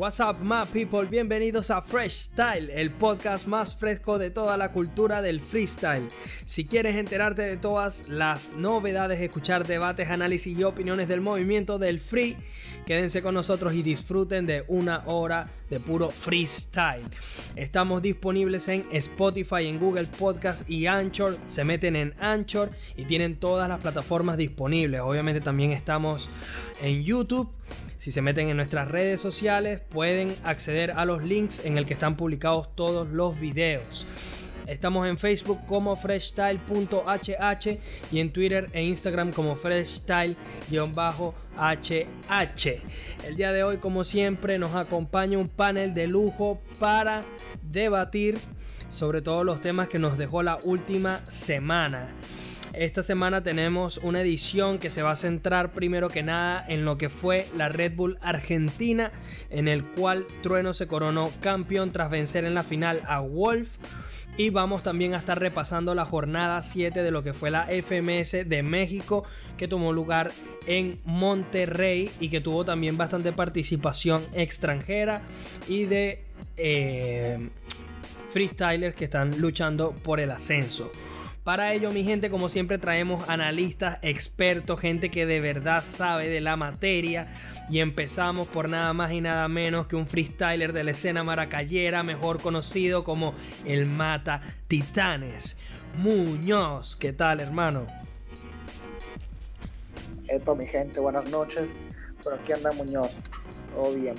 [0.00, 1.06] What's up, my people?
[1.06, 6.08] Bienvenidos a Fresh Style, el podcast más fresco de toda la cultura del freestyle.
[6.46, 12.00] Si quieres enterarte de todas las novedades, escuchar debates, análisis y opiniones del movimiento del
[12.00, 12.38] free,
[12.86, 17.04] quédense con nosotros y disfruten de una hora de puro freestyle.
[17.54, 21.36] Estamos disponibles en Spotify, en Google Podcast y Anchor.
[21.46, 25.02] Se meten en Anchor y tienen todas las plataformas disponibles.
[25.02, 26.30] Obviamente también estamos
[26.80, 27.50] en YouTube
[27.96, 31.92] si se meten en nuestras redes sociales pueden acceder a los links en el que
[31.92, 34.06] están publicados todos los videos.
[34.66, 37.78] Estamos en Facebook como freshstyle.hh
[38.12, 40.34] y en Twitter e Instagram como freshstyle-hh.
[43.26, 47.24] El día de hoy, como siempre, nos acompaña un panel de lujo para
[47.62, 48.38] debatir
[48.88, 52.14] sobre todos los temas que nos dejó la última semana.
[52.72, 56.98] Esta semana tenemos una edición que se va a centrar primero que nada en lo
[56.98, 59.10] que fue la Red Bull Argentina,
[59.50, 63.70] en el cual Trueno se coronó campeón tras vencer en la final a Wolf.
[64.36, 68.48] Y vamos también a estar repasando la jornada 7 de lo que fue la FMS
[68.48, 69.24] de México,
[69.58, 70.30] que tomó lugar
[70.66, 75.22] en Monterrey y que tuvo también bastante participación extranjera
[75.68, 76.22] y de
[76.56, 77.50] eh,
[78.30, 80.90] freestylers que están luchando por el ascenso.
[81.44, 86.40] Para ello, mi gente, como siempre, traemos analistas, expertos, gente que de verdad sabe de
[86.40, 87.28] la materia.
[87.70, 92.02] Y empezamos por nada más y nada menos que un freestyler de la escena maracayera,
[92.02, 95.60] mejor conocido como el Mata Titanes.
[95.96, 97.86] Muñoz, ¿qué tal, hermano?
[100.28, 101.68] Epa, mi gente, buenas noches.
[102.22, 103.16] Por aquí anda Muñoz.
[103.74, 104.14] Todo bien.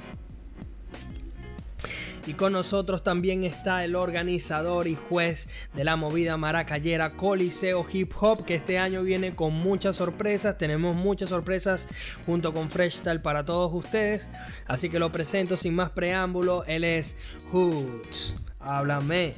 [2.28, 8.12] Y con nosotros también está el organizador y juez de la movida maracayera Coliseo Hip
[8.22, 10.58] Hop, que este año viene con muchas sorpresas.
[10.58, 11.88] Tenemos muchas sorpresas
[12.26, 14.30] junto con Fresh para todos ustedes.
[14.68, 16.64] Así que lo presento sin más preámbulo.
[16.66, 17.18] Él es
[17.52, 18.36] Hoots.
[18.60, 19.32] Háblame.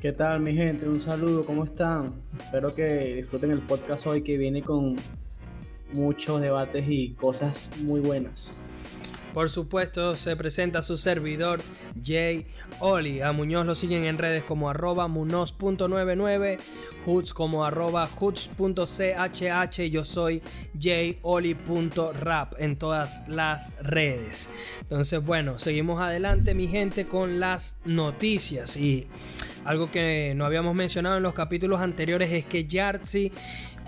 [0.00, 0.86] ¿Qué tal mi gente?
[0.86, 2.12] Un saludo, ¿cómo están?
[2.38, 4.96] Espero que disfruten el podcast hoy que viene con
[5.94, 8.60] muchos debates y cosas muy buenas.
[9.34, 11.60] Por supuesto, se presenta su servidor
[12.02, 12.46] Jay
[12.78, 13.20] Oli.
[13.20, 16.58] A Muñoz lo siguen en redes como arroba munoz.99,
[17.04, 19.90] Hoots como arroba hoots.chh.
[19.90, 20.40] Yo soy
[20.80, 24.50] jayoli.rap en todas las redes.
[24.82, 28.76] Entonces, bueno, seguimos adelante, mi gente, con las noticias.
[28.76, 29.08] Y
[29.64, 33.32] algo que no habíamos mencionado en los capítulos anteriores es que Yartzi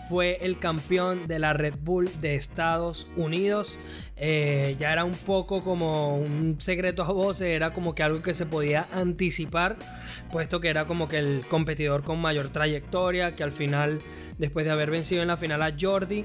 [0.09, 3.79] fue el campeón de la Red Bull de Estados Unidos.
[4.17, 8.33] Eh, ya era un poco como un secreto a voces, era como que algo que
[8.33, 9.77] se podía anticipar,
[10.31, 13.99] puesto que era como que el competidor con mayor trayectoria, que al final,
[14.39, 16.25] después de haber vencido en la final a Jordi,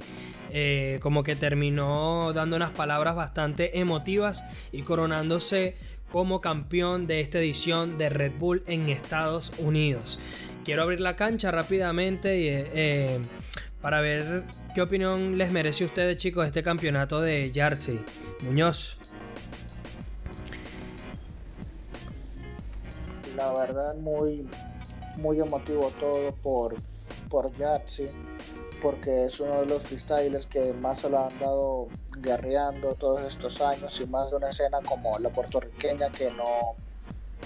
[0.51, 5.75] eh, como que terminó dando unas palabras bastante emotivas y coronándose
[6.11, 10.19] como campeón de esta edición de Red Bull en Estados Unidos.
[10.63, 13.19] Quiero abrir la cancha rápidamente y eh,
[13.81, 14.43] para ver
[14.75, 17.99] qué opinión les merece a ustedes, chicos, este campeonato de Yartzi.
[18.45, 18.97] Muñoz.
[23.35, 24.45] La verdad, muy,
[25.17, 26.75] muy emotivo todo por,
[27.29, 27.51] por
[28.81, 31.87] porque es uno de los freestylers que más se lo han dado
[32.17, 36.75] guerreando todos estos años y más de una escena como la puertorriqueña que no,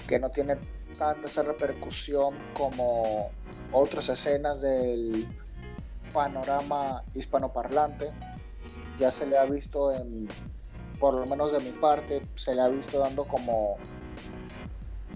[0.08, 0.56] que no tiene
[0.98, 3.30] tanta esa repercusión como
[3.72, 5.28] otras escenas del
[6.12, 8.06] panorama hispanoparlante.
[8.98, 10.26] Ya se le ha visto en,
[10.98, 13.76] por lo menos de mi parte, se le ha visto dando como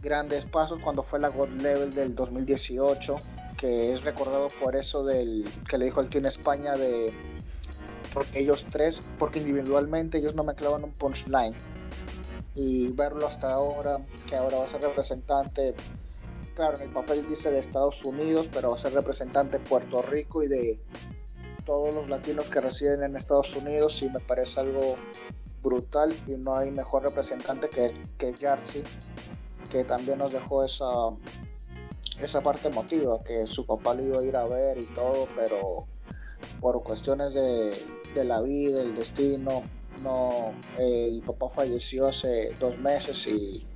[0.02, 3.18] grandes pasos cuando fue la God Level del 2018,
[3.60, 7.12] que es recordado por eso del que le dijo el Team España de
[8.14, 11.54] porque ellos tres, porque individualmente ellos no me clavan un punchline.
[12.54, 15.74] Y verlo hasta ahora, que ahora va a ser representante
[16.54, 20.02] claro, en el papel dice de Estados Unidos, pero va a ser representante de Puerto
[20.02, 20.80] Rico y de
[21.66, 24.96] todos los latinos que residen en Estados Unidos y me parece algo
[25.62, 28.34] brutal y no hay mejor representante que, que
[29.70, 30.86] que también nos dejó esa,
[32.24, 35.86] esa parte emotiva, que su papá le iba a ir a ver y todo, pero
[36.60, 37.70] por cuestiones de,
[38.14, 39.62] de la vida, el destino,
[40.02, 43.66] no, el papá falleció hace dos meses y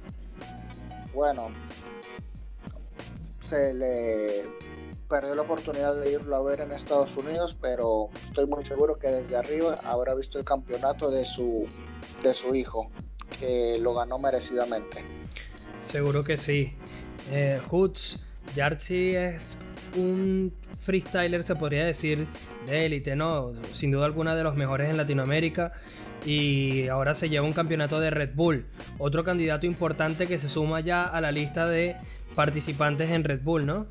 [1.13, 1.49] bueno,
[3.41, 4.45] se le
[5.09, 9.09] perdió la oportunidad de irlo a ver en Estados Unidos, pero estoy muy seguro que
[9.09, 11.67] desde arriba habrá visto el campeonato de su,
[12.23, 12.91] de su hijo,
[13.39, 15.05] que lo ganó merecidamente.
[15.79, 16.75] Seguro que sí.
[17.31, 18.24] Eh, Hoots,
[18.55, 19.59] Yarchi es
[19.97, 22.27] un freestyler, se podría decir,
[22.67, 23.53] de élite, ¿no?
[23.73, 25.73] Sin duda alguna de los mejores en Latinoamérica.
[26.27, 28.65] y ahora se lleva un campeonato de Red Bull.
[28.99, 31.97] Otro candidato importante que se suma ya a la lista de
[32.35, 33.87] participantes en Red Bull, ¿no?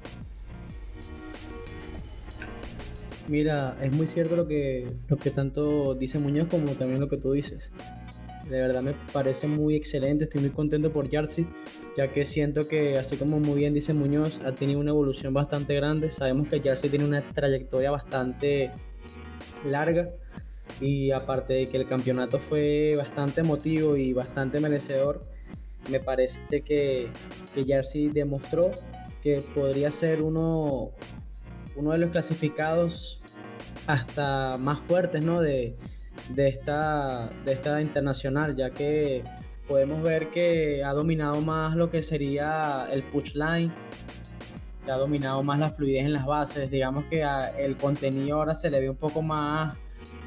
[3.28, 7.18] Mira, es muy cierto lo que, lo que tanto dice Muñoz como también lo que
[7.18, 7.72] tú dices.
[8.50, 11.48] De verdad me parece muy excelente, estoy muy contento por Yartzi,
[11.98, 15.76] ya que siento que, así como muy bien dice Muñoz, ha tenido una evolución bastante
[15.76, 16.12] grande.
[16.12, 18.72] Sabemos que Yartzi tiene una trayectoria bastante
[19.66, 20.10] larga
[20.82, 25.22] y aparte de que el campeonato fue bastante emotivo y bastante merecedor,
[25.90, 27.10] me parece que,
[27.54, 28.72] que Jersey demostró
[29.22, 30.92] que podría ser uno,
[31.76, 33.22] uno de los clasificados
[33.88, 35.42] hasta más fuertes ¿no?
[35.42, 35.76] de,
[36.30, 39.24] de, esta, de esta internacional, ya que
[39.68, 43.72] podemos ver que ha dominado más lo que sería el push line,
[44.90, 47.26] ha dominado más la fluidez en las bases, digamos que
[47.58, 49.78] el contenido ahora se le ve un poco más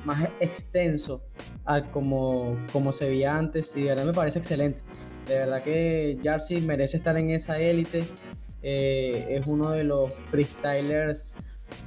[0.05, 1.23] más extenso
[1.65, 4.81] a como, como se veía antes y de verdad me parece excelente.
[5.27, 8.05] De verdad que Jarcy merece estar en esa élite.
[8.63, 11.37] Eh, es uno de los freestylers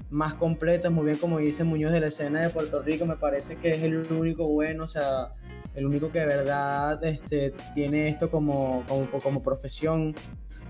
[0.10, 3.58] más completos, muy bien como dice Muñoz de la escena de Puerto Rico, me parece
[3.58, 5.32] que es el único bueno, o sea,
[5.76, 10.16] el único que de verdad este, tiene esto como, como, como profesión,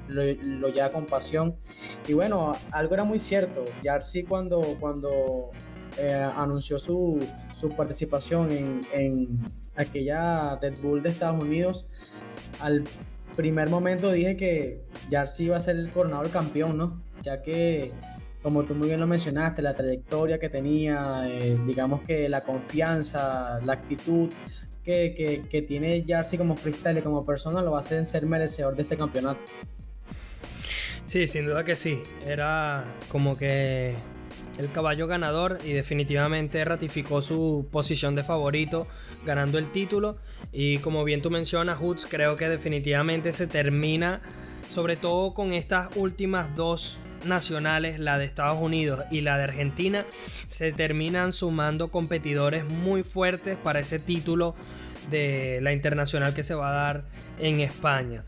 [0.07, 1.55] lo, lo, lleva con pasión.
[2.07, 5.51] Y bueno, algo era muy cierto, Jarcy cuando, cuando
[5.97, 7.19] eh, anunció su,
[7.51, 9.39] su participación en, en,
[9.75, 11.89] aquella Red Bull de Estados Unidos,
[12.59, 12.83] al
[13.37, 17.01] primer momento dije que Jarcy iba a ser el coronador campeón, ¿no?
[17.21, 17.89] Ya que,
[18.41, 23.59] como tú muy bien lo mencionaste, la trayectoria que tenía, eh, digamos que la confianza,
[23.65, 24.29] la actitud
[24.83, 29.41] que, que, tiene Jarcy como freestyle como persona lo hacer ser merecedor de este campeonato.
[31.05, 32.01] Sí, sin duda que sí.
[32.25, 33.95] Era como que
[34.57, 38.87] el caballo ganador y definitivamente ratificó su posición de favorito
[39.25, 40.17] ganando el título
[40.51, 44.21] y como bien tú mencionas Hoods creo que definitivamente se termina
[44.69, 50.05] sobre todo con estas últimas dos nacionales, la de Estados Unidos y la de Argentina,
[50.47, 54.55] se terminan sumando competidores muy fuertes para ese título
[55.09, 57.03] de la internacional que se va a dar
[57.39, 58.23] en España.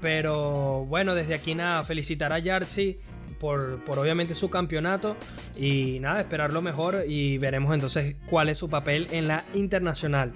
[0.00, 2.96] Pero bueno, desde aquí nada, felicitar a Yartzi
[3.38, 5.16] por, obviamente su campeonato
[5.58, 10.32] y nada, esperar lo mejor y veremos entonces cuál es su papel en la internacional.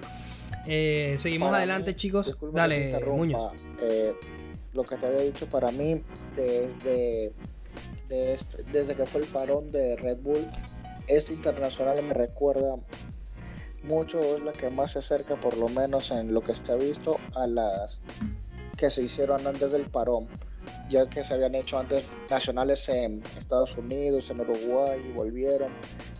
[0.65, 2.37] Eh, seguimos adelante, chicos.
[2.53, 3.53] Dale, Muñoz.
[3.81, 4.13] Eh,
[4.73, 6.03] lo que te había dicho para mí
[6.35, 7.31] desde,
[8.07, 10.49] desde que fue el parón de Red Bull,
[11.07, 12.77] este internacional me recuerda
[13.83, 17.17] mucho, es la que más se acerca, por lo menos en lo que ha visto,
[17.35, 18.01] a las
[18.77, 20.27] que se hicieron antes del parón
[20.89, 25.73] ya que se habían hecho antes nacionales en Estados Unidos, en Uruguay y volvieron.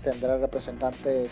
[0.03, 1.31] Tendrá representantes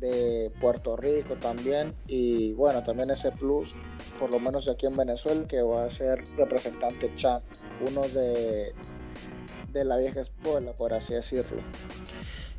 [0.00, 3.74] de Puerto Rico también y bueno, también ese plus,
[4.18, 7.42] por lo menos aquí en Venezuela, que va a ser representante Chan,
[7.88, 8.72] uno de,
[9.72, 11.62] de la vieja escuela, por así decirlo.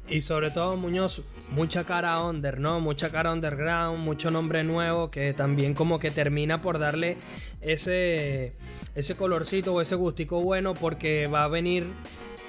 [0.09, 1.21] Y sobre todo, Muñoz,
[1.51, 2.79] mucha cara under, ¿no?
[2.79, 7.17] Mucha cara underground, mucho nombre nuevo que también como que termina por darle
[7.61, 8.53] ese,
[8.95, 11.93] ese colorcito o ese gustico bueno porque va a venir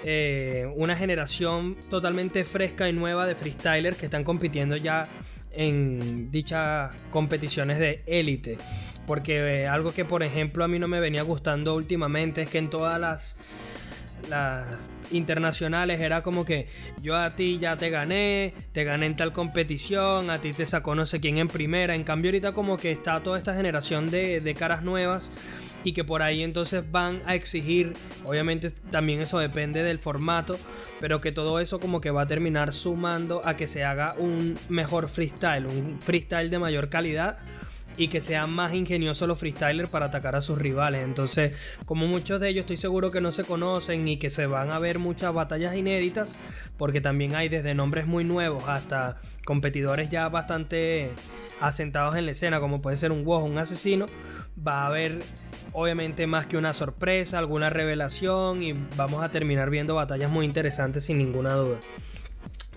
[0.04, 5.02] eh, una generación totalmente fresca y nueva de freestylers que están compitiendo ya
[5.52, 8.56] en dichas competiciones de élite.
[9.06, 12.58] Porque eh, algo que por ejemplo a mí no me venía gustando últimamente es que
[12.58, 13.36] en todas las
[14.28, 14.66] las
[15.12, 16.66] internacionales era como que
[17.02, 20.94] yo a ti ya te gané, te gané en tal competición, a ti te sacó
[20.94, 21.94] no sé quién en primera.
[21.94, 25.30] En cambio ahorita como que está toda esta generación de, de caras nuevas
[25.82, 30.58] y que por ahí entonces van a exigir, obviamente también eso depende del formato,
[31.00, 34.58] pero que todo eso como que va a terminar sumando a que se haga un
[34.68, 37.38] mejor freestyle, un freestyle de mayor calidad
[37.96, 41.04] y que sean más ingeniosos los freestylers para atacar a sus rivales.
[41.04, 41.52] Entonces,
[41.86, 44.78] como muchos de ellos estoy seguro que no se conocen y que se van a
[44.78, 46.40] ver muchas batallas inéditas,
[46.76, 51.10] porque también hay desde nombres muy nuevos hasta competidores ya bastante
[51.60, 54.06] asentados en la escena, como puede ser un WoW, un asesino,
[54.66, 55.18] va a haber
[55.72, 61.04] obviamente más que una sorpresa, alguna revelación y vamos a terminar viendo batallas muy interesantes
[61.04, 61.78] sin ninguna duda.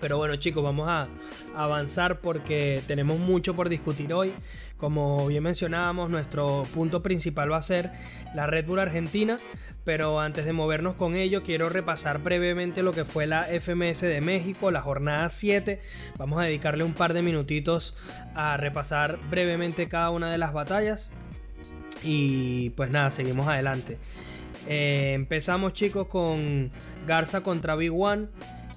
[0.00, 1.08] Pero bueno chicos, vamos a
[1.54, 4.34] avanzar porque tenemos mucho por discutir hoy.
[4.76, 7.90] Como bien mencionábamos, nuestro punto principal va a ser
[8.34, 9.36] la Red Bull Argentina.
[9.84, 14.22] Pero antes de movernos con ello, quiero repasar brevemente lo que fue la FMS de
[14.22, 15.80] México, la jornada 7.
[16.18, 17.94] Vamos a dedicarle un par de minutitos
[18.34, 21.10] a repasar brevemente cada una de las batallas.
[22.02, 23.98] Y pues nada, seguimos adelante.
[24.66, 26.70] Eh, empezamos chicos con
[27.06, 28.28] Garza contra Big One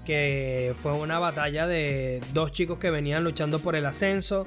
[0.08, 4.46] que fue una batalla de dos chicos que venían luchando por el ascenso.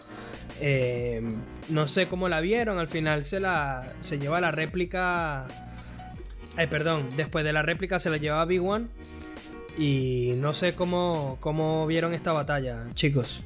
[0.58, 1.20] Eh,
[1.68, 5.46] no sé cómo la vieron, al final se la se lleva la réplica.
[6.56, 8.86] Eh, perdón, después de la réplica se la lleva Big One.
[9.76, 13.44] Y no sé cómo, cómo vieron esta batalla, chicos.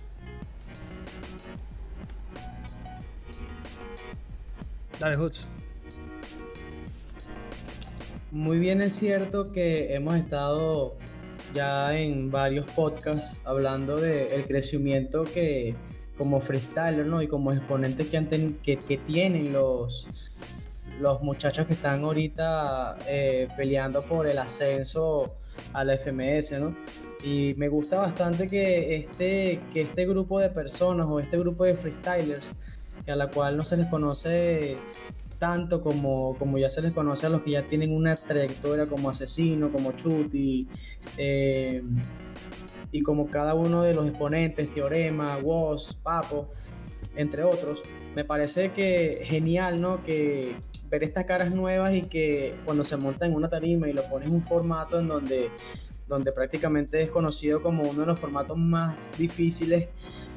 [5.00, 5.48] Dale, Hoots.
[8.30, 10.96] Muy bien es cierto que hemos estado
[11.54, 15.74] ya en varios podcasts hablando del crecimiento que
[16.18, 17.22] como freestyler ¿no?
[17.22, 20.06] y como exponentes que, que, tienen los,
[21.00, 25.36] los muchachos que están ahorita eh, peleando por el ascenso
[25.72, 26.76] a la FMS, ¿no?
[27.24, 31.72] Y me gusta bastante que este, que este grupo de personas o este grupo de
[31.72, 32.52] freestylers,
[33.04, 34.76] que a la cual no se les conoce
[35.44, 39.10] tanto como, como ya se les conoce a los que ya tienen una trayectoria como
[39.10, 40.66] asesino, como Chuti,
[41.18, 41.82] eh,
[42.90, 46.48] y como cada uno de los exponentes, Teorema, Woz, Papo,
[47.14, 47.82] entre otros,
[48.16, 50.02] me parece que genial, ¿no?
[50.02, 50.56] Que
[50.88, 54.30] ver estas caras nuevas y que cuando se monta en una tarima y lo pones
[54.30, 55.50] en un formato en donde,
[56.08, 59.88] donde prácticamente es conocido como uno de los formatos más difíciles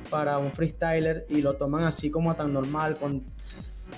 [0.09, 2.95] para un freestyler y lo toman así como tan normal,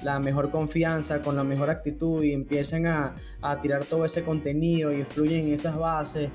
[0.03, 4.91] la mejor confianza, con la mejor actitud y empiezan a, a tirar todo ese contenido
[4.91, 6.29] y influyen en esas bases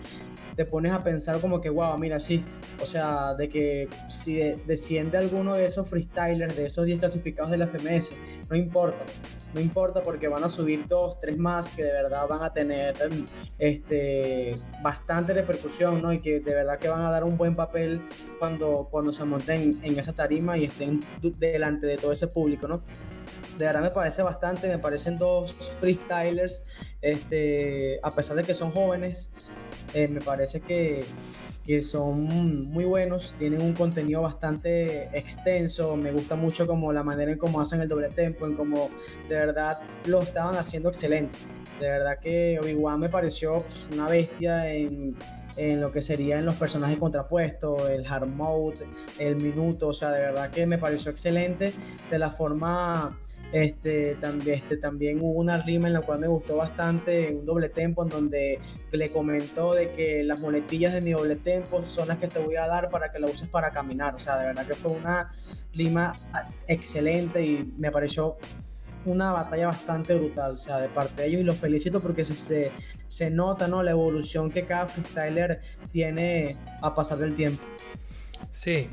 [0.56, 2.44] te pones a pensar como que, wow, mira, sí,
[2.82, 7.58] o sea, de que si desciende alguno de esos freestylers, de esos 10 clasificados de
[7.58, 8.16] la FMS,
[8.50, 9.04] no importa,
[9.52, 12.94] no importa porque van a subir dos, tres más que de verdad van a tener
[13.58, 16.12] este, bastante repercusión, ¿no?
[16.12, 18.02] Y que de verdad que van a dar un buen papel
[18.38, 21.00] cuando, cuando se monten en esa tarima y estén
[21.38, 22.82] delante de todo ese público, ¿no?
[23.58, 26.62] de verdad me parece bastante, me parecen dos freestylers,
[27.00, 29.32] este, a pesar de que son jóvenes,
[29.94, 31.04] eh, me parece que,
[31.64, 37.32] que, son muy buenos, tienen un contenido bastante extenso, me gusta mucho como la manera
[37.32, 38.90] en cómo hacen el doble tempo, en cómo
[39.28, 41.38] de verdad lo estaban haciendo excelente.
[41.80, 43.58] De verdad que Obi-Wan me pareció
[43.92, 45.16] una bestia en,
[45.56, 48.86] en lo que serían los personajes contrapuestos, el hard mode,
[49.18, 51.72] el minuto, o sea, de verdad que me pareció excelente
[52.10, 53.18] de la forma
[53.54, 57.68] este, también, este, también hubo una rima en la cual me gustó bastante, un doble
[57.68, 58.58] tempo, en donde
[58.90, 62.56] le comentó de que las moletillas de mi doble tempo son las que te voy
[62.56, 64.16] a dar para que la uses para caminar.
[64.16, 65.32] O sea, de verdad que fue una
[65.72, 66.16] rima
[66.66, 68.38] excelente y me pareció
[69.04, 72.34] una batalla bastante brutal, o sea, de parte de ellos y los felicito porque se,
[72.34, 72.72] se,
[73.06, 73.84] se nota, ¿no?
[73.84, 75.60] La evolución que cada freestyler
[75.92, 76.48] tiene
[76.82, 77.62] a pasar del tiempo.
[78.50, 78.88] Sí,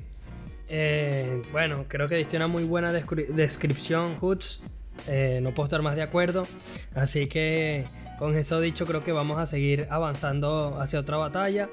[0.74, 4.64] eh, bueno, creo que diste una muy buena descripción, Hoots.
[5.08, 6.48] Eh, no puedo estar más de acuerdo.
[6.96, 7.86] Así que
[8.18, 11.70] con eso dicho, creo que vamos a seguir avanzando hacia otra batalla.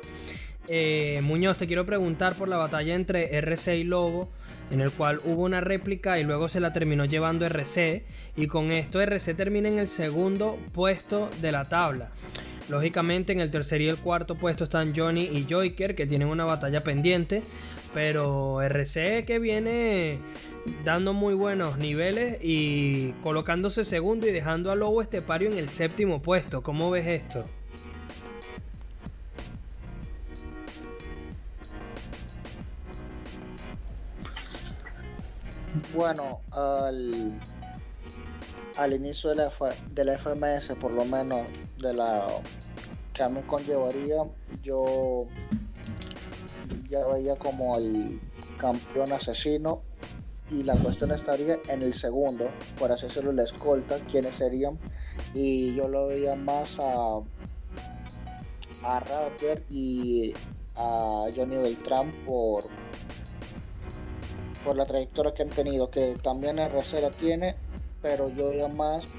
[0.69, 4.33] Eh, Muñoz, te quiero preguntar por la batalla entre RC y Lobo,
[4.73, 8.05] en el cual hubo una réplica y luego se la terminó llevando RC.
[8.35, 12.11] Y con esto RC termina en el segundo puesto de la tabla.
[12.69, 16.45] Lógicamente en el tercer y el cuarto puesto están Johnny y Joyker que tienen una
[16.45, 17.43] batalla pendiente.
[17.95, 20.19] Pero RC que viene
[20.85, 26.21] dando muy buenos niveles y colocándose segundo y dejando a Lobo Estepario en el séptimo
[26.21, 26.63] puesto.
[26.63, 27.45] ¿Cómo ves esto?
[35.95, 37.33] Bueno, al,
[38.79, 39.51] al inicio de la,
[39.91, 41.41] de FMS, por lo menos
[41.79, 42.27] de la
[43.13, 44.23] que a mí conllevaría,
[44.63, 45.27] yo
[46.89, 48.21] ya veía como el
[48.57, 49.83] campeón asesino
[50.51, 54.79] y la cuestión estaría en el segundo, por así decirlo, la escolta, quiénes serían.
[55.35, 57.19] Y yo lo veía más a,
[58.85, 60.33] a Rapper y
[60.77, 62.63] a Johnny Beltrán por,
[64.65, 67.57] por la trayectoria que han tenido, que también RC la tiene,
[68.03, 69.15] pero yo veía más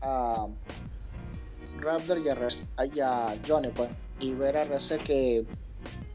[0.00, 0.46] a
[1.78, 5.46] Raptor y a, Johnny, pues, y ver a RC que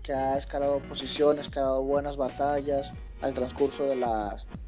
[0.06, 3.96] que ha escalado posiciones, que ha dado buenas batallas al transcurso de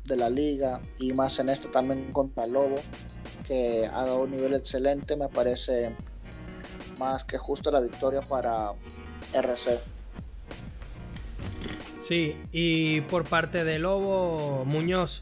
[0.06, 2.76] de la liga y más en esto también contra Lobo,
[3.46, 5.96] que ha dado un nivel excelente, me parece
[6.98, 8.72] más que justo la victoria para
[9.32, 9.80] RC.
[12.02, 15.22] Sí, y por parte de Lobo Muñoz,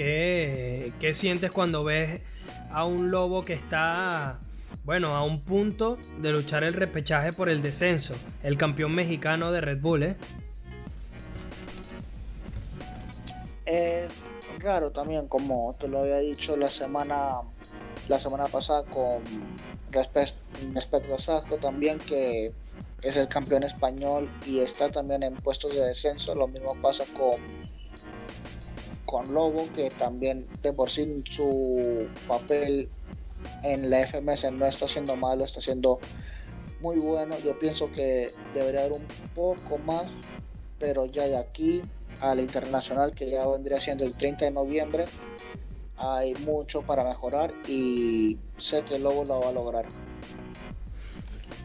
[0.00, 2.22] ¿qué, ¿qué sientes cuando ves
[2.70, 4.38] a un Lobo que está
[4.82, 9.60] bueno, a un punto de luchar el repechaje por el descenso, el campeón mexicano de
[9.60, 10.16] Red Bull, ¿eh?
[13.66, 14.10] Es
[14.58, 17.42] raro también, como te lo había dicho la semana,
[18.08, 19.22] la semana pasada con
[19.90, 22.54] respecto a Sasco también, que
[23.02, 26.34] es el campeón español y está también en puestos de descenso.
[26.34, 27.38] Lo mismo pasa con,
[29.10, 32.88] con Lobo, que también de por sí su papel
[33.64, 35.98] en la FMS no está siendo malo, está siendo
[36.80, 37.36] muy bueno.
[37.44, 40.06] Yo pienso que debería haber un poco más,
[40.78, 41.82] pero ya de aquí
[42.20, 45.06] al internacional, que ya vendría siendo el 30 de noviembre,
[45.96, 49.86] hay mucho para mejorar y sé que Lobo lo va a lograr.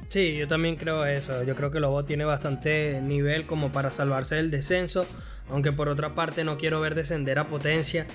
[0.09, 1.43] Sí, yo también creo eso.
[1.43, 5.05] Yo creo que Lobo tiene bastante nivel como para salvarse del descenso.
[5.49, 8.07] Aunque por otra parte no quiero ver descender a potencia.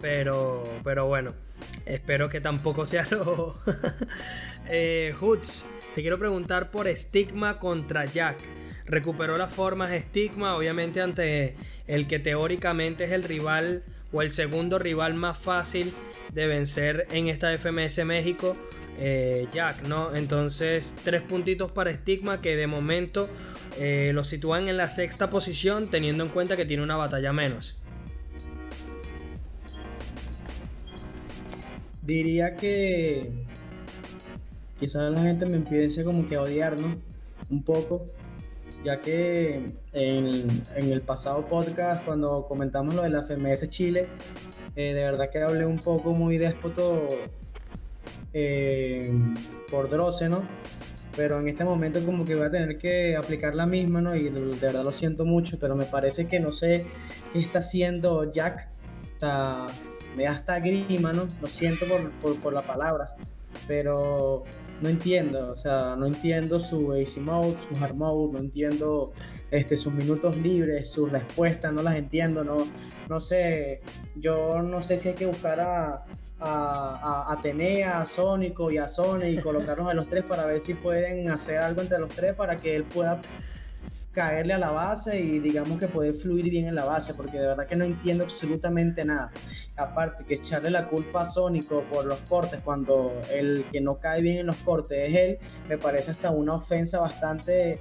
[0.00, 1.30] Pero, pero bueno,
[1.86, 3.54] espero que tampoco sea lo.
[4.68, 8.38] eh, Hoods, te quiero preguntar por Stigma contra Jack.
[8.86, 14.78] Recuperó las formas Stigma, obviamente ante el que teóricamente es el rival o el segundo
[14.78, 15.92] rival más fácil
[16.32, 18.56] de vencer en esta FMS México,
[18.98, 20.14] eh, Jack, ¿no?
[20.14, 23.28] Entonces, tres puntitos para Stigma que de momento
[23.78, 27.82] eh, lo sitúan en la sexta posición, teniendo en cuenta que tiene una batalla menos.
[32.02, 33.30] Diría que
[34.80, 36.96] quizás la gente me empiece como que a odiar, ¿no?
[37.50, 38.04] Un poco,
[38.84, 44.08] ya que en, el pasado podcast, cuando comentamos lo de la FMS Chile,
[44.76, 47.06] eh, de verdad que hablé un poco muy déspoto
[48.32, 49.02] eh,
[49.70, 50.42] por Droce, ¿no?
[51.16, 54.14] Pero en este momento como que voy a tener que aplicar la misma, ¿no?
[54.14, 56.86] Y de, verdad lo siento mucho, pero me parece que no sé
[57.32, 58.68] qué está haciendo Jack.
[60.16, 61.26] me da hasta grima, ¿no?
[61.40, 61.86] Lo siento
[62.20, 63.16] por, por la palabra
[63.68, 64.44] pero
[64.80, 69.12] no entiendo, o sea, no entiendo su AC mode, su hard mode, no entiendo
[69.50, 72.56] este, sus minutos libres, sus respuestas, no las entiendo, no,
[73.08, 73.80] no sé,
[74.16, 76.04] yo no sé si hay que buscar a,
[76.38, 80.60] a, a Atenea, a Sónico y a Sony y colocarlos a los tres para ver
[80.60, 83.20] si pueden hacer algo entre los tres para que él pueda
[84.12, 87.46] caerle a la base y digamos que poder fluir bien en la base, porque de
[87.46, 89.30] verdad que no entiendo absolutamente nada.
[89.76, 94.20] Aparte que echarle la culpa a Sónico por los cortes cuando el que no cae
[94.20, 97.80] bien en los cortes es él, me parece hasta una ofensa bastante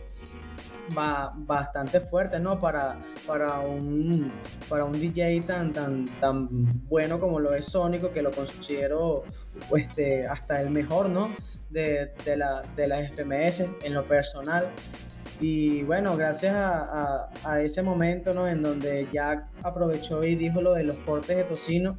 [0.95, 2.59] bastante fuerte, ¿no?
[2.59, 4.31] Para, para, un,
[4.69, 6.47] para un DJ tan, tan, tan
[6.87, 9.23] bueno como lo es Sónico, que lo considero
[9.75, 11.33] este, hasta el mejor, ¿no?
[11.69, 14.71] De, de, la, de las FMS en lo personal.
[15.39, 18.47] Y bueno, gracias a, ese momento ¿no?
[18.47, 21.97] en donde Jack aprovechó y dijo lo de los cortes de tocino,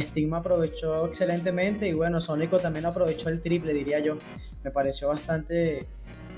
[0.00, 4.16] Stigma aprovechó excelentemente y bueno, Sónico también aprovechó el triple, diría yo.
[4.62, 5.86] Me pareció bastante,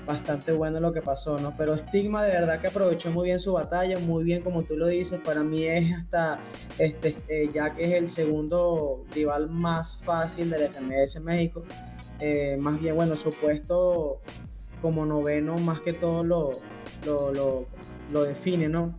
[0.05, 1.55] bastante bueno lo que pasó, ¿no?
[1.57, 4.87] Pero Stigma de verdad que aprovechó muy bien su batalla, muy bien como tú lo
[4.87, 5.19] dices.
[5.19, 6.39] Para mí es hasta,
[6.77, 7.15] este,
[7.49, 11.63] Jack es el segundo rival más fácil del FMS México.
[12.19, 14.21] Eh, más bien, bueno, su puesto
[14.81, 16.51] como noveno más que todo lo,
[17.05, 17.67] lo,
[18.11, 18.97] lo, define, ¿no?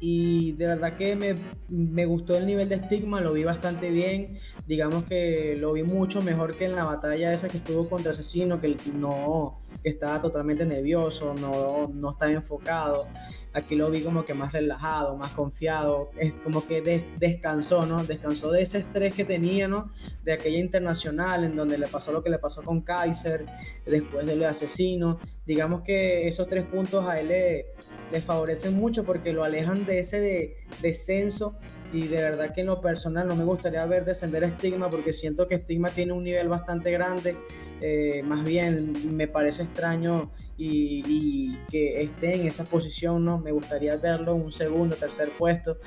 [0.00, 1.34] Y de verdad que me,
[1.68, 4.38] me, gustó el nivel de estigma, lo vi bastante bien.
[4.66, 8.60] Digamos que lo vi mucho mejor que en la batalla esa que estuvo contra Asesino,
[8.60, 13.08] que no que estaba totalmente nervioso, no, no estaba enfocado.
[13.52, 16.82] Aquí lo vi como que más relajado, más confiado, es como que
[17.18, 18.04] descansó, ¿no?
[18.04, 19.90] Descansó de ese estrés que tenía, ¿no?
[20.22, 23.46] De aquella internacional en donde le pasó lo que le pasó con Kaiser,
[23.84, 25.18] después del asesino.
[25.44, 30.56] Digamos que esos tres puntos a él le, favorecen mucho porque lo alejan de ese
[30.80, 31.58] descenso
[31.92, 35.12] y de verdad que en lo personal no me gustaría ver descender a Stigma porque
[35.12, 37.36] siento que Stigma tiene un nivel bastante grande.
[37.80, 43.38] Eh, más bien me parece extraño y, que esté en esa posición, ¿no?
[43.38, 45.78] Me gustaría verlo en un segundo, tercer puesto,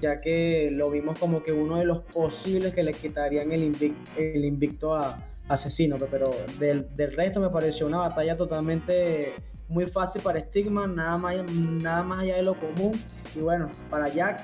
[0.00, 4.94] ya que lo vimos como que uno de los posibles que le quitarían el, invicto
[4.94, 9.34] a Asesino, pero del, del, resto me pareció una batalla totalmente
[9.68, 12.98] muy fácil para Stigma, nada más, nada más allá de lo común.
[13.34, 14.40] Y bueno, para Jack,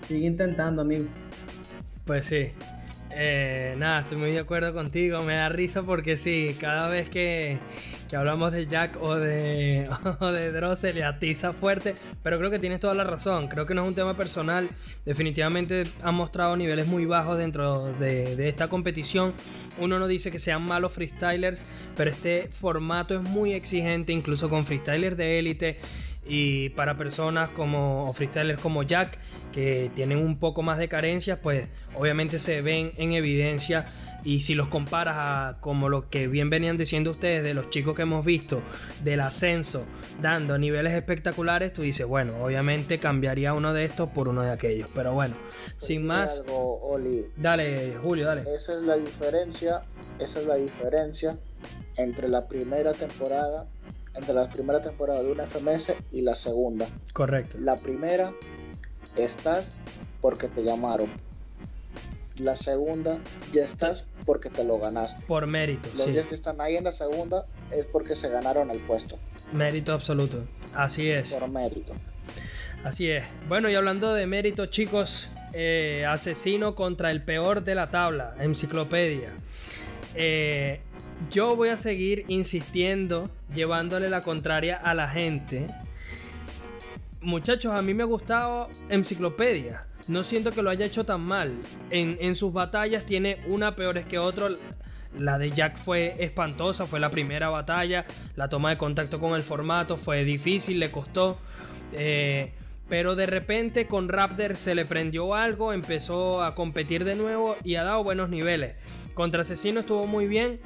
[0.00, 1.06] sigue intentando, amigo.
[2.04, 2.52] Pues sí,
[3.14, 5.20] eh, nada, estoy muy de acuerdo contigo.
[5.22, 7.58] Me da risa porque sí, cada vez que,
[8.16, 9.88] hablamos de Jack o de,
[10.20, 11.94] o de Dross le atiza fuerte.
[12.22, 13.48] Pero creo que tienes toda la razón.
[13.48, 14.68] Creo que no es un tema personal.
[15.04, 19.34] Definitivamente han mostrado niveles muy bajos dentro de, de esta competición.
[19.78, 24.66] Uno no dice que sean malos freestylers, pero este formato es muy exigente, incluso con
[24.66, 25.78] freestylers de élite.
[26.26, 29.18] Y para personas como o freestylers como Jack,
[29.52, 33.86] que tienen un poco más de carencias, pues obviamente se ven en evidencia.
[34.24, 37.94] Y si los comparas a como lo que bien venían diciendo ustedes de los chicos
[37.94, 38.62] que hemos visto
[39.02, 39.86] del ascenso
[40.22, 44.90] dando niveles espectaculares, tú dices, bueno, obviamente cambiaría uno de estos por uno de aquellos.
[44.94, 46.42] Pero bueno, pues sin más.
[47.36, 48.42] dale, Julio, dale.
[48.54, 49.82] Esa es la diferencia.
[50.18, 51.38] Esa es la diferencia
[51.96, 53.66] entre la primera temporada
[54.14, 56.86] entre la primera temporada de una FMS y la segunda.
[57.12, 57.58] Correcto.
[57.60, 58.32] La primera
[59.16, 59.80] estás
[60.20, 61.10] porque te llamaron.
[62.36, 63.18] La segunda
[63.52, 65.24] ya estás porque te lo ganaste.
[65.26, 65.88] Por mérito.
[65.96, 66.12] Los sí.
[66.12, 69.18] 10 que están ahí en la segunda es porque se ganaron el puesto.
[69.52, 70.44] Mérito absoluto.
[70.74, 71.30] Así es.
[71.30, 71.94] Por mérito.
[72.82, 73.24] Así es.
[73.48, 79.32] Bueno, y hablando de mérito, chicos, eh, asesino contra el peor de la tabla, enciclopedia.
[80.14, 80.80] Eh,
[81.30, 85.68] yo voy a seguir insistiendo, llevándole la contraria a la gente.
[87.20, 89.86] Muchachos, a mí me ha gustado Enciclopedia.
[90.08, 91.54] No siento que lo haya hecho tan mal.
[91.90, 94.48] En, sus batallas tiene una peores que otra.
[95.18, 98.04] La de Jack fue espantosa, fue la primera batalla.
[98.36, 101.38] La toma de contacto con el formato fue difícil, le costó.
[101.92, 102.52] Eh,
[102.88, 107.76] pero de repente con Raptor se le prendió algo, empezó a competir de nuevo y
[107.76, 108.78] ha dado buenos niveles.
[109.14, 110.60] Contra Asesino estuvo muy bien.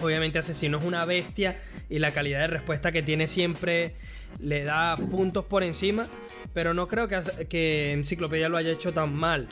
[0.00, 3.94] Obviamente Asesino es una bestia y la calidad de respuesta que tiene siempre
[4.40, 6.06] le da puntos por encima.
[6.54, 9.48] Pero no creo que, que Enciclopedia lo haya hecho tan mal.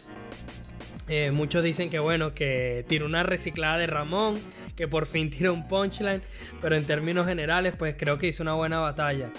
[1.08, 4.40] Eh, muchos dicen que bueno, que tiró una reciclada de Ramón,
[4.74, 6.22] que por fin tiró un punchline,
[6.62, 9.30] pero en términos generales pues creo que hizo una buena batalla.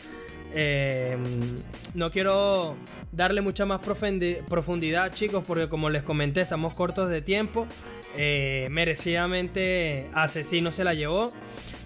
[0.57, 1.17] Eh,
[1.95, 2.77] no quiero
[3.11, 7.67] darle mucha más profundidad, chicos, porque como les comenté, estamos cortos de tiempo.
[8.15, 11.31] Eh, merecidamente Asesino se la llevó,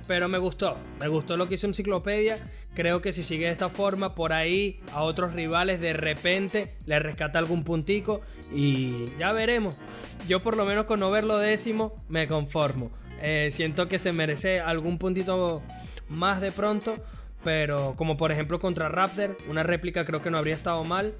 [0.07, 0.77] pero me gustó.
[0.99, 2.37] Me gustó lo que hizo Enciclopedia.
[2.75, 6.99] Creo que si sigue de esta forma, por ahí a otros rivales de repente le
[6.99, 8.21] rescata algún puntico
[8.53, 9.81] y ya veremos.
[10.27, 12.91] Yo por lo menos con no verlo décimo me conformo.
[13.21, 15.63] Eh, siento que se merece algún puntito
[16.07, 16.97] más de pronto.
[17.43, 21.13] Pero como por ejemplo contra Raptor, una réplica creo que no habría estado mal.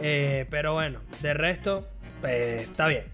[0.00, 1.88] Eh, pero bueno, de resto,
[2.20, 3.04] pues, está bien.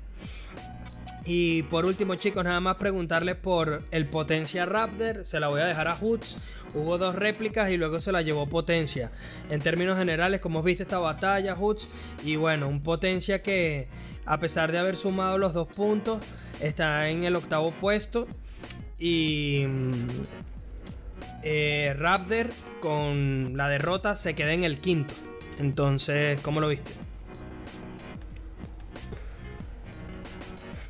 [1.27, 5.25] Y por último, chicos, nada más preguntarles por el Potencia Raptor.
[5.25, 6.37] Se la voy a dejar a Hoots.
[6.75, 9.11] Hubo dos réplicas y luego se la llevó Potencia.
[9.49, 11.95] En términos generales, como viste esta batalla, Hoots.
[12.25, 13.89] Y bueno, un Potencia que,
[14.27, 16.19] a pesar de haber sumado los dos puntos,
[16.61, 18.27] está en el octavo puesto.
[18.99, 19.61] Y
[21.45, 22.49] eh, Raptor
[22.81, 25.15] con la derrota se queda en el quinto.
[25.59, 26.93] Entonces, ¿cómo lo viste?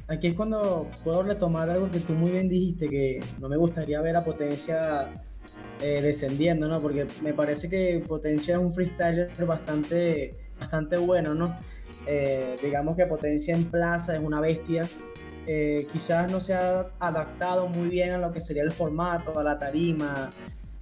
[0.07, 4.01] Aquí es cuando puedo retomar algo que tú muy bien dijiste, que no me gustaría
[4.01, 5.13] ver a Potencia
[5.81, 6.77] eh, descendiendo, ¿no?
[6.77, 11.59] Porque me parece que Potencia es un freestyler bastante, bastante bueno, ¿no?
[12.07, 14.87] Eh, digamos que Potencia en plaza es una bestia.
[15.47, 19.43] Eh, quizás no se ha adaptado muy bien a lo que sería el formato, a
[19.43, 20.31] la tarima,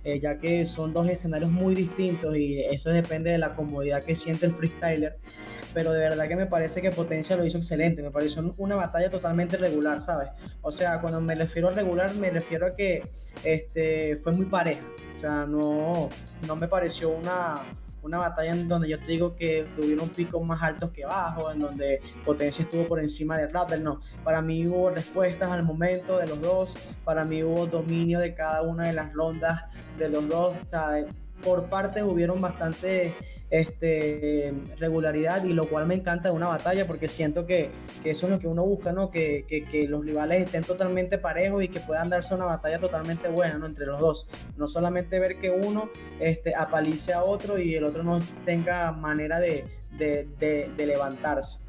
[0.04, 4.16] eh, ya que son dos escenarios muy distintos y eso depende de la comodidad que
[4.16, 5.18] siente el freestyler.
[5.74, 9.10] Pero de verdad que me parece que Potencia lo hizo excelente, me pareció una batalla
[9.10, 10.28] totalmente regular, ¿sabes?
[10.60, 13.02] O sea, cuando me refiero a regular, me refiero a que
[13.42, 14.82] este, fue muy pareja.
[15.16, 16.10] O sea, no,
[16.46, 17.54] no me pareció una,
[18.02, 21.60] una batalla en donde yo te digo que tuvieron picos más altos que bajos, en
[21.60, 24.00] donde Potencia estuvo por encima de Raptor, no.
[24.24, 28.62] Para mí hubo respuestas al momento de los dos, para mí hubo dominio de cada
[28.62, 29.64] una de las rondas
[29.98, 30.56] de los dos,
[31.44, 33.14] por partes hubieron bastante
[33.50, 37.70] este, regularidad y lo cual me encanta de una batalla porque siento que,
[38.02, 39.10] que eso es lo que uno busca, ¿no?
[39.10, 43.58] Que, que, los rivales estén totalmente parejos y que puedan darse una batalla totalmente buena,
[43.58, 43.66] ¿no?
[43.66, 44.26] Entre los dos.
[44.56, 49.38] No solamente ver que uno este, apalice a otro y el otro no tenga manera
[49.38, 49.66] de,
[49.98, 51.60] de levantarse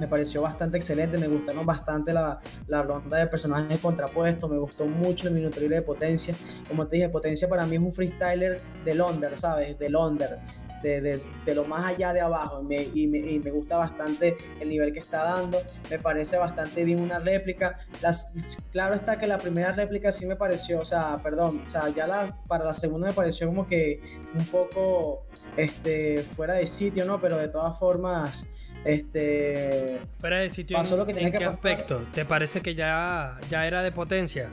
[0.00, 4.86] me pareció bastante excelente, me gustaron bastante la, la ronda de personajes contrapuestos, me gustó
[4.86, 6.34] mucho el minuto libre de potencia.
[6.68, 9.78] Como te dije, potencia para mí es un freestyler del under, ¿sabes?
[9.78, 10.38] Del under,
[10.82, 12.60] de, de, de lo más allá de abajo.
[12.62, 15.58] Y, me, y, me, gusta bastante el nivel que está dando,
[15.90, 17.78] me parece bastante bien una réplica.
[18.00, 21.88] Las, claro está que la primera réplica sí me pareció, o sea, perdón, o sea,
[21.90, 24.02] ya la, para la segunda me pareció como que
[24.38, 27.20] un poco este, fuera de sitio, ¿no?
[27.20, 28.46] Pero de todas formas
[28.84, 31.56] este fuera de sitio pasó en, lo que tenía en que qué pasar.
[31.56, 34.50] aspecto te parece que ya ya era de potencia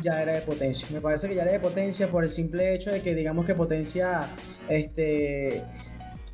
[0.00, 0.88] ya era de potencia.
[0.92, 3.54] Me parece que ya era de potencia por el simple hecho de que digamos que
[3.54, 4.28] potencia
[4.68, 5.64] este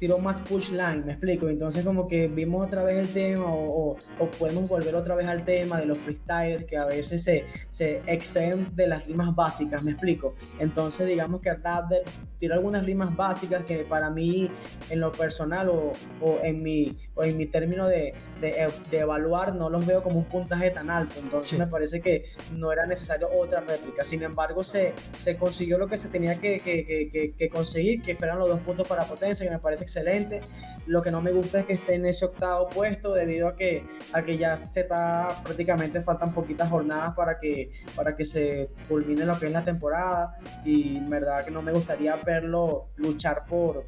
[0.03, 1.49] tiró más push line, me explico.
[1.49, 5.45] Entonces como que vimos otra vez el tema o, o, podemos volver otra vez al
[5.45, 9.93] tema de los freestylers que a veces se, se exceden de las rimas básicas, me
[9.93, 10.35] explico.
[10.59, 12.03] Entonces digamos que Raptor
[12.37, 14.51] tiró algunas rimas básicas que para mí
[14.91, 19.55] en lo personal o, o en mi o en mi término de, de, de, evaluar
[19.55, 21.17] no los veo como un puntaje tan alto.
[21.21, 21.59] Entonces sí.
[21.59, 24.05] me parece que no era necesario otra réplica.
[24.05, 28.17] Sin embargo, se, se consiguió lo que se tenía que, que, que, que conseguir, que
[28.17, 30.41] fueran los dos puntos para potencia, que me parece excelente.
[30.87, 33.85] Lo que no me gusta es que esté en ese octavo puesto debido a que,
[34.13, 39.25] a que ya se está prácticamente faltan poquitas jornadas para que, para que se culmine
[39.25, 43.85] lo que es la temporada y en verdad que no me gustaría verlo luchar por,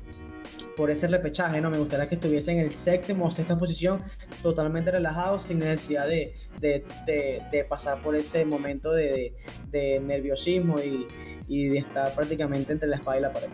[0.76, 1.70] por ese repechaje, ¿no?
[1.70, 3.98] Me gustaría que estuviese en el séptimo o sexta posición
[4.42, 9.32] totalmente relajado sin necesidad de, de, pasar por ese momento de,
[9.72, 11.06] nerviosismo y,
[11.48, 13.48] y de estar prácticamente entre la espada y la pared.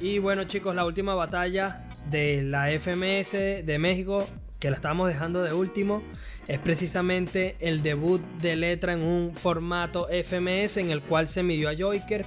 [0.00, 4.26] Y bueno chicos, la última batalla de la FMS de México,
[4.64, 6.02] que la estamos dejando de último,
[6.48, 11.68] es precisamente el debut de Letra en un formato FMS en el cual se midió
[11.68, 12.24] a Joiker.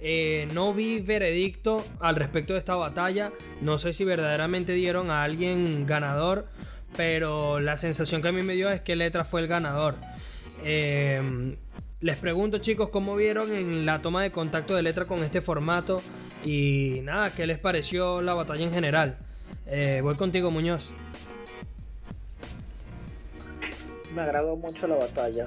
[0.00, 5.24] Eh, no vi veredicto al respecto de esta batalla, no sé si verdaderamente dieron a
[5.24, 6.46] alguien ganador,
[6.96, 9.96] pero la sensación que a mí me dio es que Letra fue el ganador.
[10.62, 11.56] Eh,
[12.00, 16.00] les pregunto chicos cómo vieron en la toma de contacto de letra con este formato
[16.44, 19.18] y nada, ¿qué les pareció la batalla en general?
[19.66, 20.92] Eh, voy contigo Muñoz.
[24.14, 25.46] Me agradó mucho la batalla.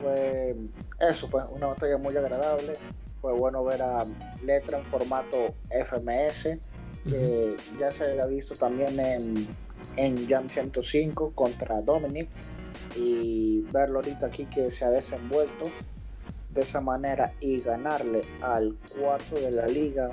[0.00, 0.56] Fue
[1.00, 2.72] eso, pues una batalla muy agradable.
[3.20, 4.02] Fue bueno ver a
[4.42, 6.58] Letra en formato FMS,
[7.08, 9.48] que ya se había visto también en,
[9.96, 12.28] en Jam 105 contra Dominic
[12.96, 15.64] y verlo ahorita aquí que se ha desenvuelto
[16.50, 20.10] de esa manera y ganarle al cuarto de la liga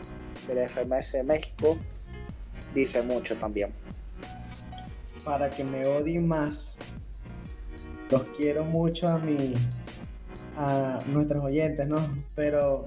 [0.48, 1.78] del FMS de México
[2.74, 3.72] dice mucho también.
[5.24, 6.80] Para que me odien más,
[8.12, 9.54] los quiero mucho a mi
[10.56, 11.98] a nuestros oyentes, ¿no?
[12.36, 12.86] Pero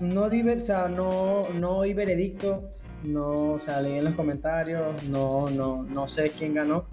[0.00, 2.68] no di, no, no veredicto,
[3.04, 6.86] no, o sea, en los comentarios, no, no, no sé quién ganó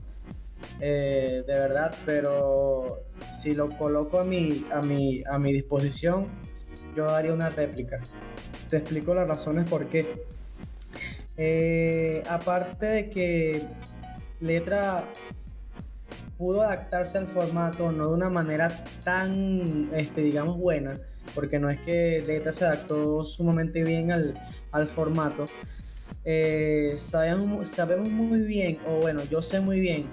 [0.80, 6.28] eh, de verdad, pero si lo coloco a mi, a, mi, a mi disposición,
[6.96, 8.02] yo daría una réplica.
[8.70, 10.26] Te explico las razones por qué.
[11.38, 13.64] Eh, aparte de que
[14.40, 15.06] Letra
[16.38, 18.70] pudo adaptarse al formato no de una manera
[19.04, 20.94] tan, este, digamos, buena,
[21.34, 24.40] porque no es que Letra se adaptó sumamente bien al,
[24.72, 25.46] al formato.
[26.24, 30.10] Eh, sabemos, sabemos muy bien, o bueno, yo sé muy bien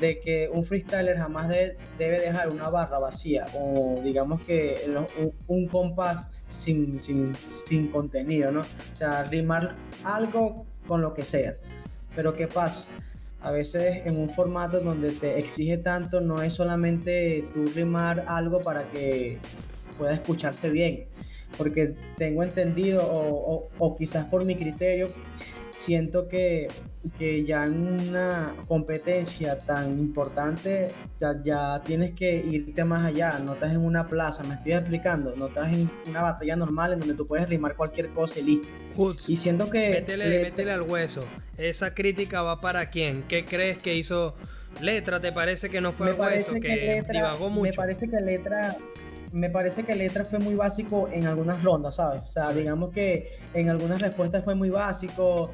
[0.00, 4.76] de que un freestyler jamás debe dejar una barra vacía o digamos que
[5.46, 8.60] un, compás sin, sin, contenido, ¿no?
[8.60, 11.52] O sea, rimar algo con lo que sea.
[12.14, 12.92] Pero ¿qué pasa?
[13.44, 18.58] A veces en un formato donde te exige tanto no es solamente tú rimar algo
[18.62, 19.38] para que
[19.98, 21.04] pueda escucharse bien.
[21.58, 25.08] Porque tengo entendido, o, quizás por mi criterio,
[25.70, 26.68] siento que,
[27.10, 30.88] que ya en una competencia tan importante
[31.42, 35.46] ya, tienes que irte más allá, no estás en una plaza, me estoy explicando, no
[35.46, 38.68] estás en una batalla normal en donde tú puedes rimar cualquier cosa y listo.
[39.28, 39.90] y siento que...
[39.90, 41.26] Métele, al hueso,
[41.58, 44.34] esa crítica va para quién, ¿qué crees que hizo
[44.80, 45.20] Letra?
[45.20, 47.70] ¿Te parece que no fue el hueso, que, divagó mucho?
[47.70, 48.76] Me parece que Letra
[49.34, 52.22] me parece que Letra fue muy básico en algunas rondas, ¿sabes?
[52.22, 55.50] O sea, digamos que en algunas respuestas fue muy básico, o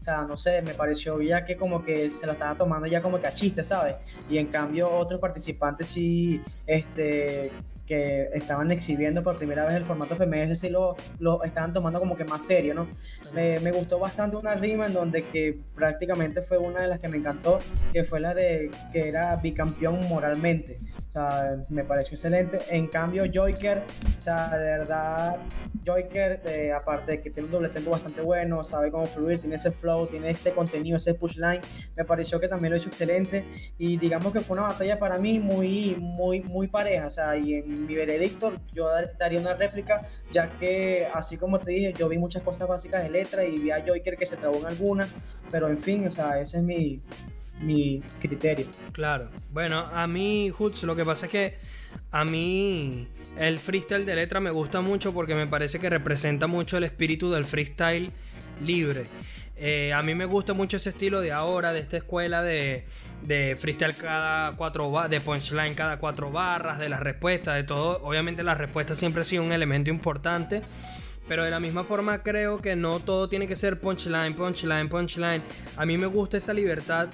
[0.00, 3.20] sea, no sé, me pareció ya que como que se la estaba tomando ya como
[3.20, 3.94] que a chiste, ¿sabes?
[4.28, 7.52] Y en cambio otros participantes sí, este
[7.86, 12.16] que estaban exhibiendo por primera vez el formato FMS sí lo, lo estaban tomando como
[12.16, 12.88] que más serio, ¿no?
[13.34, 17.08] Me, me, gustó bastante una rima en donde que prácticamente fue una de las que
[17.08, 17.58] me encantó,
[17.92, 20.78] que fue la de que era bicampeón moralmente
[21.14, 22.58] sea, me pareció excelente.
[22.70, 23.84] En cambio, Joyker,
[24.18, 25.36] o sea, de verdad,
[25.84, 29.54] Joyker, eh, aparte de que tiene un doble tempo bastante bueno, sabe cómo fluir, tiene
[29.54, 31.60] ese flow, tiene ese contenido, ese push line,
[31.96, 33.44] me pareció que también lo hizo excelente.
[33.78, 37.06] Y digamos que fue una batalla para mí muy, muy, muy pareja.
[37.06, 40.00] O sea, y en mi veredicto, yo daría una réplica,
[40.32, 43.70] ya que, así como te dije, yo vi muchas cosas básicas de letra y vi
[43.70, 45.08] a Joyker que se trabó en algunas,
[45.50, 47.00] pero en fin, o sea, ese es mi,
[47.60, 48.66] mi criterio.
[48.92, 49.30] Claro.
[49.50, 51.54] Bueno, a mí, Hoots, lo que pasa es que
[52.10, 53.08] a mí
[53.38, 57.30] el freestyle de letra me gusta mucho porque me parece que representa mucho el espíritu
[57.30, 58.10] del freestyle
[58.62, 59.04] libre.
[59.56, 62.84] Eh, a mí me gusta mucho ese estilo de ahora, de esta escuela de,
[63.22, 68.00] de freestyle cada cuatro de punchline cada cuatro barras, de las respuestas, de todo.
[68.02, 70.62] Obviamente la respuesta siempre ha sido un elemento importante.
[71.26, 75.42] Pero de la misma forma creo que no todo tiene que ser punchline, punchline, punchline.
[75.76, 77.08] A mí me gusta esa libertad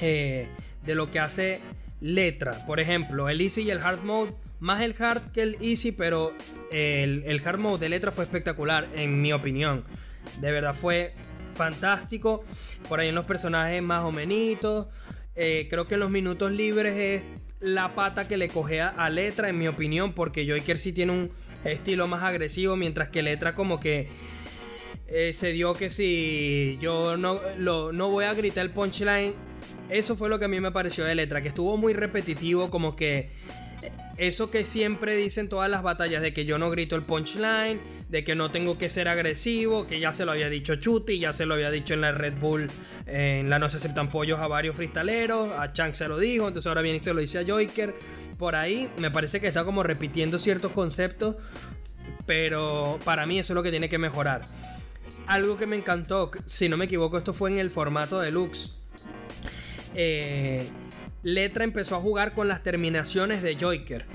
[0.00, 0.48] eh,
[0.84, 1.58] de lo que hace
[2.00, 2.64] letra.
[2.66, 4.32] Por ejemplo, el easy y el hard mode.
[4.60, 6.34] Más el hard que el easy, pero
[6.70, 9.84] el, hard mode de letra fue espectacular, en mi opinión.
[10.38, 11.14] De verdad fue
[11.54, 12.44] fantástico.
[12.88, 14.86] Por ahí en los personajes más o menos.
[15.34, 17.22] Eh, creo que en los minutos libres es
[17.60, 21.30] la pata que le cogea a Letra, en mi opinión, porque Joker sí tiene un
[21.64, 24.08] estilo más agresivo, mientras que Letra como que
[25.06, 29.32] eh, se dio que si yo no, no voy a gritar el punchline,
[29.90, 32.96] eso fue lo que a mí me pareció de Letra, que estuvo muy repetitivo, como
[32.96, 33.30] que
[34.20, 38.22] eso que siempre dicen todas las batallas de que yo no grito el punchline, de
[38.22, 41.46] que no tengo que ser agresivo, que ya se lo había dicho Chuti, ya se
[41.46, 42.70] lo había dicho en la Red Bull,
[43.06, 46.66] en la No se aceptan pollos a varios freestaleros, a Chang se lo dijo, entonces
[46.68, 47.94] ahora viene y se lo dice a Joiker.
[48.38, 51.36] Por ahí me parece que está como repitiendo ciertos conceptos,
[52.26, 54.44] pero para mí eso es lo que tiene que mejorar.
[55.26, 58.74] Algo que me encantó, si no me equivoco, esto fue en el formato deluxe.
[59.94, 60.68] Eh,
[61.22, 64.06] Letra empezó a jugar con las terminaciones de Joiker.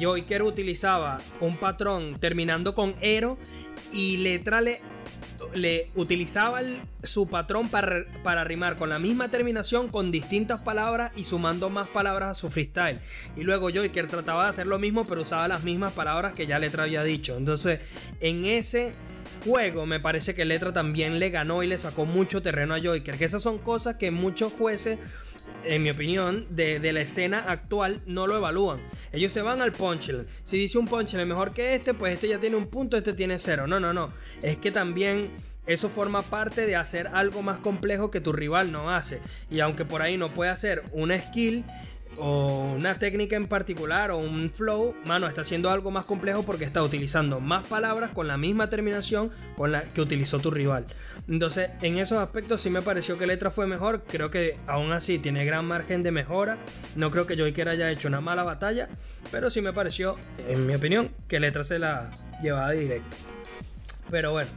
[0.00, 3.38] Joiker utilizaba un patrón terminando con Ero
[3.92, 6.62] y Letra le, utilizaba
[7.02, 11.88] su patrón para, para rimar con la misma terminación con distintas palabras y sumando más
[11.88, 13.00] palabras a su freestyle.
[13.36, 16.58] Y luego Joiker trataba de hacer lo mismo pero usaba las mismas palabras que ya
[16.58, 17.36] Letra había dicho.
[17.36, 17.80] Entonces
[18.20, 18.92] en ese
[19.44, 23.16] juego me parece que Letra también le ganó y le sacó mucho terreno a Joiker.
[23.18, 24.98] Que esas son cosas que muchos jueces
[25.64, 28.80] en mi opinión, de, la escena actual no lo evalúan.
[29.12, 30.26] Ellos se van al punchline.
[30.42, 33.38] Si dice un punchline mejor que este, pues este ya tiene un punto, este tiene
[33.38, 33.66] cero.
[33.66, 34.08] No, no, no.
[34.42, 35.30] Es que también
[35.66, 39.20] eso forma parte de hacer algo más complejo que tu rival no hace.
[39.50, 41.64] Y aunque por ahí no puede hacer una skill,
[42.18, 46.64] o una técnica en particular o un flow, mano, está haciendo algo más complejo porque
[46.64, 50.84] está utilizando más palabras con la misma terminación con la que utilizó tu rival.
[51.28, 54.02] Entonces, en esos aspectos sí me pareció que Letra fue mejor.
[54.06, 56.58] Creo que aún así tiene gran margen de mejora.
[56.96, 58.88] No creo que Joyker haya hecho una mala batalla,
[59.30, 60.16] pero sí me pareció,
[60.48, 62.10] en mi opinión, que Letra se la
[62.42, 63.16] llevaba directo.
[64.10, 64.50] Pero bueno,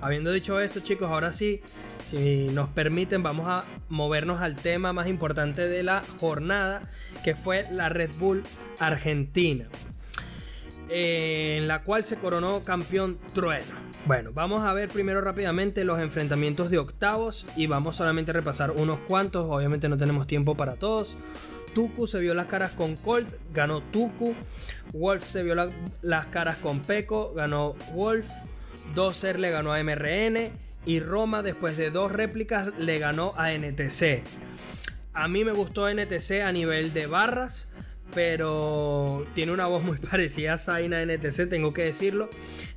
[0.00, 1.62] habiendo dicho esto, chicos, ahora sí
[2.04, 6.82] si nos permiten, vamos a movernos al tema más importante de la jornada,
[7.22, 8.42] que fue la Red Bull
[8.78, 9.66] Argentina,
[10.88, 13.84] en la cual se coronó campeón Trueno.
[14.06, 18.70] Bueno, vamos a ver primero rápidamente los enfrentamientos de octavos y vamos solamente a repasar
[18.72, 21.16] unos cuantos, obviamente no tenemos tiempo para todos.
[21.74, 24.36] Tuku se vio las caras con Colt, ganó Tuku.
[24.92, 25.56] Wolf se vio
[26.02, 28.28] las caras con Peco, ganó Wolf.
[28.94, 30.52] Dozer le ganó a MRN
[30.86, 34.22] y Roma después de dos réplicas le ganó a NTC.
[35.12, 37.68] A mí me gustó NTC a nivel de barras,
[38.14, 42.28] pero tiene una voz muy parecida a Zaina NTC, tengo que decirlo.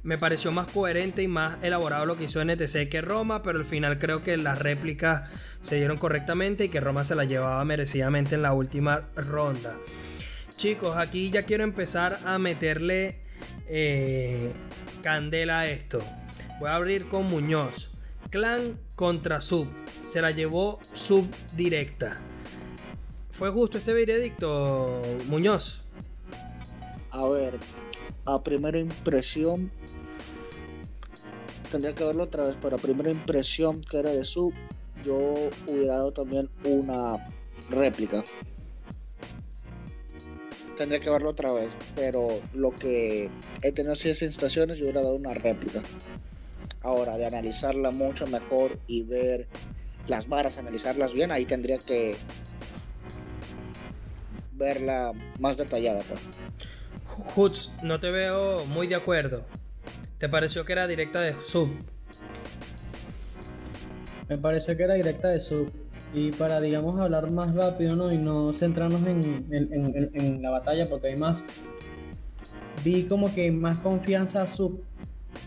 [0.04, 3.66] Me pareció más coherente y más elaborado lo que hizo NTC que Roma, pero al
[3.66, 5.30] final creo que las réplicas
[5.62, 9.76] se dieron correctamente y que Roma se la llevaba merecidamente en la última ronda.
[10.56, 13.20] Chicos, aquí ya quiero empezar a meterle
[13.68, 14.54] eh,
[15.02, 16.00] candela esto.
[16.60, 17.92] Voy a abrir con Muñoz.
[18.30, 19.68] Clan contra Sub.
[20.06, 22.12] Se la llevó Sub directa.
[23.30, 25.82] ¿Fue justo este veredicto, Muñoz?
[27.12, 27.60] A ver,
[28.26, 29.72] a primera impresión,
[31.72, 34.54] tendría que verlo otra vez, pero a primera impresión que era de Sub,
[35.04, 37.28] yo hubiera dado también una
[37.70, 38.24] réplica.
[40.78, 43.32] Tendría que verlo otra vez, pero lo que
[43.64, 45.82] he tenido así sensaciones, yo hubiera dado una réplica.
[46.82, 49.48] Ahora, de analizarla mucho mejor y ver
[50.08, 52.16] las varas, analizarlas bien, ahí tendría que
[54.54, 56.02] verla más detallada.
[57.36, 57.74] Pues.
[57.82, 59.44] no te veo muy de acuerdo.
[60.18, 61.70] ¿Te pareció que era directa de sub?
[64.30, 65.72] Me pareció que era directa de sub.
[66.14, 68.12] Y para, digamos, hablar más rápido ¿no?
[68.12, 69.46] y no centrarnos en,
[70.14, 71.44] en la batalla, porque hay más.
[72.84, 74.84] Vi como que más confianza a sub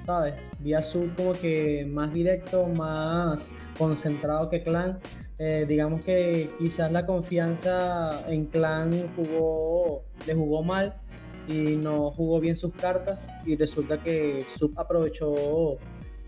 [0.07, 0.51] ¿sabes?
[0.61, 0.81] Vi a
[1.17, 4.99] como que más directo, más concentrado que Clan.
[5.39, 10.95] Eh, digamos que quizás la confianza en Clan jugó, le jugó mal
[11.49, 15.79] y no jugó bien sus cartas y resulta que Sub aprovechó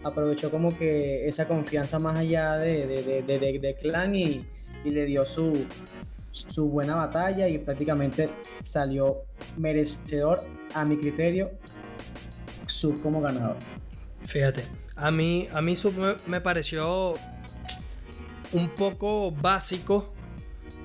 [0.05, 4.47] aprovechó como que esa confianza más allá de, de, Clan y,
[4.85, 5.67] y, le dio su,
[6.33, 8.31] su buena batalla y prácticamente
[8.65, 9.25] salió
[9.57, 10.41] merecedor
[10.75, 11.51] a mi criterio
[12.67, 13.57] Sub como ganador.
[14.25, 14.65] Fíjate,
[14.97, 15.95] a mí, a mí Sub
[16.27, 17.15] me, pareció
[18.53, 20.13] un poco básico.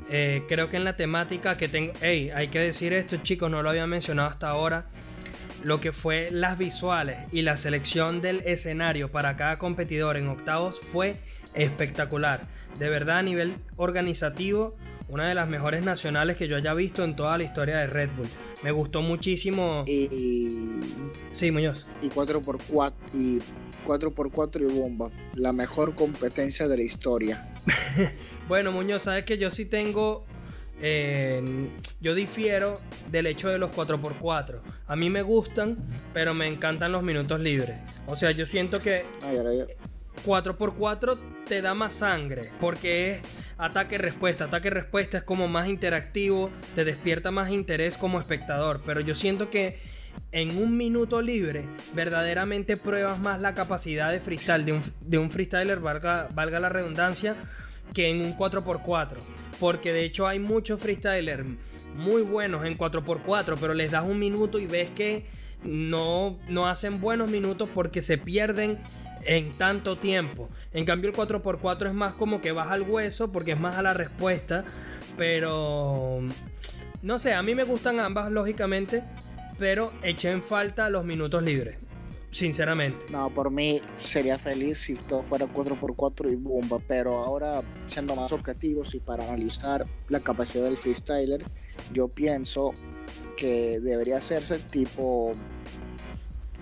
[0.10, 1.94] Eh, creo que en la temática que tengo.
[2.02, 4.86] Hey, hay que decir esto, chicos, no lo había mencionado hasta ahora.
[5.64, 10.80] Lo que fue las visuales y la selección del escenario para cada competidor en octavos
[10.80, 11.18] fue
[11.54, 12.42] espectacular.
[12.80, 14.76] De verdad, a nivel organizativo,
[15.10, 18.10] una de las mejores nacionales que yo haya visto en toda la historia de Red
[18.16, 18.28] Bull.
[18.64, 19.84] Me gustó muchísimo.
[19.88, 20.50] Y.
[21.32, 21.90] Sí, Muñoz.
[22.02, 23.40] Y 4x4 y
[23.86, 25.10] 4x4 y bomba.
[25.36, 27.50] La mejor competencia de la historia.
[28.48, 30.26] bueno, Muñoz, sabes que yo sí tengo
[30.82, 31.44] eh,
[32.00, 32.76] yo difiero
[33.10, 34.60] del hecho de los 4x4.
[34.88, 35.78] A mí me gustan,
[36.14, 37.78] pero me encantan los minutos libres.
[38.06, 39.06] O sea, yo siento que
[40.26, 43.20] 4x4 te da más sangre, porque es
[43.58, 44.46] ataque-respuesta.
[44.46, 48.82] Ataque-respuesta es como más interactivo, te despierta más interés como espectador.
[48.86, 49.78] Pero yo siento que
[50.32, 55.32] en un minuto libre verdaderamente pruebas más la capacidad de freestyle de un, de un
[55.32, 57.36] freestyler, valga, valga la redundancia,
[57.94, 59.18] que en un 4x4.
[59.60, 61.50] Porque de hecho hay muchos freestylers
[61.96, 65.26] muy buenos en 4x4, pero les das un minuto y ves que
[65.64, 68.80] no, no hacen buenos minutos porque se pierden
[69.24, 70.48] en tanto tiempo.
[70.74, 73.82] En cambio el 4x4 es más como que vas al hueso porque es más a
[73.82, 74.64] la respuesta.
[75.18, 76.22] Pero...
[77.04, 79.04] No sé, a mí me gustan ambas lógicamente,
[79.60, 81.87] pero eché en falta los minutos libres
[82.32, 83.06] sinceramente.
[83.12, 88.32] No, por mí sería feliz si todo fuera 4x4 y bomba, pero ahora siendo más
[88.32, 91.44] objetivos y para analizar la capacidad del freestyler,
[91.94, 92.74] yo pienso
[93.38, 95.32] que debería hacerse tipo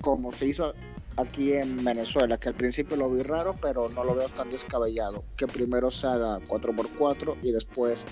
[0.01, 0.73] como se hizo
[1.17, 5.23] aquí en Venezuela, que al principio lo vi raro, pero no lo veo tan descabellado,
[5.35, 8.05] que primero se haga 4x4 y después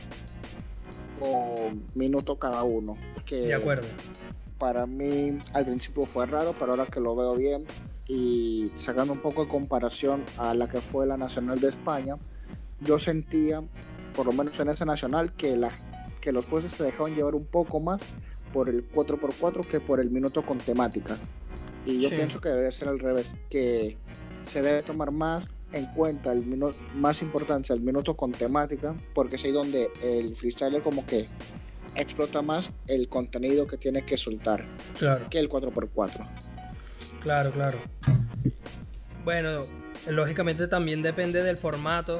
[1.20, 2.98] un minuto cada uno.
[3.26, 3.88] Que de acuerdo
[4.64, 7.66] para mí al principio fue raro, pero ahora que lo veo bien
[8.08, 12.16] y sacando un poco de comparación a la que fue la Nacional de España,
[12.80, 13.62] yo sentía,
[14.16, 15.70] por lo menos en esa Nacional, que, la,
[16.22, 18.00] que los jueces se dejaban llevar un poco más
[18.54, 21.18] por el 4x4 que por el minuto con temática.
[21.86, 23.98] Y yo pienso que debería ser al revés, que
[24.44, 29.36] se debe tomar más en cuenta el minuto, más importancia el minuto con temática, porque
[29.36, 31.28] es ahí donde el freestyler como que
[31.96, 34.66] explota más el contenido que tiene que soltar
[34.98, 35.28] claro.
[35.30, 36.28] que el 4x4.
[37.22, 37.80] Claro, claro.
[39.24, 39.62] Bueno,
[40.10, 42.20] lógicamente también depende del formato,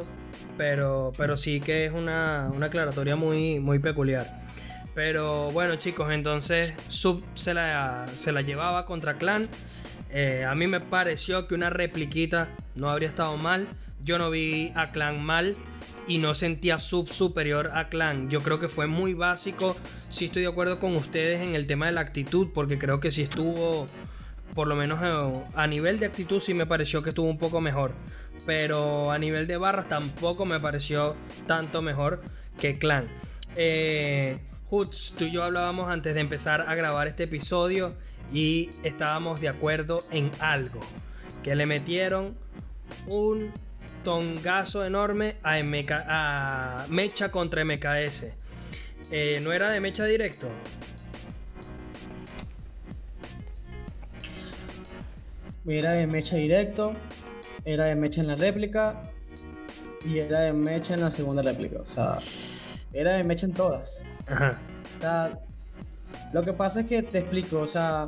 [0.58, 4.42] pero, pero sí que es una, una aclaratoria muy, muy peculiar.
[4.96, 9.50] Pero bueno, chicos, entonces Sub se la, se la llevaba contra Clan.
[10.12, 13.68] Eh, a mí me pareció que una repliquita no habría estado mal.
[14.04, 15.56] Yo no vi a Clan mal
[16.08, 18.30] y no sentía sub superior a Clan.
[18.30, 19.76] Yo creo que fue muy básico.
[20.10, 23.12] Sí estoy de acuerdo con ustedes en el tema de la actitud, porque creo que
[23.12, 23.86] sí estuvo,
[24.54, 27.62] por lo menos eh, a nivel de actitud, sí me pareció que estuvo un poco
[27.62, 27.94] mejor.
[28.46, 31.16] Pero a nivel de barras tampoco me pareció
[31.48, 32.22] tanto mejor
[32.60, 33.08] que Clan.
[33.56, 34.40] Eh,
[34.70, 37.94] Hoots, tú y yo hablábamos antes de empezar a grabar este episodio
[38.34, 40.82] y estábamos de acuerdo en algo.
[41.44, 42.36] Que le metieron
[43.08, 43.52] un
[44.04, 48.34] tongazo enorme a, a Mecha contra MKS.
[49.12, 50.48] Eh, ¿No era de Mecha directo?
[55.66, 56.94] Era de Mecha directo,
[57.64, 59.02] era de Mecha en la réplica
[60.06, 61.80] y era de Mecha en la segunda réplica.
[61.80, 62.18] O sea,
[62.92, 64.04] era de Mecha en todas.
[66.34, 68.08] lo que pasa es que te explico, o sea,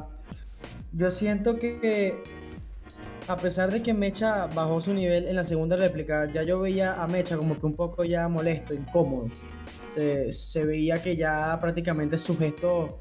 [0.91, 2.21] yo siento que
[3.27, 7.01] a pesar de que Mecha bajó su nivel en la segunda réplica, ya yo veía
[7.01, 9.29] a Mecha como que un poco ya molesto, incómodo.
[9.81, 12.95] Se, veía que ya prácticamente sus gestos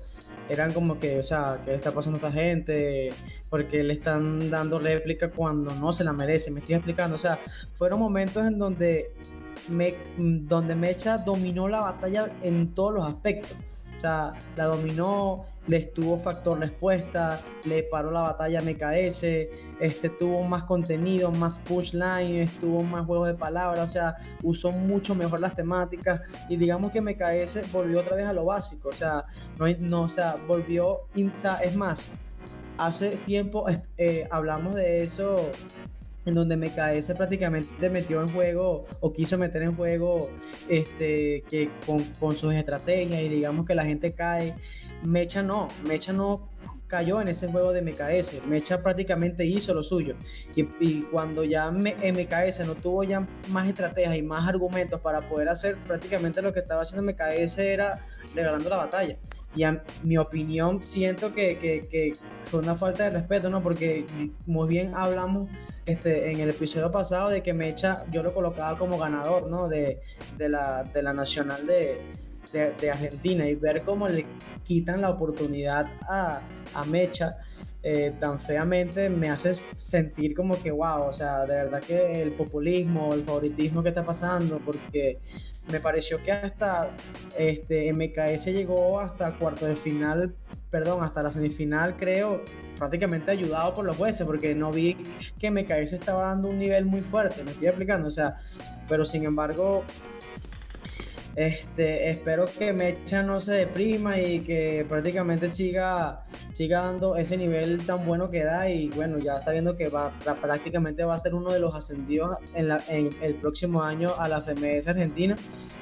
[0.49, 3.11] eran como que, o sea, ¿qué le está pasando a esta gente?
[3.51, 6.51] Porque le están dando réplica cuando no se la merece.
[6.51, 7.17] Me estoy explicando.
[7.17, 7.39] O sea,
[7.73, 9.13] fueron momentos en donde,
[9.69, 13.57] me, donde Mecha dominó la batalla en todos los aspectos.
[13.99, 19.23] O sea, la dominó, le estuvo factor respuesta, le paró la batalla a MKS,
[19.81, 24.73] este, tuvo más contenido, más push line, estuvo más juegos de palabras, o sea, usó
[24.73, 28.93] mucho mejor las temáticas y digamos que MKS volvió otra vez a lo básico, o
[28.93, 29.23] sea,
[29.59, 32.11] no, no o sea, volvió, es más,
[32.77, 35.37] hace tiempo eh, hablamos de eso
[36.27, 40.19] en donde MKS prácticamente metió en juego o quiso meter en juego
[40.69, 44.55] este, que con, con sus estrategias y digamos que la gente cae
[45.05, 46.49] Mecha no, Mecha no
[46.87, 48.47] cayó en ese juego de MKS.
[48.47, 50.15] Mecha prácticamente hizo lo suyo.
[50.55, 55.77] Y, cuando ya MKS no tuvo ya más estrategias y más argumentos para poder hacer
[55.87, 59.17] prácticamente lo que estaba haciendo MKS era regalando la batalla.
[59.57, 62.13] Y a mi opinión siento que, que,
[62.45, 63.63] fue una falta de respeto, ¿no?
[63.63, 64.05] Porque
[64.47, 65.49] muy bien hablamos
[65.87, 69.69] este, en el episodio pasado de que Mecha yo lo colocaba como ganador, ¿no?
[69.69, 70.01] De,
[70.39, 72.01] de, la, de la nacional de,
[72.53, 74.27] de, Argentina y ver cómo le
[74.65, 76.43] quitan la oportunidad a,
[76.75, 77.37] a Mecha
[77.87, 82.33] eh, tan feamente me hace sentir como que, wow, o sea, de verdad que el
[82.33, 85.19] populismo, el favoritismo que está pasando, porque
[85.71, 86.97] me pareció que hasta
[87.39, 90.35] este MKS llegó hasta cuarto de final,
[90.71, 92.43] perdón, hasta la semifinal, creo,
[92.79, 94.97] prácticamente ayudado por los jueces, porque no vi
[95.39, 98.39] que MKS estaba dando un nivel muy fuerte, me estoy explicando, o sea,
[98.89, 99.85] pero sin embargo,
[101.37, 107.85] Este, espero que Mecha no se deprima y que prácticamente siga, siga dando ese nivel
[107.85, 111.53] tan bueno que da y bueno, ya sabiendo que va prácticamente va a ser uno
[111.53, 115.35] de los ascendidos en, la, en el próximo año a la FMS Argentina.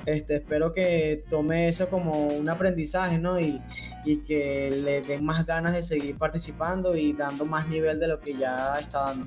[0.06, 3.38] Este, espero que tome eso como un aprendizaje, ¿no?
[3.38, 3.60] Y,
[4.04, 8.20] y que le den más ganas de seguir participando y dando más nivel de lo
[8.20, 9.26] que ya está dando.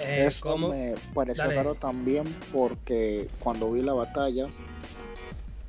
[0.00, 4.46] Eh, Eso me pareció raro también porque cuando vi la batalla,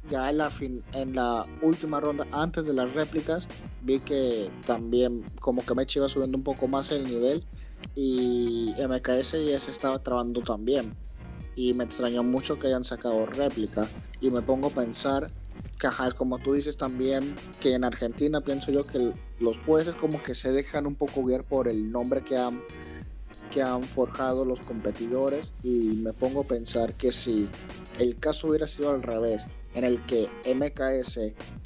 [0.10, 3.48] ya en la, fin, en la última ronda, antes de las réplicas,
[3.82, 7.46] vi que también como que me iba subiendo un poco más el nivel
[7.96, 10.96] y MKS ya se estaba trabando también.
[11.56, 13.88] Y me extrañó mucho que hayan sacado réplica.
[14.20, 15.30] Y me pongo a pensar
[15.80, 20.24] que, ajá, como tú dices también, que en Argentina pienso yo que los jueces como
[20.24, 22.62] que se dejan un poco guiar por el nombre que han
[23.50, 27.50] que han forjado los competidores y me pongo a pensar que si
[28.00, 31.20] el caso hubiera sido al revés, en el que MKS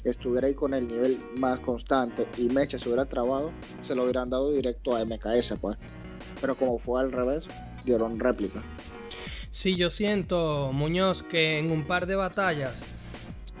[0.04, 4.30] estuviera ahí con el nivel más constante y Mecha se hubiera trabado, se lo hubieran
[4.30, 5.76] dado directo a MKS, pues.
[6.40, 7.46] Pero como fue al revés,
[7.84, 8.62] dieron réplica.
[9.50, 12.84] Sí, yo siento, Muñoz, que en un par de batallas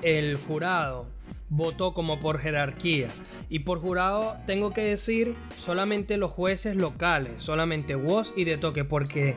[0.02, 1.06] el jurado
[1.50, 3.08] votó como por jerarquía.
[3.48, 8.84] Y por jurado tengo que decir solamente los jueces locales, solamente Woz y de toque,
[8.84, 9.34] porque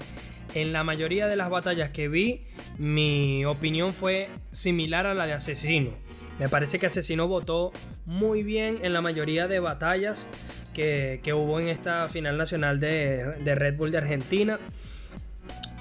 [0.53, 2.41] en la mayoría de las batallas que vi,
[2.77, 5.91] mi opinión fue similar a la de Asesino.
[6.39, 7.71] Me parece que Asesino votó
[8.05, 10.27] muy bien en la mayoría de batallas
[10.73, 14.57] que, hubo en esta final nacional de, de Red Bull de Argentina.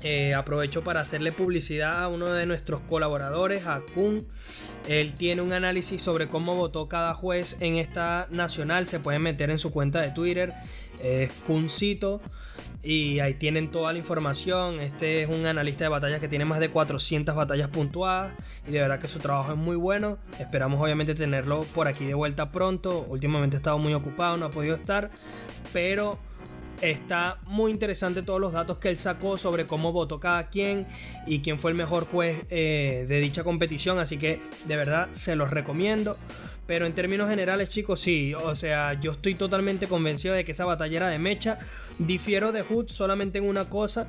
[0.03, 4.27] Eh, aprovecho para hacerle publicidad a uno de nuestros colaboradores, a Kun.
[4.89, 8.87] Él tiene un análisis sobre cómo votó cada juez en esta nacional.
[8.87, 10.55] Se pueden meter en su cuenta de Twitter,
[11.03, 12.21] es Kuncito.
[12.83, 14.81] Y ahí tienen toda la información.
[14.81, 18.33] Este es un analista de batallas que tiene más de 400 batallas puntuadas.
[18.67, 20.17] Y de verdad que su trabajo es muy bueno.
[20.39, 23.07] Esperamos obviamente tenerlo por aquí de vuelta pronto.
[23.11, 25.11] Últimamente he estado muy ocupado, no ha podido estar.
[25.75, 26.19] Pero
[26.81, 30.87] Está muy interesante todos los datos que él sacó sobre cómo votó cada quien
[31.27, 33.99] y quién fue el mejor juez eh, de dicha competición.
[33.99, 36.13] Así que de verdad se los recomiendo.
[36.71, 38.33] Pero en términos generales, chicos, sí.
[38.33, 41.59] O sea, yo estoy totalmente convencido de que esa batalla era de Mecha.
[41.99, 44.09] Difiero de Hood solamente en una cosa.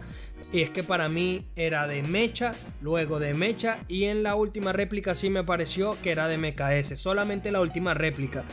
[0.54, 3.80] Y es que para mí era de Mecha, luego de Mecha.
[3.88, 7.00] Y en la última réplica sí me pareció que era de MKS.
[7.00, 8.44] Solamente la última réplica.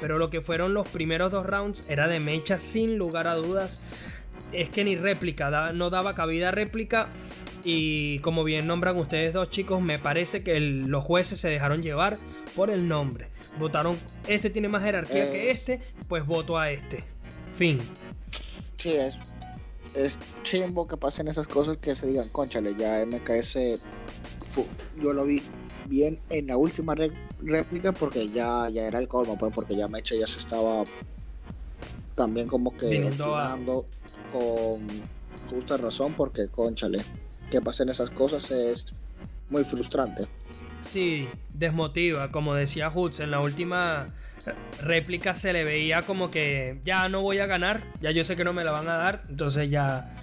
[0.00, 3.84] Pero lo que fueron los primeros dos rounds era de Mecha sin lugar a dudas.
[4.50, 7.08] Es que ni réplica, no daba cabida a réplica.
[7.64, 12.16] Y como bien nombran ustedes dos chicos, me parece que los jueces se dejaron llevar
[12.54, 13.28] por el nombre.
[13.58, 17.04] Votaron, este tiene más jerarquía que este, pues voto a este.
[17.52, 17.80] Fin.
[18.76, 19.18] Sí, es,
[19.94, 23.84] es chimbo que pasen esas cosas que se digan, conchale, ya MKS,
[25.00, 25.42] yo lo vi
[25.86, 26.94] bien en la última
[27.40, 30.84] réplica porque ya, ya era el colmo, pues porque ya Mecha ya se estaba
[32.14, 33.10] también como que
[34.32, 34.88] con
[35.48, 37.00] justa razón porque, conchale,
[37.50, 38.86] que pasen esas cosas es
[39.50, 40.26] muy frustrante.
[40.82, 44.06] Sí, desmotiva, como decía Hoods en la última
[44.82, 48.44] réplica se le veía como que ya no voy a ganar, ya yo sé que
[48.44, 50.14] no me la van a dar, entonces ya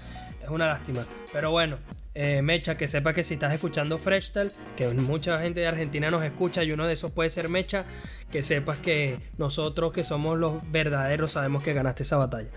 [0.42, 1.06] es una lástima.
[1.34, 1.78] Pero bueno,
[2.14, 6.24] eh, Mecha, que sepa que si estás escuchando Freshtel, que mucha gente de Argentina nos
[6.24, 7.86] escucha y uno de esos puede ser Mecha,
[8.32, 12.50] que sepas que nosotros que somos los verdaderos sabemos que ganaste esa batalla.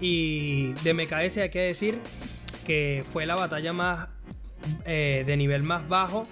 [0.00, 2.00] Y de MKS hay que decir
[2.66, 4.08] que fue la batalla más
[4.84, 6.24] eh, de nivel más bajo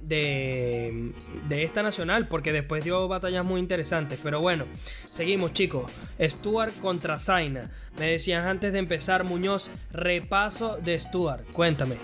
[0.00, 1.12] de,
[1.48, 4.18] de, esta nacional, porque después dio batallas muy interesantes.
[4.22, 4.64] Pero bueno,
[5.04, 5.90] seguimos chicos.
[6.20, 7.64] Stuart contra Zaina.
[7.98, 11.44] Me decían antes de empezar, Muñoz, repaso de Stuart.
[11.52, 11.96] Cuéntame.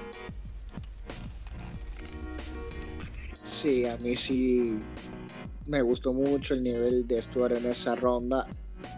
[3.32, 4.78] Sí, a mí sí
[5.66, 8.46] me gustó mucho el nivel de Stuart en esa ronda.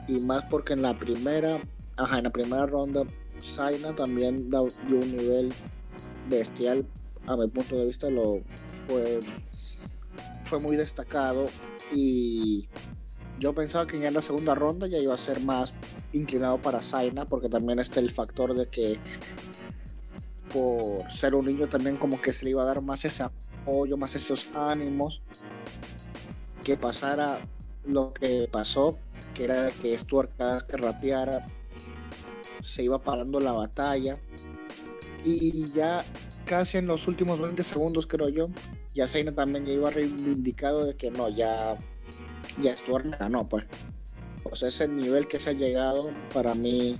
[0.09, 1.61] Y más porque en la primera,
[1.97, 3.05] ajá, en la primera ronda
[3.41, 5.53] Zaina también dio un nivel
[6.29, 6.87] bestial.
[7.27, 8.43] A mi punto de vista lo
[8.87, 9.21] fue,
[10.45, 11.47] fue muy destacado
[11.93, 12.69] y
[13.39, 15.75] yo pensaba que en la segunda ronda ya iba a ser más
[16.13, 18.99] inclinado para Zaina porque también está el factor de que
[20.53, 23.97] por ser un niño también como que se le iba a dar más ese apoyo,
[23.97, 25.23] más esos ánimos
[26.63, 27.47] que pasara
[27.85, 28.99] lo que pasó,
[29.35, 31.47] que era que Stuart cada vez que rapeara
[32.67, 34.19] se iba parando la batalla.
[35.25, 36.05] Y ya
[36.45, 38.49] casi en los últimos 20 segundos, creo yo,
[38.95, 41.77] ya Zayn también ya iba reivindicado de que no, ya,
[42.63, 43.67] ya Stuart ganó, ah, pues.
[44.43, 46.97] Pues ese nivel que se ha llegado, para mí,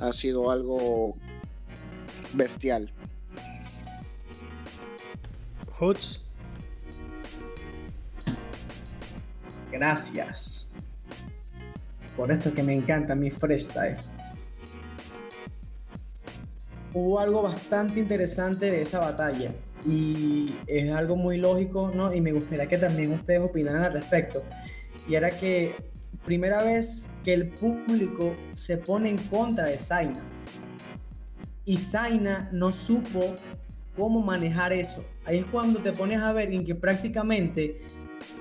[0.00, 1.16] ha sido algo
[2.34, 2.92] bestial.
[5.78, 6.22] Hoots.
[9.72, 10.74] Gracias.
[12.16, 13.98] Por esto que me encanta mi freestyle.
[16.96, 19.50] Hubo algo bastante interesante de esa batalla
[19.86, 22.10] y es algo muy lógico, ¿no?
[22.10, 24.42] Y me gustaría que también ustedes opinaran al respecto.
[25.06, 25.74] Y era que
[26.24, 30.24] primera vez que el público se pone en contra de Zaina.
[31.66, 33.34] Y Zaina no supo
[33.94, 35.04] cómo manejar eso.
[35.26, 37.82] Ahí es cuando te pones a ver en que prácticamente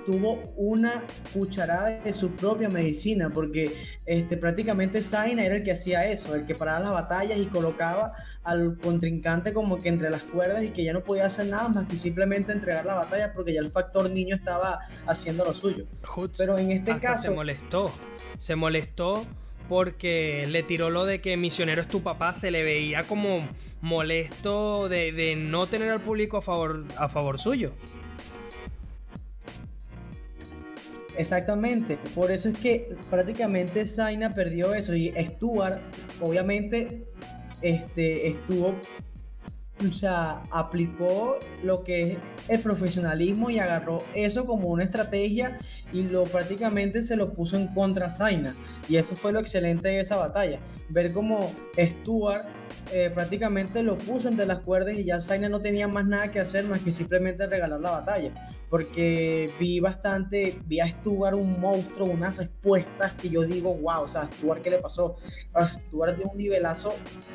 [0.05, 3.71] tuvo una cucharada de su propia medicina, porque
[4.05, 8.13] este, prácticamente Zaina era el que hacía eso, el que paraba las batallas y colocaba
[8.43, 11.87] al contrincante como que entre las cuerdas y que ya no podía hacer nada más
[11.87, 15.85] que simplemente entregar la batalla porque ya el factor niño estaba haciendo lo suyo.
[16.37, 17.23] Pero en este caso...
[17.23, 17.91] Se molestó,
[18.37, 19.25] se molestó
[19.67, 23.33] porque le tiró lo de que Misionero es tu papá, se le veía como
[23.81, 27.73] molesto de, de no tener al público a favor, a favor suyo.
[31.17, 35.79] Exactamente, por eso es que prácticamente Zaina perdió eso y Stuart
[36.21, 37.05] obviamente
[37.61, 38.75] este, estuvo,
[39.83, 42.17] o sea, aplicó lo que es
[42.47, 45.57] el profesionalismo y agarró eso como una estrategia
[45.91, 48.49] y lo prácticamente se lo puso en contra a Zaina
[48.87, 50.59] y eso fue lo excelente de esa batalla,
[50.89, 52.43] ver cómo Stuart
[52.91, 56.39] eh, prácticamente lo puso entre las cuerdas y ya Zaina no tenía más nada que
[56.39, 58.31] hacer más que simplemente regalar la batalla.
[58.69, 64.09] Porque vi bastante, vi a Stuart un monstruo, unas respuestas que yo digo, wow, o
[64.09, 65.15] sea, Stuart, ¿qué le pasó?
[65.53, 66.93] A Stuart dio un nivelazo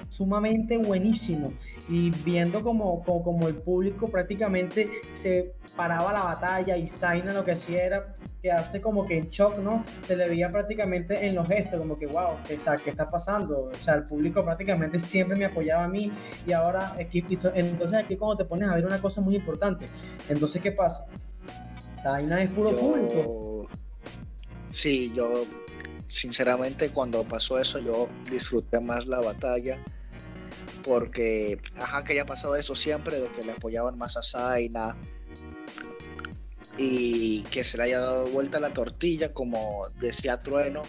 [0.09, 1.53] sumamente buenísimo.
[1.89, 7.45] Y viendo como, como, como el público prácticamente se paraba la batalla y Zaina lo
[7.45, 9.85] que hacía era quedarse como que en shock, ¿no?
[10.01, 13.71] Se le veía prácticamente en los gestos, como que, wow, o sea, ¿qué está pasando?
[13.71, 16.11] O sea, el público prácticamente siempre me apoyaba a mí
[16.47, 19.87] y ahora, entonces aquí cuando te pones a ver una cosa muy importante,
[20.29, 21.07] entonces, ¿qué pasa?
[21.95, 23.69] Zaina es puro público.
[24.71, 25.45] Sí, yo,
[26.07, 29.79] sinceramente, cuando pasó eso, yo disfruté más la batalla
[30.83, 34.97] porque, ajá, que haya pasado eso siempre, de que le apoyaban más a Zaina,
[36.77, 40.83] y que se le haya dado vuelta la tortilla, como decía Trueno,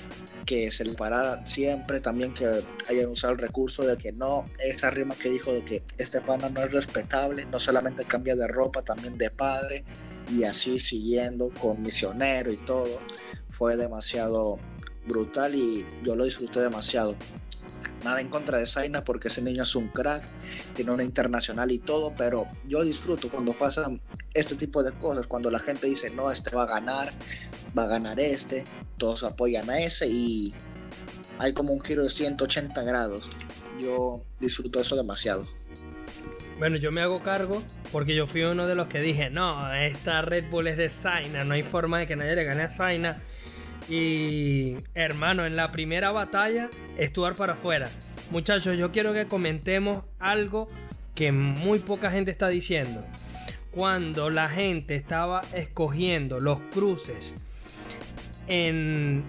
[0.46, 4.92] que se le parara siempre, también que hayan usado el recurso de que no, esa
[4.92, 8.84] rima que dijo de que este pana no es respetable, no solamente cambia de ropa,
[8.84, 9.84] también de padre,
[10.32, 13.00] y así siguiendo con misionero y todo,
[13.50, 14.60] fue demasiado
[15.08, 17.16] brutal y yo lo disfruté demasiado.
[18.04, 20.26] Nada en contra de Zaina porque ese niño es un crack,
[20.74, 24.02] tiene una internacional y todo, pero yo disfruto cuando pasan
[24.34, 27.12] este tipo de cosas, cuando la gente dice, no, este va a ganar,
[27.78, 28.64] va a ganar este,
[28.98, 30.54] todos apoyan a ese y
[31.38, 33.30] hay como un giro de 180 grados.
[33.80, 35.46] Yo disfruto eso demasiado.
[36.62, 40.22] Bueno, yo me hago cargo porque yo fui uno de los que dije, no, esta
[40.22, 43.16] Red Bull es de Zaina, no hay forma de que nadie le gane a Zaina.
[43.90, 46.70] Y hermano, en la primera batalla,
[47.00, 47.90] Stuart para afuera.
[48.30, 50.70] Muchachos, yo quiero que comentemos algo
[51.16, 53.06] que muy poca gente está diciendo.
[53.72, 57.36] Cuando la gente estaba escogiendo los cruces
[58.48, 59.24] en...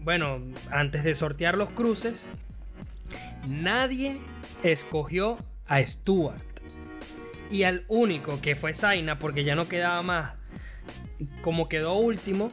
[0.00, 2.26] Bueno, antes de sortear los cruces,
[3.48, 4.20] nadie
[4.62, 6.42] escogió a Stuart.
[7.50, 10.34] Y al único que fue Zaina, porque ya no quedaba más,
[11.42, 12.48] como quedó último,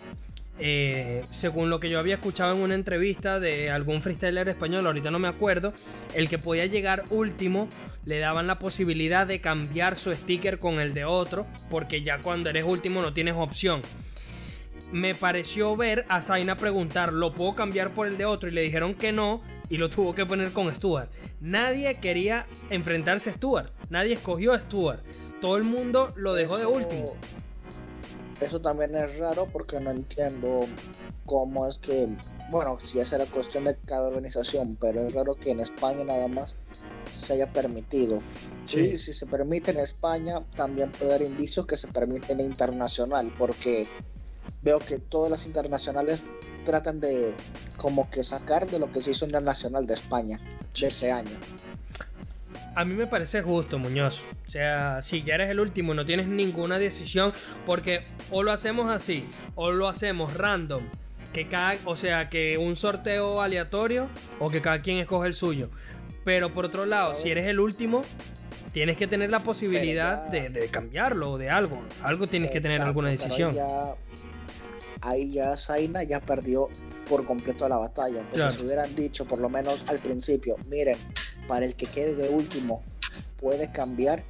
[0.58, 5.12] eh, según lo que yo había escuchado en una entrevista de algún freestyler español, ahorita
[5.12, 5.74] no me acuerdo,
[6.14, 7.68] el que podía llegar último
[8.06, 12.50] le daban la posibilidad de cambiar su sticker con el de otro, porque ya cuando
[12.50, 13.82] eres último no tienes opción.
[14.92, 18.50] Me pareció ver a Zaina preguntar, ¿lo puedo cambiar por el de otro?
[18.50, 21.10] Y le dijeron que no, y lo tuvo que poner con Stuart.
[21.42, 25.04] Nadie quería enfrentarse a Stuart, nadie escogió a Stuart.
[25.42, 27.18] Todo el mundo lo dejó de último
[28.42, 30.66] eso también es raro porque no entiendo
[31.26, 32.10] cómo es que,
[32.52, 36.28] bueno, si esa era cuestión de cada organización, pero es raro que en España nada
[36.28, 36.56] más
[37.12, 38.22] se haya permitido.
[38.66, 38.98] Sí.
[38.98, 43.88] si se permite en España, también puede dar indicios que se permite en internacional, porque
[44.64, 46.24] veo que todas las internacionales
[46.66, 47.36] tratan de
[47.78, 50.40] como que sacar de lo que se hizo en la nacional de España
[50.80, 51.40] de ese año
[52.76, 54.26] a mí me parece justo, Muñoz.
[54.46, 57.34] O sea, si ya eres el último y no tienes ninguna decisión,
[57.66, 58.02] porque
[58.32, 60.84] o lo hacemos así, o lo hacemos random,
[61.34, 64.10] que cada, o sea, que un sorteo aleatorio,
[64.40, 65.70] o que cada quien escoge el suyo.
[66.26, 68.02] Pero por otro lado, si eres el último,
[68.74, 71.82] tienes que tener la posibilidad de, cambiarlo o de algo.
[72.04, 73.56] Algo tienes que tener alguna decisión.
[75.02, 76.70] Ahí ya, Zaina ya perdió
[77.08, 78.24] por completo la batalla.
[78.30, 80.98] Porque si hubieran dicho, por lo menos al principio, miren,
[81.48, 82.84] para el que quede de último
[83.38, 84.24] puede cambiar,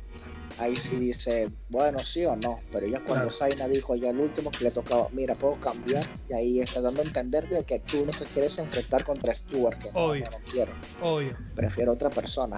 [0.57, 2.61] ahí sí dice, bueno, sí o no.
[2.71, 6.33] Pero ya cuando Zaina dijo ya el último que le tocaba, mira, puedo cambiar, y
[6.33, 9.89] ahí estás dando a entender de que tú no te quieres enfrentar contra Stuart, que
[9.93, 10.25] Obvio.
[10.25, 10.73] No, no, quiero.
[11.01, 11.37] Obvio.
[11.55, 12.57] Prefiero otra persona.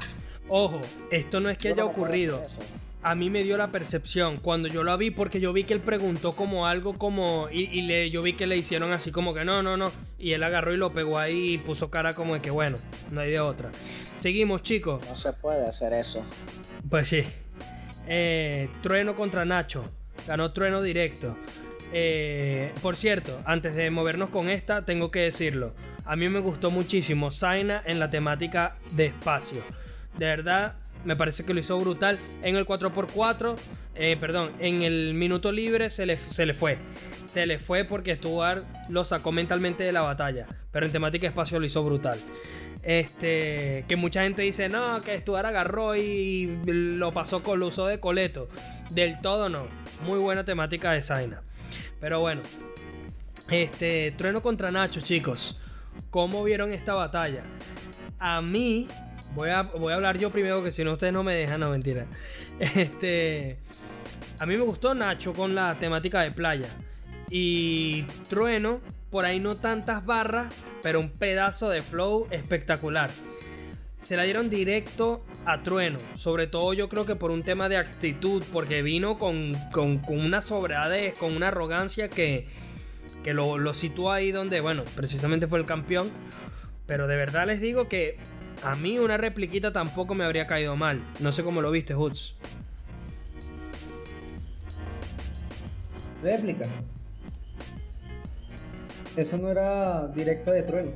[0.49, 0.79] Ojo,
[1.11, 2.41] esto no es que Yo haya no ocurrido.
[3.07, 5.79] A mí me dio la percepción cuando yo lo vi, porque yo vi que él
[5.79, 7.47] preguntó como algo como.
[7.49, 9.89] Y, y le, yo vi que le hicieron así como que no, no, no.
[10.19, 12.75] Y él agarró y lo pegó ahí y puso cara como de que bueno,
[13.11, 13.71] no hay de otra.
[14.15, 15.05] Seguimos, chicos.
[15.07, 16.21] No se puede hacer eso.
[16.89, 17.23] Pues sí.
[18.07, 19.85] Eh, Trueno contra Nacho.
[20.27, 21.37] Ganó Trueno directo.
[21.93, 25.73] Eh, por cierto, antes de movernos con esta, tengo que decirlo.
[26.03, 29.63] A mí me gustó muchísimo Zaina en la temática de espacio.
[30.17, 30.75] De verdad,
[31.07, 32.19] me parece que lo hizo brutal.
[32.43, 33.55] En el 4x4,
[33.95, 36.77] eh, perdón, en el minuto libre se le, se le fue.
[37.23, 40.47] Se le fue porque Stuart lo sacó mentalmente de la batalla.
[40.69, 42.19] Pero en temática espacio lo hizo brutal.
[42.83, 47.87] Este, que mucha gente dice, no, que Stuart agarró y lo pasó con el uso
[47.87, 48.49] de coleto.
[48.89, 49.65] Del todo no.
[50.05, 51.41] Muy buena temática de Zaina.
[52.01, 52.41] Pero bueno.
[53.49, 55.61] Este, Trueno contra Nacho, chicos.
[56.09, 57.43] ¿Cómo vieron esta batalla?
[58.19, 58.87] A mí,
[59.33, 61.69] voy a, voy a hablar yo primero, que si no ustedes no me dejan, no
[61.69, 62.05] mentira.
[62.59, 63.57] Este,
[64.39, 66.69] a mí me gustó Nacho con la temática de playa.
[67.29, 73.11] Y Trueno, por ahí no tantas barras, pero un pedazo de flow espectacular.
[73.97, 75.97] Se la dieron directo a Trueno.
[76.15, 78.43] Sobre todo yo creo que por un tema de actitud.
[78.53, 82.45] Porque vino con, con, una sobradez, con una arrogancia que,
[83.23, 86.11] que lo, lo situó ahí donde, bueno, precisamente fue el campeón.
[86.87, 88.17] Pero de verdad les digo que
[88.63, 91.03] a mí una repliquita tampoco me habría caído mal.
[91.19, 92.35] No sé cómo lo viste, Hoods.
[96.23, 96.65] Réplica.
[99.15, 100.91] Eso no era directa de trueno.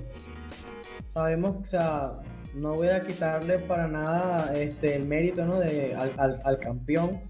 [1.09, 2.11] Sabemos, o sea,
[2.53, 5.59] no voy a quitarle para nada este, el mérito ¿no?
[5.59, 7.21] de, al- al campeón.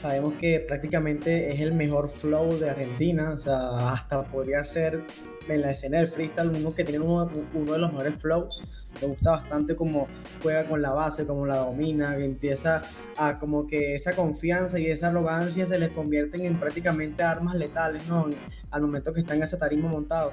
[0.00, 3.32] Sabemos que prácticamente es el mejor flow de Argentina.
[3.34, 5.02] O sea, hasta podría ser
[5.48, 8.62] en la escena del freestyle uno que tiene uno, uno de los mejores flows.
[9.00, 10.08] Me gusta bastante cómo
[10.42, 12.82] juega con la base, cómo la domina, que empieza
[13.16, 18.06] a como que esa confianza y esa arrogancia se les convierten en prácticamente armas letales,
[18.08, 18.26] ¿no?
[18.70, 20.32] Al momento que está en ese tarima montado.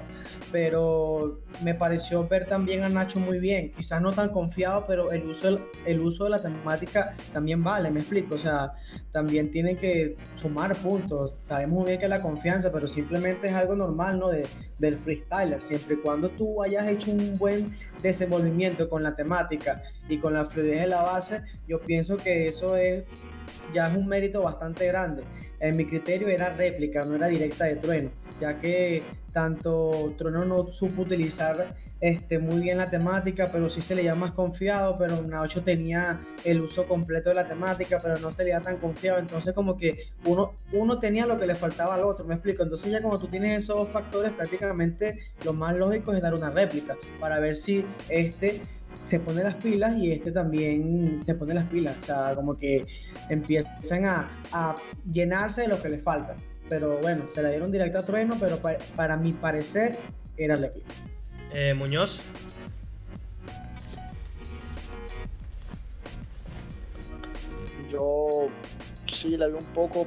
[0.52, 5.26] Pero me pareció ver también a Nacho muy bien, quizás no tan confiado, pero el
[5.28, 8.72] uso, del- el uso de la temática también vale, me explico, o sea,
[9.10, 13.74] también tienen que sumar puntos, sabemos muy bien que la confianza, pero simplemente es algo
[13.74, 14.28] normal, ¿no?
[14.28, 14.42] De,
[14.78, 17.66] del freestyler, siempre y cuando tú hayas hecho un buen
[18.02, 18.55] desenvolvimiento
[18.88, 23.04] con la temática y con la fluidez de la base, yo pienso que eso es
[23.72, 25.24] ya es un mérito bastante grande.
[25.66, 28.10] En mi criterio era réplica, no era directa de Trueno,
[28.40, 29.02] ya que
[29.32, 34.32] tanto Trueno no supo utilizar este, muy bien la temática, pero sí se le más
[34.32, 38.60] confiado, pero Nacho tenía el uso completo de la temática, pero no se le da
[38.60, 42.34] tan confiado, entonces como que uno, uno tenía lo que le faltaba al otro, me
[42.34, 46.50] explico, entonces ya como tú tienes esos factores, prácticamente lo más lógico es dar una
[46.50, 48.60] réplica, para ver si este
[49.04, 52.82] se pone las pilas y este también se pone las pilas, o sea, como que
[53.28, 54.74] empiezan a, a
[55.10, 56.34] llenarse de lo que les falta.
[56.68, 59.96] Pero bueno, se la dieron directa a Trueno, pero pa- para mi parecer
[60.36, 60.88] era réplica.
[61.54, 62.22] Eh, Muñoz.
[67.90, 68.28] Yo
[69.06, 70.06] sí le vi un poco,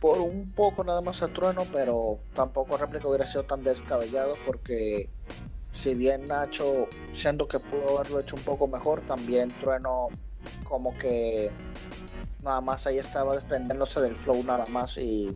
[0.00, 5.08] por un poco nada más a Trueno, pero tampoco réplica hubiera sido tan descabellado porque
[5.78, 10.08] si bien Nacho, siendo que pudo haberlo hecho un poco mejor, también Trueno
[10.64, 11.52] como que
[12.42, 15.28] nada más ahí estaba desprendiéndose del flow nada más y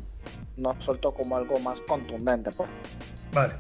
[0.57, 2.51] no soltó como algo más contundente.
[2.57, 2.69] Pues.
[3.33, 3.55] Vale.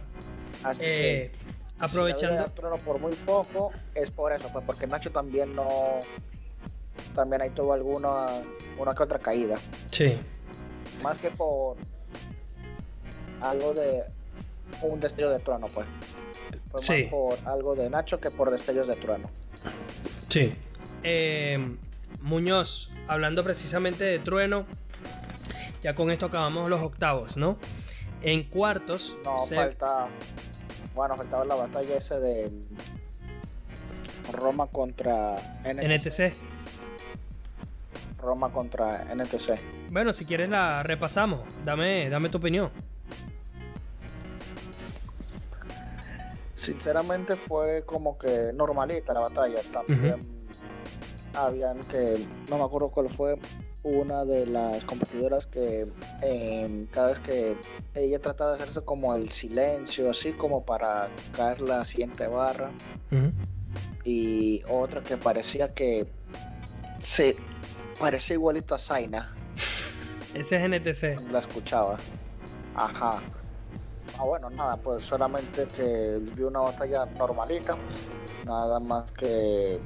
[0.64, 1.33] Así que, Eh,
[1.78, 2.49] aprovechando.
[2.49, 5.68] si Trueno por muy poco, es por eso, pues porque Nacho también no...
[7.14, 8.26] También ahí tuvo alguna
[8.76, 9.55] una que otra caída.
[9.87, 10.18] Sí.
[11.05, 11.76] Más que por
[13.41, 14.03] algo de
[14.83, 15.87] un destello de trueno, pues.
[16.72, 17.02] Fue Sí.
[17.02, 19.28] más por algo de Nacho que por destellos de trueno.
[20.28, 20.52] Sí.
[21.02, 21.76] Eh,
[22.22, 24.64] Muñoz, hablando precisamente de Trueno,
[25.82, 27.56] ya con esto acabamos los octavos, ¿no?
[28.22, 30.08] En cuartos, No, se- falta.
[30.94, 32.52] Bueno, faltaba la batalla ese de
[34.32, 35.84] Roma contra NTC.
[35.84, 36.32] NTC.
[38.18, 39.54] Roma contra NTC.
[39.90, 41.40] Bueno, si quieres la repasamos.
[41.64, 42.70] Dame, dame tu opinión.
[46.62, 49.60] Sinceramente fue como que normalita la batalla.
[49.72, 50.16] También
[51.34, 53.38] habían que, no me acuerdo cuál fue,
[53.82, 55.88] una de las competidoras que
[56.22, 57.56] eh, cada vez que
[57.94, 62.70] ella trataba de hacerse como el silencio, así como para caer la siguiente barra,
[64.04, 66.06] y otra que parecía que
[67.00, 67.36] se
[67.98, 69.32] Parece igualito a Zaina.
[70.34, 71.30] Ese es NTC.
[71.30, 71.98] La escuchaba.
[72.74, 73.22] Ajá.
[74.18, 77.76] Ah, bueno, nada, pues solamente que vi una batalla normalita.
[78.44, 79.80] Nada más que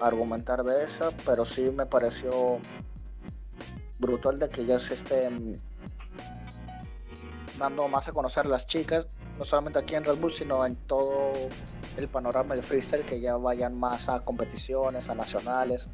[0.00, 2.58] argumentar de esa, pero sí me pareció
[3.98, 5.60] brutal de que ya se estén
[7.58, 9.06] dando más a conocer las chicas,
[9.38, 11.32] no solamente aquí en Red Bull, sino en todo
[11.96, 15.88] el panorama del freestyle, que ya vayan más a competiciones, a nacionales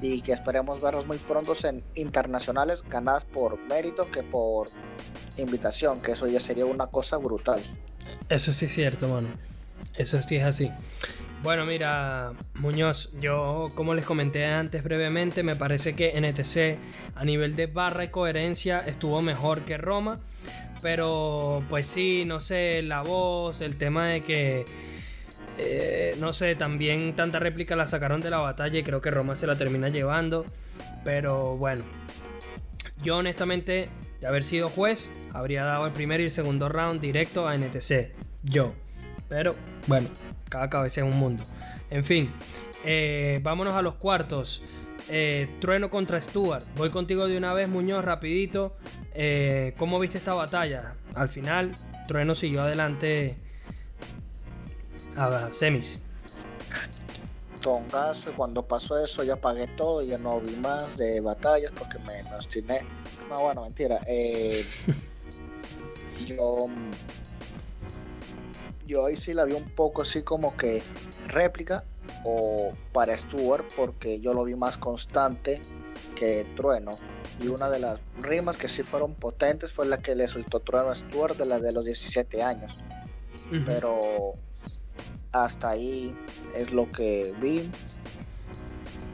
[0.00, 4.68] y que esperemos verlos muy pronto en internacionales ganadas por mérito que por
[5.36, 7.60] invitación, que eso ya sería una cosa brutal.
[8.28, 9.28] Eso sí es cierto, mano.
[9.94, 10.70] Eso sí es así.
[11.42, 16.78] Bueno, mira, Muñoz, yo como les comenté antes brevemente, me parece que NTC
[17.16, 20.18] a nivel de barra y coherencia estuvo mejor que Roma,
[20.82, 24.64] pero pues sí, no sé, la voz, el tema de que
[25.58, 29.34] eh, no sé, también tanta réplica la sacaron de la batalla y creo que Roma
[29.34, 30.44] se la termina llevando.
[31.04, 31.84] Pero bueno,
[33.02, 33.88] yo honestamente,
[34.20, 38.12] de haber sido juez, habría dado el primer y el segundo round directo a NTC.
[38.42, 38.74] Yo.
[39.28, 39.52] Pero
[39.86, 40.08] bueno,
[40.48, 41.42] cada cabeza es un mundo.
[41.90, 42.32] En fin,
[42.84, 44.62] eh, vámonos a los cuartos.
[45.10, 46.64] Eh, Trueno contra Stuart.
[46.76, 48.76] Voy contigo de una vez, Muñoz, rapidito.
[49.76, 50.94] ¿Cómo viste esta batalla?
[51.14, 51.74] Al final,
[52.06, 53.36] Trueno siguió adelante
[55.16, 56.02] a semis.
[57.60, 62.22] Tongazo, cuando pasó eso ya pagué todo, ya no vi más de batallas porque me
[62.34, 62.80] obstiné.
[63.30, 64.00] No, bueno, mentira.
[64.06, 64.64] Eh,
[66.26, 66.66] yo,
[68.86, 70.82] yo ahí sí la vi un poco así como que
[71.26, 71.84] réplica
[72.24, 75.62] o para Stuart porque yo lo vi más constante
[76.14, 76.90] que Trueno.
[77.40, 80.90] Y una de las rimas que sí fueron potentes fue la que le soltó Trueno
[80.90, 82.84] a Stuart de la de los 17 años.
[83.66, 84.34] Pero
[85.34, 86.16] hasta ahí
[86.54, 87.70] es lo que vi.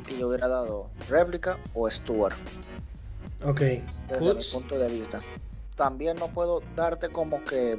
[0.09, 2.37] Y yo hubiera dado réplica o Stuart.
[3.45, 3.61] Ok.
[3.61, 5.19] Desde mi punto de vista.
[5.77, 7.77] También no puedo darte como que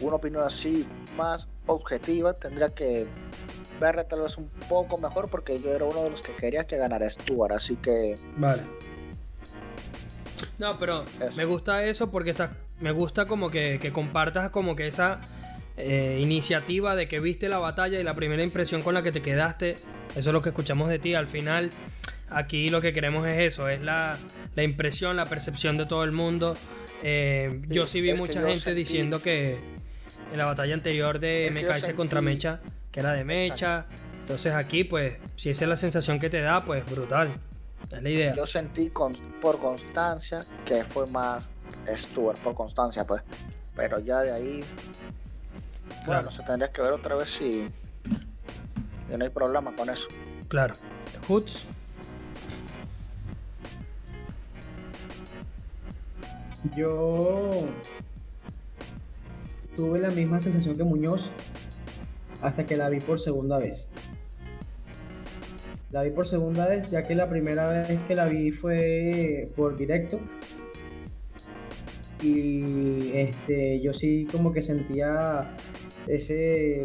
[0.00, 0.86] una opinión así
[1.16, 2.34] más objetiva.
[2.34, 3.06] Tendría que
[3.78, 6.76] verla tal vez un poco mejor porque yo era uno de los que quería que
[6.76, 7.52] ganara Stuart.
[7.52, 8.16] Así que.
[8.36, 8.62] Vale.
[10.58, 11.04] No, pero
[11.36, 15.20] me gusta eso porque está, me gusta como que, que compartas como que esa
[15.76, 19.22] eh, iniciativa de que viste la batalla y la primera impresión con la que te
[19.22, 19.70] quedaste.
[19.70, 21.14] Eso es lo que escuchamos de ti.
[21.14, 21.70] Al final,
[22.28, 24.18] aquí lo que queremos es eso, es la,
[24.56, 26.54] impresión, la percepción de todo el mundo.
[27.02, 29.58] Eh, yo sí vi mucha gente diciendo que
[30.32, 32.60] en la batalla anterior de Mecha contra Mecha,
[32.90, 33.86] que era de Mecha.
[34.20, 37.32] Entonces aquí, pues, si esa es la sensación que te da, pues brutal.
[37.90, 38.34] Es la idea.
[38.36, 41.48] Yo sentí con, por constancia que fue más
[41.88, 43.22] Stuart, por constancia, pues.
[43.74, 44.60] Pero ya de ahí
[46.04, 46.30] Claro.
[46.30, 47.70] se tendría que ver otra vez si,
[49.16, 50.08] no hay problema con eso.
[50.48, 50.74] Claro.
[51.28, 51.66] Hoods.
[56.76, 57.50] Yo
[59.76, 61.30] tuve la misma sensación que Muñoz
[62.42, 63.92] hasta que la vi por segunda vez.
[65.90, 69.76] La vi por segunda vez, ya que la primera vez que la vi fue por
[69.76, 70.20] directo.
[72.22, 75.56] Y este, yo sí como que sentía
[76.06, 76.84] ese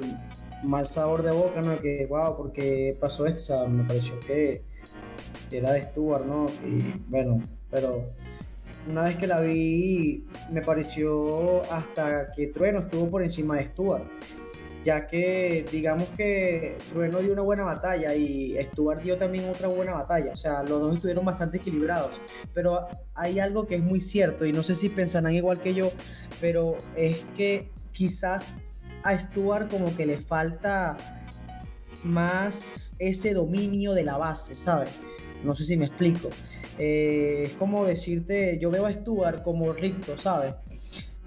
[0.64, 1.80] mal sabor de boca, ¿no?
[1.80, 4.64] Que, wow, porque pasó esto, o sea, me pareció que,
[5.52, 6.46] era de Stuart, ¿no?
[6.66, 8.06] Y bueno, pero
[8.90, 14.04] una vez que la vi, me pareció hasta que Trueno estuvo por encima de Stuart,
[14.84, 19.94] ya que digamos que Trueno dio una buena batalla y Stuart dio también otra buena
[19.94, 22.20] batalla, o sea, los dos estuvieron bastante equilibrados,
[22.54, 25.90] pero hay algo que es muy cierto y no sé si pensarán igual que yo,
[26.40, 28.66] pero es que quizás
[29.06, 30.98] a Stuart como que le falta
[32.04, 34.90] más ese dominio de la base, ¿sabes?
[35.44, 36.30] No sé si me explico.
[36.80, 40.56] Eh, es como decirte, yo veo a Stuart como Ricto, ¿sabes?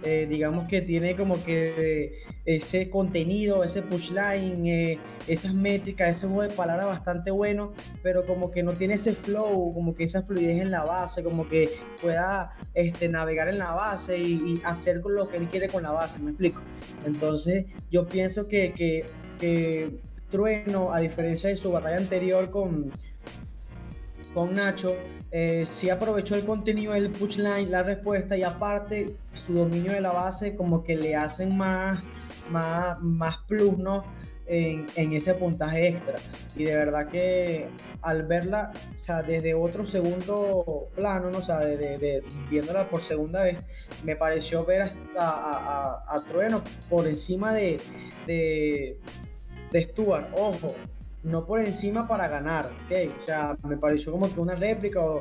[0.04, 6.42] Eh, digamos que tiene como que ese contenido, ese pushline, eh, esas métricas, ese juego
[6.42, 7.72] de palabras bastante bueno,
[8.02, 11.48] pero como que no tiene ese flow, como que esa fluidez en la base, como
[11.48, 11.68] que
[12.00, 16.20] pueda este, navegar en la base y, hacer lo que él quiere con la base,
[16.20, 16.62] me explico.
[17.04, 19.04] Entonces yo pienso que, que,
[19.38, 19.98] que
[20.30, 22.92] Trueno, a diferencia de su batalla anterior con,
[24.34, 24.96] con Nacho,
[25.30, 30.12] eh, sí aprovechó el contenido del punchline, la respuesta y aparte su dominio de la
[30.12, 32.04] base como que le hacen más,
[32.50, 34.04] más, más plus, ¿no?
[34.50, 36.16] En, ese puntaje extra.
[36.56, 37.68] Y de verdad que
[38.00, 41.38] al verla, o sea, desde otro segundo plano, ¿no?
[41.38, 41.60] O sea,
[42.48, 43.58] viéndola por segunda vez,
[44.04, 47.78] me pareció ver a, a, a, Trueno por encima de,
[48.26, 48.98] de,
[49.70, 50.30] de Stuart.
[50.32, 50.68] Ojo,
[51.22, 53.14] no por encima para ganar, ¿ok?
[53.18, 55.18] O sea, me pareció como que una réplica o,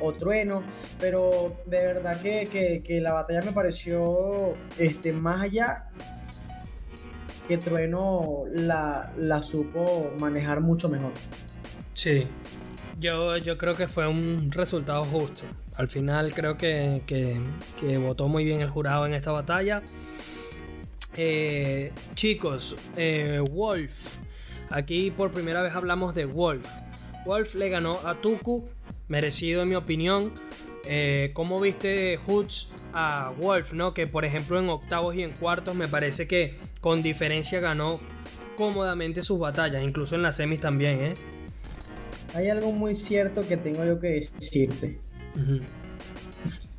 [0.00, 0.62] o, trueno,
[0.98, 5.90] pero de verdad que, que, la batalla me pareció este, más allá
[7.50, 11.12] que Trueno la, la supo manejar mucho mejor.
[11.94, 12.28] Sí,
[13.00, 15.46] yo, yo creo que fue un resultado justo.
[15.74, 19.82] Al final creo que, que, votó muy bien el jurado en esta batalla.
[21.16, 24.19] Eh, chicos, eh, Wolf.
[24.70, 26.66] Aquí por primera vez hablamos de Wolf.
[27.26, 28.68] Wolf le ganó a Tuku,
[29.08, 30.32] merecido en mi opinión.
[30.88, 33.72] Eh, ¿Cómo viste Hoods a Wolf?
[33.72, 33.92] ¿no?
[33.92, 37.92] Que por ejemplo en octavos y en cuartos me parece que con diferencia ganó
[38.56, 41.00] cómodamente sus batallas, incluso en las semis también.
[41.00, 41.14] ¿eh?
[42.34, 44.98] Hay algo muy cierto que tengo yo que decirte.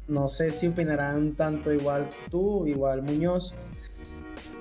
[0.07, 3.53] No sé si opinarán tanto igual tú, igual Muñoz,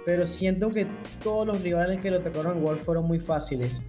[0.05, 0.87] pero siento que
[1.23, 3.83] todos los rivales que lo tocaron Wolf fueron muy fáciles.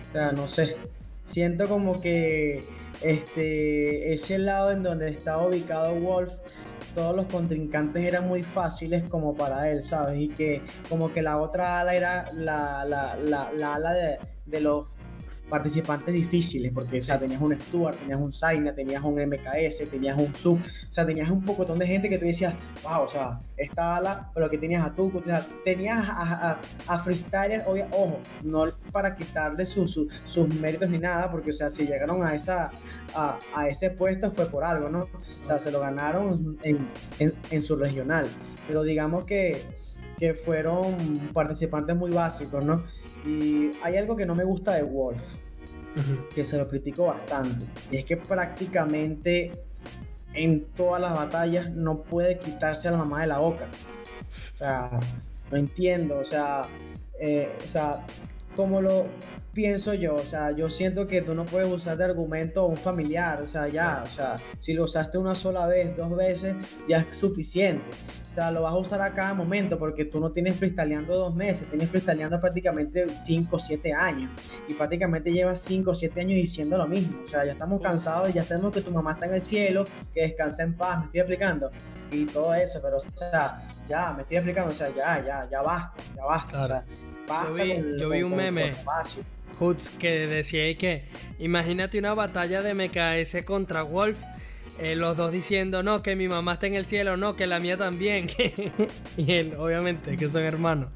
[0.00, 0.76] O sea, no sé.
[1.24, 2.60] Siento como que
[3.02, 6.32] este, ese lado en donde estaba ubicado Wolf,
[6.94, 10.18] todos los contrincantes eran muy fáciles como para él, ¿sabes?
[10.18, 14.94] Y que como que la otra ala era la, la, la, ala de, de los
[15.48, 20.18] participantes difíciles, porque o sea, tenías un Stuart, tenías un Zaina, tenías un MKS, tenías
[20.18, 23.38] un Sub, o sea, tenías un pocotón de gente que tú decías, wow, o sea,
[23.56, 25.22] esta ala, pero que tenías a Tuco,
[25.64, 27.04] tenías a, a, a
[27.92, 30.08] ojo, no para quitarle sus
[30.60, 32.72] méritos ni nada, porque o sea, si llegaron a, esa,
[33.14, 35.00] a, a, ese puesto fue por algo, ¿no?
[35.00, 36.88] O sea, se lo ganaron en,
[37.18, 38.26] en, en su regional,
[38.66, 39.62] pero digamos que
[40.16, 40.96] que fueron
[41.32, 42.84] participantes muy básicos, ¿no?
[43.26, 45.36] Y hay algo que no me gusta de Wolf,
[46.34, 49.52] que se lo critico bastante, y es que prácticamente
[50.34, 53.68] en todas las batallas no puede quitarse a la mamá de la boca.
[54.28, 54.90] O sea,
[55.50, 56.62] no entiendo, o sea,
[57.20, 58.04] eh, o sea,
[58.56, 59.06] como lo
[59.54, 62.76] pienso yo, o sea, yo siento que tú no puedes usar de argumento a un
[62.76, 66.56] familiar, o sea, ya, o sea, si lo usaste una sola vez, dos veces,
[66.88, 67.84] ya es suficiente.
[68.22, 71.36] O sea, lo vas a usar a cada momento porque tú no tienes freestyleando dos
[71.36, 74.32] meses, tienes freestyleando prácticamente cinco o siete años
[74.68, 77.20] y prácticamente llevas cinco o siete años diciendo lo mismo.
[77.24, 80.22] O sea, ya estamos cansados, ya sabemos que tu mamá está en el cielo, que
[80.22, 81.70] descansa en paz, me estoy explicando
[82.10, 85.62] y todo eso, pero o sea, ya, me estoy explicando, o sea, ya, ya, ya
[85.62, 86.58] basta, ya basta.
[86.58, 86.84] O sea,
[87.28, 88.72] basta yo vi, yo vi un meme.
[89.58, 91.04] Hoods que decía que
[91.38, 94.18] imagínate una batalla de MKS contra Wolf.
[94.78, 97.60] Eh, los dos diciendo no, que mi mamá está en el cielo, no, que la
[97.60, 98.28] mía también.
[99.16, 100.90] y él, obviamente, que son hermanos.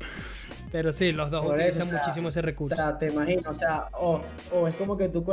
[0.71, 2.75] Pero sí, los dos utilizan muchísimo ese recurso.
[2.75, 4.21] O sea, te imagino, o sea, o,
[4.53, 5.25] o es como que tú,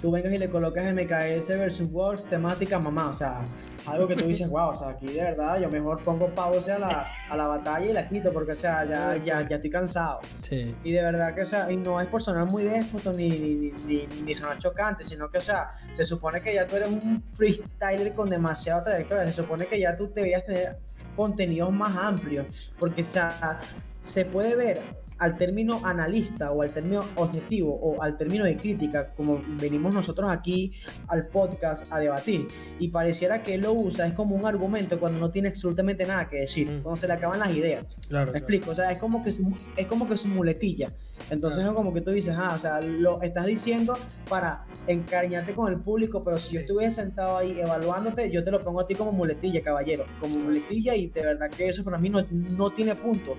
[0.00, 3.42] tú vengas y le colocas MKS versus Wolf temática mamá, o sea,
[3.86, 6.78] algo que tú dices, wow, o sea, aquí de verdad yo mejor pongo pausa a
[6.78, 10.20] la, a la batalla y la quito porque, o sea, ya, ya, ya estoy cansado.
[10.40, 10.74] Sí.
[10.84, 13.72] Y de verdad que, o sea, y no es por sonar muy déspota ni, ni,
[13.86, 17.22] ni, ni, sonar chocante, sino que, o sea, se supone que ya tú eres un
[17.32, 20.76] freestyler con demasiada trayectoria, se supone que ya tú deberías tener
[21.16, 22.46] contenidos más amplios,
[22.78, 23.60] porque, o sea,
[24.02, 24.78] se puede ver
[25.22, 30.28] al término analista o al término objetivo o al término de crítica, como venimos nosotros
[30.28, 30.72] aquí
[31.06, 32.48] al podcast a debatir,
[32.80, 36.28] y pareciera que él lo usa es como un argumento cuando no tiene absolutamente nada
[36.28, 36.82] que decir, mm.
[36.82, 37.96] cuando se le acaban las ideas.
[38.08, 38.72] Claro, ¿Me explico?
[38.72, 40.88] O sea, es como que su, es como que su muletilla.
[41.30, 43.96] Entonces no como que tú dices, ah, o sea, lo estás diciendo
[44.28, 48.60] para encariñarte con el público, pero si yo estuviera sentado ahí evaluándote, yo te lo
[48.60, 52.10] pongo a ti como muletilla, caballero, como muletilla y de verdad que eso para mí
[52.10, 53.38] no, no tiene puntos.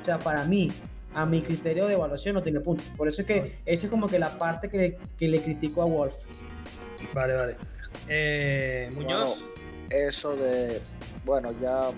[0.00, 0.70] O sea, para mí,
[1.14, 2.86] a mi criterio de evaluación no tiene puntos.
[2.96, 5.82] Por eso es que esa es como que la parte que le, que le critico
[5.82, 6.14] a Wolf.
[7.12, 7.56] Vale, vale.
[8.08, 9.44] Eh, Muñoz.
[9.90, 10.80] eso de,
[11.24, 11.90] bueno, ya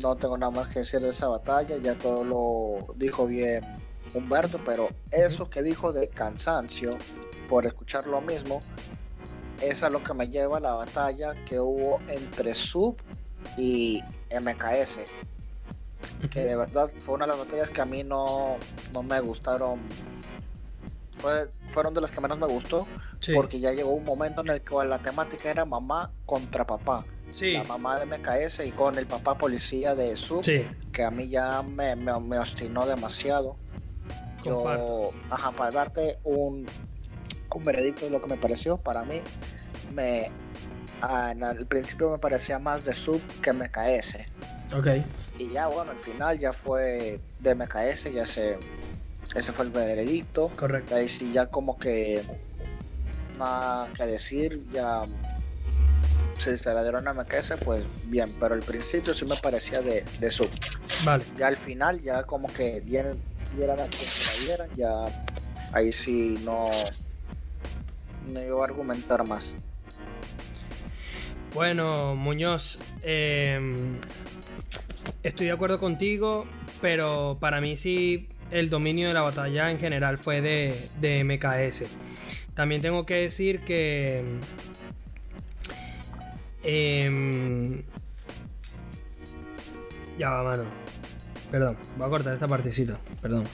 [0.00, 3.64] no tengo nada más que decir de esa batalla, ya todo lo dijo bien
[4.18, 6.96] Humberto, pero eso que dijo de cansancio
[7.48, 8.60] por escuchar lo mismo,
[9.62, 12.96] es lo que me lleva a la batalla que hubo entre Sub
[13.56, 15.00] y MKS
[16.30, 18.56] que de verdad fue una de las batallas que a mí no,
[18.92, 19.80] no me gustaron.
[21.18, 22.86] Fue, fueron de las que menos me gustó,
[23.34, 27.04] porque ya llegó un momento en el que la temática era mamá contra papá.
[27.40, 30.42] La mamá de MKS y con el papá policía de Sub,
[30.92, 33.56] que a mí ya me, me, me obstinó demasiado.
[34.46, 36.66] Yo, ajá, para darte un,
[37.54, 39.20] un veredicto de lo que me pareció, para mí,
[39.94, 40.30] me,
[41.00, 44.16] al principio me parecía más de Sub que MKS.
[44.76, 44.88] Ok.
[45.38, 48.58] Y ya, bueno, al final ya fue de MKS, ya se,
[49.34, 50.50] ese fue el veredicto.
[50.56, 50.94] Correcto.
[50.94, 52.22] Ahí sí, ya como que
[53.38, 55.04] nada que decir, ya
[56.38, 60.04] si se la dieron a MKS, pues bien, pero al principio sí me parecía de,
[60.20, 60.50] de sub.
[61.04, 61.24] Vale.
[61.38, 63.16] Ya al final, ya como que dieran,
[63.56, 65.04] dieran a quien la ya
[65.72, 66.62] ahí sí no,
[68.32, 69.52] no iba a argumentar más.
[71.54, 73.98] Bueno, Muñoz, em,
[75.22, 76.46] estoy de acuerdo contigo,
[76.82, 81.84] pero para mí sí el dominio de la batalla en general fue de, de MKS.
[82.54, 84.22] También tengo que decir que...
[86.62, 87.82] Em,
[90.18, 90.85] ya va, mano.
[91.56, 92.98] Perdón, voy a cortar esta partecita.
[93.22, 93.44] Perdón.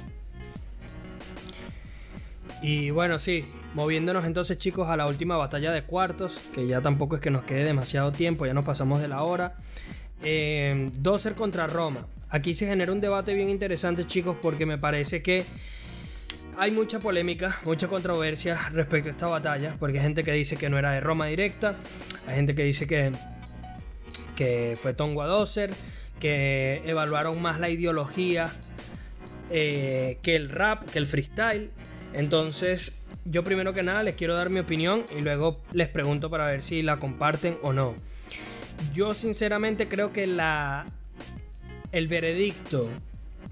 [2.61, 3.45] Y bueno, sí,
[3.75, 7.45] moviéndonos entonces chicos a la última batalla de cuartos, que ya tampoco es que nos
[7.45, 9.55] quede demasiado tiempo, ya nos pasamos de la hora.
[10.25, 12.09] Eh, Doser contra Roma.
[12.29, 15.45] Aquí se genera un debate bien interesante chicos porque me parece que
[16.59, 20.69] hay mucha polémica, mucha controversia respecto a esta batalla, porque hay gente que dice que
[20.69, 21.77] no era de Roma directa,
[22.27, 23.13] hay gente que dice que,
[24.35, 25.71] que fue Tongua Doser,
[26.21, 28.53] que evaluaron más la ideología
[29.51, 31.71] eh, que el rap, que el freestyle.
[32.15, 36.47] Entonces, yo primero que nada les quiero dar mi opinión y luego les pregunto para
[36.47, 37.95] ver si la comparten o no.
[38.93, 40.87] Yo sinceramente creo que la
[41.93, 42.91] el veredicto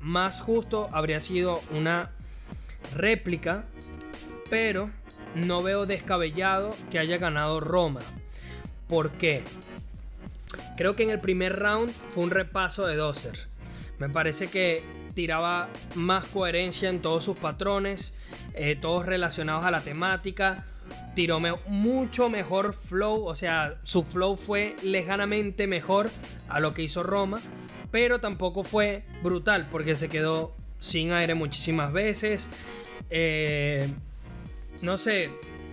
[0.01, 2.11] más justo habría sido una
[2.97, 3.67] réplica,
[4.49, 4.91] pero
[5.35, 8.01] no veo descabellado que haya ganado Roma.
[8.89, 9.45] ¿Por qué?
[10.81, 13.35] Creo que en el primer round fue un repaso de Dozer.
[13.99, 14.83] Me parece que
[15.15, 18.17] tiraba más coherencia en todos sus patrones,
[18.55, 20.67] eh, todos relacionados a la temática.
[21.15, 26.09] Tiró mucho mejor flow, o sea, su flow fue lejanamente mejor
[26.49, 27.43] a lo que hizo Roma,
[27.91, 32.49] pero tampoco fue brutal porque se quedó sin aire muchísimas veces.
[33.11, 33.87] Eh,
[34.81, 35.29] no sé,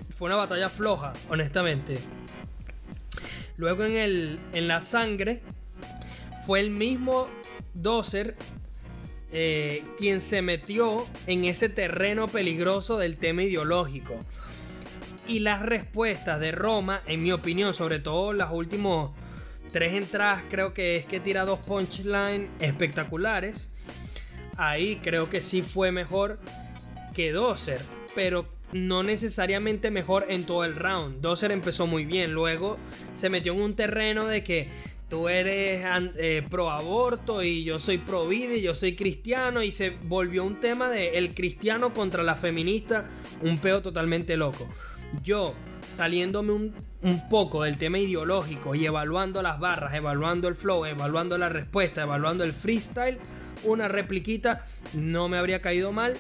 [0.10, 1.98] fue una batalla floja, honestamente.
[3.58, 5.42] Luego en, el, en la sangre
[6.46, 7.28] fue el mismo
[7.74, 8.36] Dozer
[9.32, 14.18] eh, quien se metió en ese terreno peligroso del tema ideológico.
[15.28, 19.10] Y las respuestas de Roma, en mi opinión, sobre todo las últimas
[19.72, 23.70] tres entradas, creo que es que tira dos punchlines espectaculares.
[24.56, 26.40] Ahí creo que sí fue mejor
[27.14, 27.82] que Dozer,
[28.16, 31.22] pero no necesariamente mejor en todo el round.
[31.22, 32.78] Dozer empezó muy bien, luego
[33.14, 34.70] se metió en un terreno de que
[35.10, 35.86] tú eres
[36.18, 40.44] eh, pro aborto y yo soy pro vida y yo soy cristiano y se volvió
[40.44, 43.08] un tema de el cristiano contra la feminista,
[43.42, 44.68] un peo totalmente loco.
[45.24, 45.50] Yo
[45.90, 51.38] saliéndome un, un, poco del tema ideológico y evaluando las barras, evaluando el flow, evaluando
[51.38, 53.20] la respuesta, evaluando el freestyle,
[53.64, 56.14] una repliquita no me habría caído mal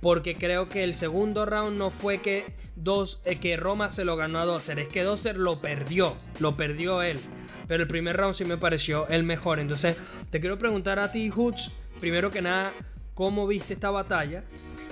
[0.00, 2.44] porque creo que el segundo round no fue que,
[2.76, 6.56] dos, eh, que Roma se lo ganó a Doser, es que Doser lo perdió, lo
[6.56, 7.18] perdió él.
[7.66, 9.58] Pero el primer round sí me pareció el mejor.
[9.58, 9.96] Entonces,
[10.30, 12.72] te quiero preguntar a ti, Hoots, primero que nada,
[13.14, 14.44] ¿cómo viste esta batalla?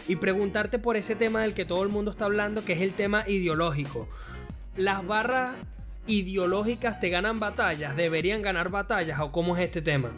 [0.09, 2.95] Y preguntarte por ese tema del que todo el mundo está hablando, que es el
[2.95, 4.09] tema ideológico.
[4.77, 5.57] ¿Las barras
[6.07, 7.95] ideológicas te ganan batallas?
[7.97, 9.21] ¿Deberían ganar batallas?
[9.21, 10.13] ¿O cómo es este tema?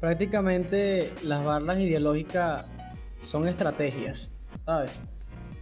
[0.00, 2.72] prácticamente las barras ideológicas
[3.20, 4.32] son estrategias,
[4.64, 5.00] ¿sabes?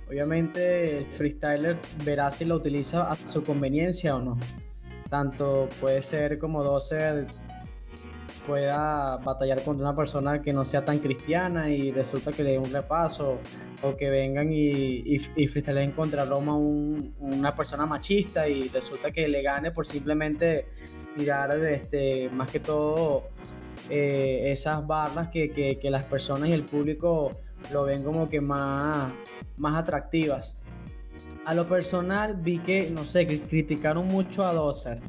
[0.06, 4.38] Obviamente el freestyler verá si lo utiliza a su conveniencia o no.
[5.08, 7.26] Tanto puede ser como Dozer
[8.46, 12.58] pueda batallar contra una persona que no sea tan cristiana y resulta que le dé
[12.58, 13.38] un repaso
[13.82, 15.02] o que vengan y,
[15.36, 20.66] y, contra Roma una persona machista y resulta que le gane por simplemente
[21.16, 23.28] tirar este, más que todo
[23.90, 27.30] eh, esas barras que, las personas y el público
[27.72, 29.12] lo ven como que más,
[29.56, 30.62] más atractivas.
[31.46, 35.00] A lo personal vi que, no sé, que criticaron mucho a Dozer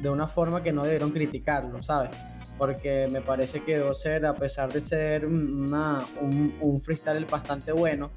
[0.00, 2.10] de una forma que no debieron criticarlo, ¿sabes?
[2.56, 8.10] Porque me parece que Dozer, a pesar de ser una, un, un freestyle bastante bueno,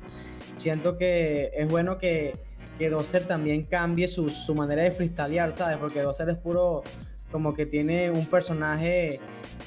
[0.56, 2.34] siento que es bueno que,
[2.78, 5.78] que Dozer también cambie su, su manera de freestylear, ¿sabes?
[5.78, 6.84] Porque Dozer es puro
[7.34, 9.20] como que tiene un personaje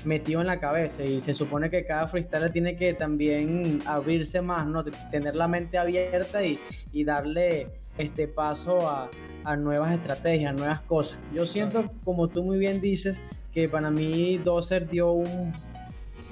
[0.04, 4.68] metido en la cabeza y se supone que cada freestyler tiene que también abrirse más,
[4.68, 4.84] ¿no?
[4.84, 7.68] Tener la mente abierta y, darle
[7.98, 9.08] este paso a,
[9.56, 11.20] nuevas estrategias, nuevas cosas.
[11.32, 13.20] Yo siento, como tú muy bien dices,
[13.52, 15.54] que para mí Dozer dio un,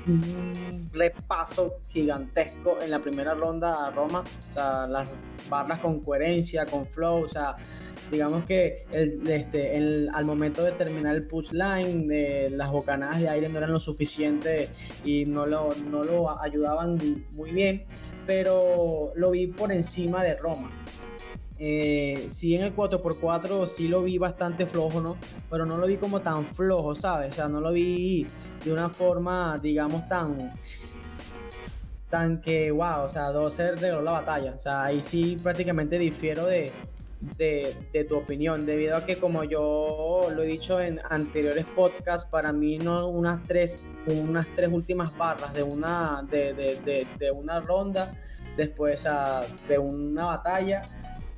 [0.07, 5.15] un repaso gigantesco en la primera ronda a Roma, o sea, las
[5.49, 7.57] barras con coherencia, con flow, o sea,
[8.11, 9.77] digamos que el, este,
[10.13, 13.81] al momento de terminar el push line, eh, las bocanadas de aire no eran lo
[13.81, 14.69] suficiente
[15.05, 16.99] y no lo, no lo ayudaban
[17.33, 17.85] muy bien,
[18.27, 20.71] pero lo vi por encima de Roma.
[21.59, 25.17] Eh, sí en el 4x4 sí lo vi bastante flojo, ¿no?
[25.49, 27.31] Pero no lo vi como tan flojo, ¿sabes?
[27.31, 28.27] O sea, no lo vi
[28.65, 30.53] de una forma, digamos, tan
[32.11, 34.53] tan que, wow, o sea, Dozer regaló la batalla.
[34.55, 36.71] O sea, ahí sí prácticamente difiero de,
[37.37, 42.53] de, tu opinión, debido a que como yo lo he dicho en anteriores podcasts, para
[42.53, 48.15] mí no unas tres, unas tres últimas barras de una, de, de, de una ronda,
[48.57, 49.07] después
[49.69, 50.85] de una batalla,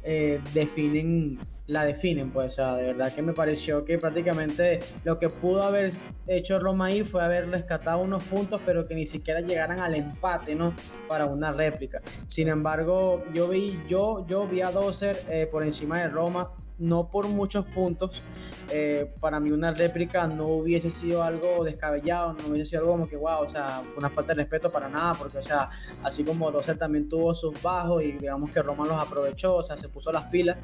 [0.07, 5.19] eh, definen la definen, pues, o sea, de verdad que me pareció que prácticamente lo
[5.19, 5.93] que pudo haber
[6.29, 10.55] hecho Roma ahí fue haber rescatado unos puntos, pero que ni siquiera llegaran al empate,
[10.55, 10.75] ¿no?
[11.09, 12.01] Para una réplica.
[12.29, 17.09] Sin embargo, yo vi, yo, yo vi a Dozer eh, por encima de Roma no
[17.11, 18.29] por muchos puntos.
[18.71, 23.09] Eh, para mí una réplica no hubiese sido algo descabellado, no hubiese sido algo como
[23.09, 25.71] que, wow, o sea, fue una falta de respeto para nada, porque, o sea,
[26.03, 29.77] así como Dozer también tuvo sus bajos y digamos que Roma los aprovechó, o sea,
[29.77, 30.57] se puso las pilas,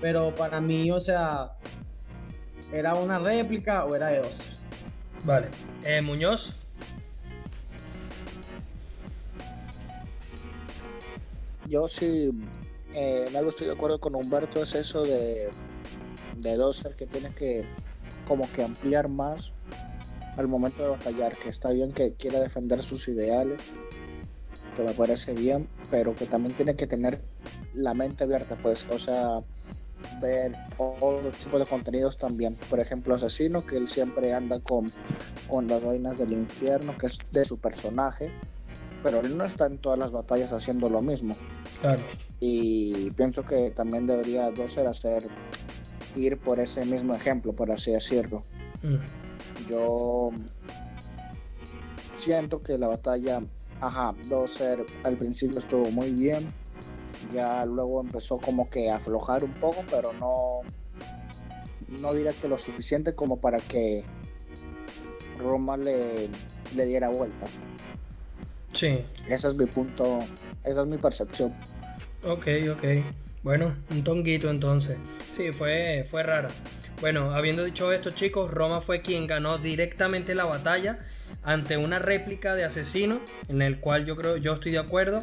[0.00, 1.52] pero para mí, o sea,
[2.72, 4.68] ¿era una réplica o era de Dozer?
[5.24, 5.48] Vale.
[5.84, 6.56] Eh, Muñoz.
[11.68, 12.30] Yo sí
[12.94, 15.50] eh, en algo estoy de acuerdo con Humberto, es eso de,
[16.38, 17.64] de Dozer que tiene que
[18.26, 19.52] como que ampliar más
[20.36, 23.60] al momento de batallar, que está bien que quiera defender sus ideales,
[24.74, 27.22] que me parece bien, pero que también tiene que tener
[27.74, 29.40] la mente abierta, pues, o sea,
[30.20, 32.56] ver otros tipos de contenidos también.
[32.68, 34.86] Por ejemplo, Asesino, que él siempre anda con,
[35.48, 38.32] con las vainas del infierno, que es de su personaje,
[39.02, 41.34] pero él no está en todas las batallas haciendo lo mismo.
[41.80, 42.02] Claro.
[42.38, 45.24] Y pienso que también debería Dozer hacer
[46.16, 48.42] ir por ese mismo ejemplo, por así decirlo.
[48.82, 49.68] Mm.
[49.68, 50.30] Yo
[52.12, 53.42] siento que la batalla,
[53.80, 56.48] ajá, Dozer al principio estuvo muy bien.
[57.34, 60.60] Ya luego empezó como que a aflojar un poco, pero no,
[62.00, 64.04] no diría que lo suficiente como para que
[65.38, 66.28] Roma le,
[66.74, 67.46] le diera vuelta.
[68.80, 69.04] Sí.
[69.28, 70.24] Ese es mi punto,
[70.64, 71.52] esa es mi percepción.
[72.24, 73.04] Ok, ok.
[73.42, 74.96] Bueno, un tonguito entonces.
[75.30, 76.48] Sí, fue, fue rara.
[77.02, 80.98] Bueno, habiendo dicho esto, chicos, Roma fue quien ganó directamente la batalla
[81.42, 85.18] ante una réplica de asesino, en el cual yo creo, yo estoy de acuerdo.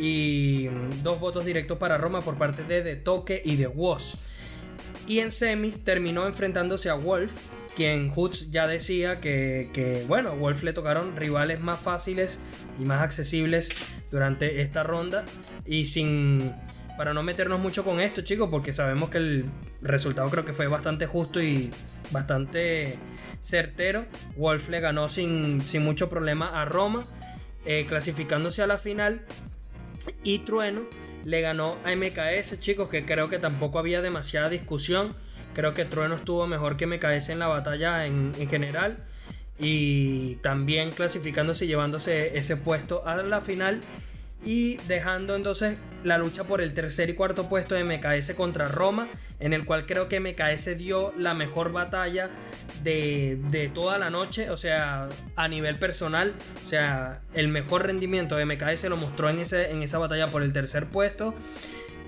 [0.00, 0.66] Y
[1.04, 4.16] dos votos directos para Roma por parte de De Toque y de Woz.
[5.06, 7.30] Y en semis terminó enfrentándose a Wolf,
[7.80, 8.12] quien
[8.50, 12.42] ya decía que, que, bueno, Wolf le tocaron rivales más fáciles
[12.78, 13.70] y más accesibles
[14.10, 15.24] durante esta ronda.
[15.64, 16.54] Y sin.
[16.98, 19.46] Para no meternos mucho con esto, chicos, porque sabemos que el
[19.80, 21.70] resultado creo que fue bastante justo y
[22.10, 22.98] bastante
[23.40, 24.04] certero.
[24.36, 27.02] Wolf le ganó sin, sin mucho problema a Roma,
[27.64, 29.24] eh, clasificándose a la final.
[30.22, 30.82] Y Trueno
[31.24, 35.08] le ganó a MKS, chicos, que creo que tampoco había demasiada discusión.
[35.54, 38.96] Creo que Trueno estuvo mejor que MKS en la batalla en, en general
[39.58, 43.80] y también clasificándose y llevándose ese puesto a la final
[44.44, 49.08] y dejando entonces la lucha por el tercer y cuarto puesto de MKS contra Roma,
[49.38, 52.30] en el cual creo que MKS dio la mejor batalla
[52.82, 58.36] de, de, toda la noche, o sea, a nivel personal, o sea, el mejor rendimiento
[58.36, 61.34] de MKS lo mostró en, ese, en esa batalla por el tercer puesto.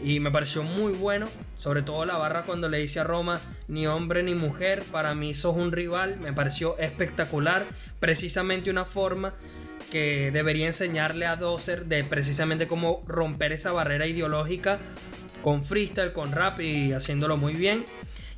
[0.03, 1.27] Y me pareció muy bueno,
[1.57, 5.33] sobre todo la barra cuando le dice a Roma, ni hombre ni mujer, para mí
[5.33, 7.67] sos un rival, me pareció espectacular,
[8.01, 9.35] precisamente una forma
[9.93, 14.81] que debería enseñarle a Dozer de precisamente cómo romper esa barrera ideológica
[15.43, 17.85] con freestyle, con rap y haciéndolo muy bien.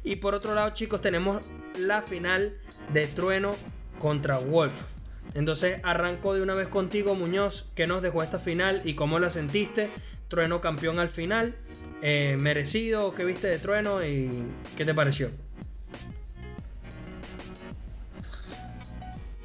[0.03, 2.59] Y por otro lado, chicos, tenemos la final
[2.93, 3.55] de Trueno
[3.99, 4.95] contra Wolf.
[5.35, 9.31] Entonces arranco de una vez contigo, Muñoz, ¿qué nos dejó esta final y cómo la
[9.31, 9.91] sentiste?
[10.35, 11.55] Trueno campeón al final.
[12.02, 14.28] Eh, merecido, ¿qué viste de Trueno y
[14.77, 15.31] qué te pareció?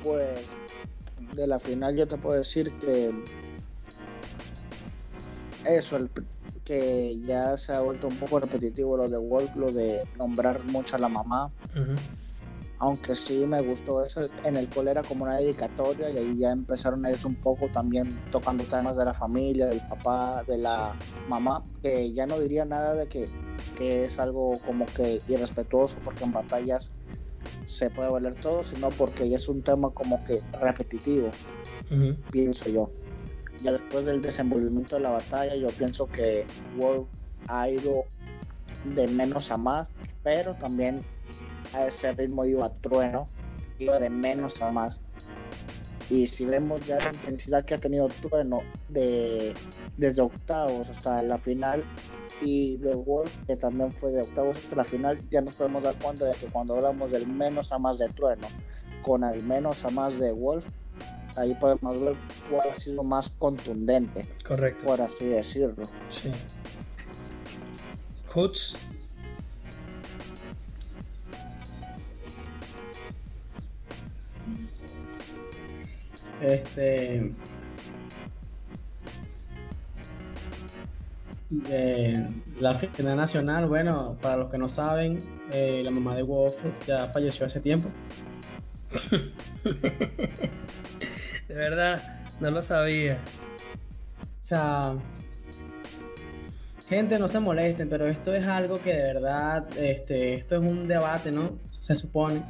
[0.02, 0.49] Pues
[1.36, 3.14] de la final yo te puedo decir que
[5.64, 6.10] eso, el,
[6.66, 10.95] que ya se ha vuelto un poco repetitivo lo de Wolf, lo de nombrar mucho
[10.95, 11.52] a la mamá
[12.80, 16.51] aunque sí me gustó eso, en el cole era como una dedicatoria y ahí ya
[16.51, 20.95] empezaron a irse un poco también tocando temas de la familia, del papá, de la
[21.27, 23.26] mamá, que ya no diría nada de que,
[23.76, 26.93] que es algo como que irrespetuoso porque en batallas
[27.65, 31.30] se puede valer todo, sino porque ya es un tema como que repetitivo,
[32.31, 32.91] pienso yo.
[33.61, 36.47] Ya después del desenvolvimiento de la batalla, yo pienso que
[36.77, 37.10] Wolf
[37.49, 38.06] ha ido
[38.95, 39.89] de menos a más,
[40.23, 41.01] pero también
[41.74, 43.26] a ese ritmo iba trueno,
[43.78, 45.00] iba de menos a más.
[46.10, 49.54] Y si vemos ya la intensidad que ha tenido trueno de,
[49.98, 51.84] desde octavos hasta la final
[52.41, 55.96] y de Wolf, que también fue de octavos hasta la final, ya nos podemos dar
[56.00, 58.48] cuenta de que cuando hablamos del menos a más de trueno
[59.04, 60.66] con el menos a más de Wolf,
[61.38, 62.16] ahí podemos ver
[62.50, 64.86] cuál ha sido más contundente, Correcto.
[64.86, 65.86] por así decirlo.
[66.10, 66.32] Sí.
[68.34, 68.76] Hoods.
[76.41, 77.34] Este.
[81.49, 82.28] de
[82.60, 85.18] la final nacional, bueno, para los que no saben,
[85.52, 87.90] eh, la mamá de Wolf ya falleció hace tiempo.
[91.48, 91.99] De verdad,
[92.40, 93.18] no lo sabía.
[94.22, 94.95] O sea,
[96.88, 100.88] gente, no se molesten, pero esto es algo que de verdad, este, esto es un
[100.88, 101.57] debate, ¿no?
[101.80, 102.44] Se supone.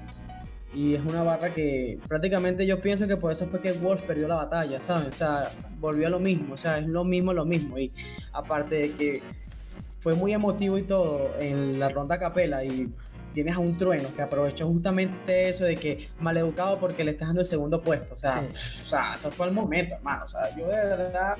[0.75, 4.27] Y es una barra que prácticamente yo pienso que por eso fue que Wolf perdió
[4.27, 5.07] la batalla, ¿sabes?
[5.07, 7.77] O sea, volvió a lo mismo, o sea, es lo mismo, lo mismo.
[7.79, 7.91] Y
[8.33, 9.21] aparte de que
[9.99, 12.89] fue muy emotivo y todo en la ronda capela y
[13.33, 17.41] tienes a un trueno que aprovechó justamente eso de que maleducado porque le estás dando
[17.41, 18.13] el segundo puesto.
[18.13, 18.81] O sea, Sí.
[18.81, 20.25] o sea, eso fue el momento, hermano.
[20.25, 21.35] O sea, yo de verdad,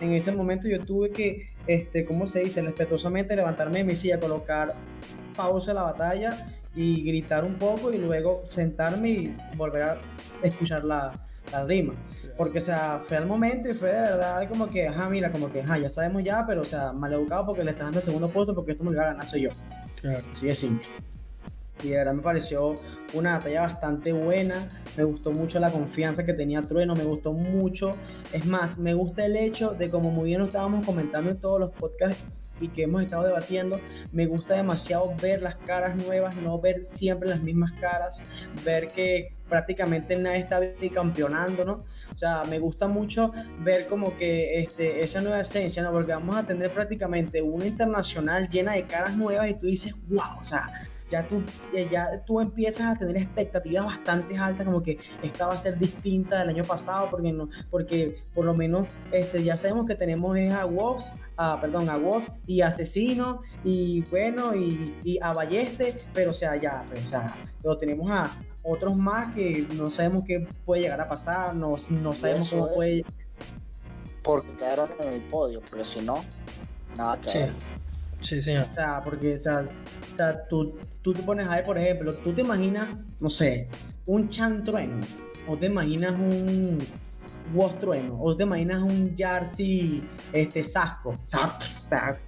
[0.00, 2.62] en ese momento yo tuve que, este, ¿cómo se dice?
[2.62, 4.68] Respetuosamente levantarme de mi silla, colocar
[5.36, 9.98] pausa a la batalla y gritar un poco y luego sentarme y volver a
[10.42, 11.12] escuchar la,
[11.52, 11.94] la rima.
[12.36, 15.50] Porque, o sea, fue al momento y fue de verdad como que, ajá, mira, como
[15.50, 18.28] que, ajá, ya sabemos ya, pero, o sea, maleducado porque le estás dando el segundo
[18.28, 19.50] puesto porque esto me lo va a ganar soy yo.
[20.00, 20.18] Claro.
[20.32, 20.88] Así de simple.
[21.84, 22.74] Y de verdad me pareció
[23.12, 24.68] una batalla bastante buena.
[24.96, 26.94] Me gustó mucho la confianza que tenía Trueno.
[26.94, 27.90] Me gustó mucho.
[28.32, 31.58] Es más, me gusta el hecho de, como muy bien lo estábamos comentando en todos
[31.58, 32.24] los podcasts
[32.60, 33.80] y que hemos estado debatiendo,
[34.12, 38.18] me gusta demasiado ver las caras nuevas, no ver siempre las mismas caras,
[38.64, 41.72] ver que prácticamente nadie está bicampeonando, ¿no?
[41.74, 45.92] O sea, me gusta mucho ver como que este, esa nueva esencia, ¿no?
[45.92, 50.40] Porque vamos a tener prácticamente una internacional llena de caras nuevas y tú dices, wow,
[50.40, 51.42] o sea, ya tú,
[51.90, 56.38] ya- tú empiezas a tener expectativas bastante altas, como que esta va a ser distinta
[56.38, 60.52] del año pasado, porque, no, porque por lo menos este, ya sabemos que tenemos es
[60.54, 66.30] a Wolves, a, perdón, a Wolves y Asesino, y bueno, y, y a Balleste, pero
[66.30, 68.30] o sea, ya, pues, o sea, pero tenemos a
[68.64, 72.66] otros más que no sabemos qué puede llegar a pasar, no, no sabemos eso cómo
[72.68, 72.74] es.
[72.74, 73.04] puede...
[74.22, 76.24] Porque quedaron en el podio, pero si no,
[76.96, 77.38] nada que Sí.
[77.38, 77.52] ver.
[78.20, 78.66] Sí, señor.
[78.70, 79.64] O sea, porque, o sea,
[80.12, 82.88] o sea tú, tú te pones a ver, por ejemplo, tú te imaginas,
[83.20, 83.68] no sé,
[84.06, 85.00] un Chan Trueno,
[85.48, 86.78] o te imaginas un
[87.54, 90.02] Woz Trueno, o te imaginas un Jersey
[90.32, 91.10] este, Sasco.
[91.10, 92.18] O sea,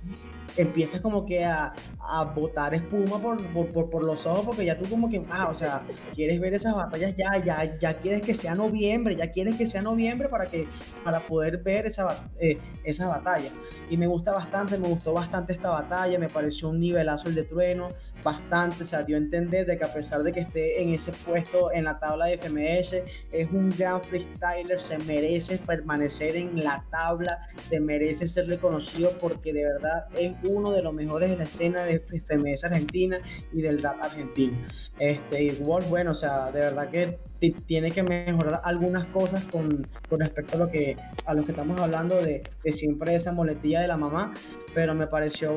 [0.56, 3.36] empiezas como que a, a botar espuma por,
[3.72, 5.82] por, por- los ojos, porque ya tú como que, wow, o sea,
[6.14, 9.82] quieres ver esas batallas ya, ya, ya quieres que sea noviembre, ya quieres que sea
[9.82, 10.68] noviembre para, que,
[11.02, 13.48] para poder ver esa, eh, esa batalla
[13.90, 17.44] y me gusta bastante, me gustó bastante esta batalla, me pareció un nivelazo el de
[17.44, 17.88] Trueno,
[18.24, 21.12] bastante, o sea, dio a entender de que a pesar de que esté en ese
[21.12, 22.96] puesto en la tabla de FMS,
[23.30, 29.52] es un gran freestyler, se merece permanecer en la tabla, se merece ser reconocido porque
[29.52, 33.20] de verdad es uno de los mejores de la escena de FMS Argentina
[33.52, 34.58] y del rap argentino.
[34.98, 37.18] Este, Wolf, bueno, o sea, de verdad que
[37.50, 40.96] tiene que mejorar algunas cosas con, con respecto a lo que
[41.26, 44.32] a lo que estamos hablando de, de siempre esa moletilla de la mamá,
[44.74, 45.52] pero me pareció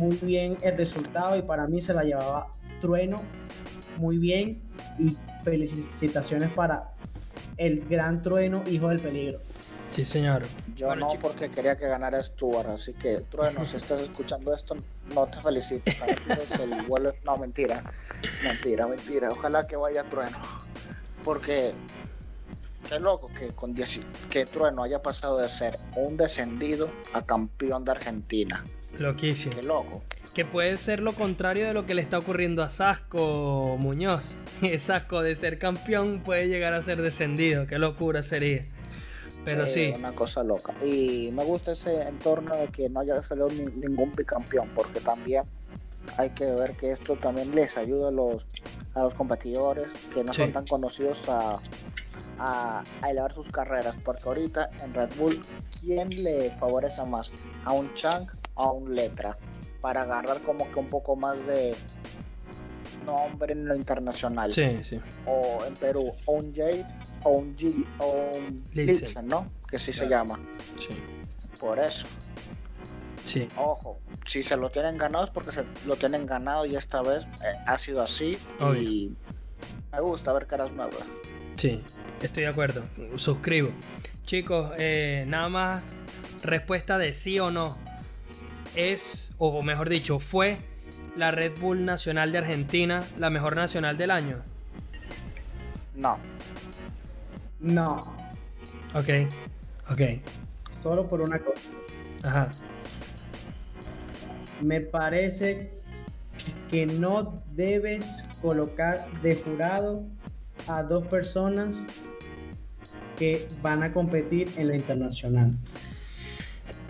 [0.00, 2.48] muy bien el resultado y para mí se la llevaba
[2.80, 3.16] Trueno
[3.98, 4.60] muy bien
[4.98, 6.92] y felicitaciones para
[7.56, 9.38] el gran Trueno, hijo del peligro.
[9.90, 10.42] Sí, señor.
[10.74, 11.30] Yo Bueno, no, chicos.
[11.32, 14.74] porque quería que ganara Stuart, así que Trueno, si estás escuchando esto,
[15.14, 15.92] no te felicito.
[17.24, 17.82] No, mentira.
[18.42, 19.28] Mentira, mentira.
[19.30, 20.38] Ojalá que vaya Trueno.
[21.24, 21.72] Porque
[22.88, 24.00] qué loco que con 10
[24.30, 28.64] que Trueno haya pasado de ser un descendido a campeón de Argentina.
[28.98, 29.54] Loquísimo.
[29.54, 30.02] Qué loco.
[30.34, 34.34] Que puede ser lo contrario de lo que le está ocurriendo a Sasco Muñoz.
[34.78, 37.66] Sasco de ser campeón puede llegar a ser descendido.
[37.66, 38.64] Qué locura sería.
[39.44, 40.74] Pero Eh, sí, Una cosa loca.
[40.84, 45.42] Y me gusta ese entorno de que no haya salido ni- ningún bicampeón, porque también
[46.16, 48.46] hay que ver que esto también les ayuda a los,
[48.94, 50.42] a los competidores que no Sí.
[50.42, 51.56] son tan conocidos a,
[52.38, 53.94] a, a elevar sus carreras.
[54.04, 55.40] Porque ahorita en Red Bull,
[55.80, 57.32] ¿quién le favorece más?
[57.64, 59.36] ¿A un Chang o a un Letra?
[59.80, 61.74] Para agarrar como que un poco más de
[63.04, 65.00] nombre en lo internacional sí, sí.
[65.26, 66.86] o en Perú, o un Jade,
[67.24, 68.62] o un G, o un.
[68.72, 69.50] Lilsen, ¿no?
[69.68, 70.38] Que sí se llama.
[70.78, 71.02] Sí.
[71.60, 72.06] Por eso,
[73.24, 73.46] Sí.
[73.56, 77.24] ojo, si se lo tienen ganado es porque se lo tienen ganado y esta vez
[77.44, 78.36] eh, ha sido así.
[78.76, 79.12] Y
[79.92, 81.04] me gusta ver caras nuevas.
[81.54, 81.82] Sí,
[82.20, 82.82] estoy de acuerdo.
[83.16, 83.70] Suscribo.
[84.24, 85.94] Chicos, eh, nada más
[86.42, 87.68] respuesta de sí o no.
[88.74, 90.58] Es, o mejor dicho, fue
[91.16, 94.42] la Red Bull Nacional de Argentina la mejor nacional del año.
[95.94, 96.18] No,
[97.60, 98.00] No,
[98.94, 99.08] Ok,
[99.90, 100.00] ok.
[100.70, 101.62] Solo por una cosa.
[102.22, 102.50] Ajá.
[104.60, 105.72] Me parece
[106.70, 110.06] que no debes colocar de jurado
[110.66, 111.84] a dos personas
[113.16, 115.52] que van a competir en la internacional.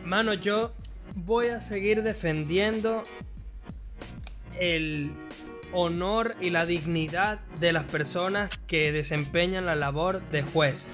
[0.05, 0.73] Mano, yo
[1.17, 3.03] voy a seguir defendiendo
[4.59, 5.13] el
[5.73, 10.87] honor y la dignidad de las personas que desempeñan la labor de juez.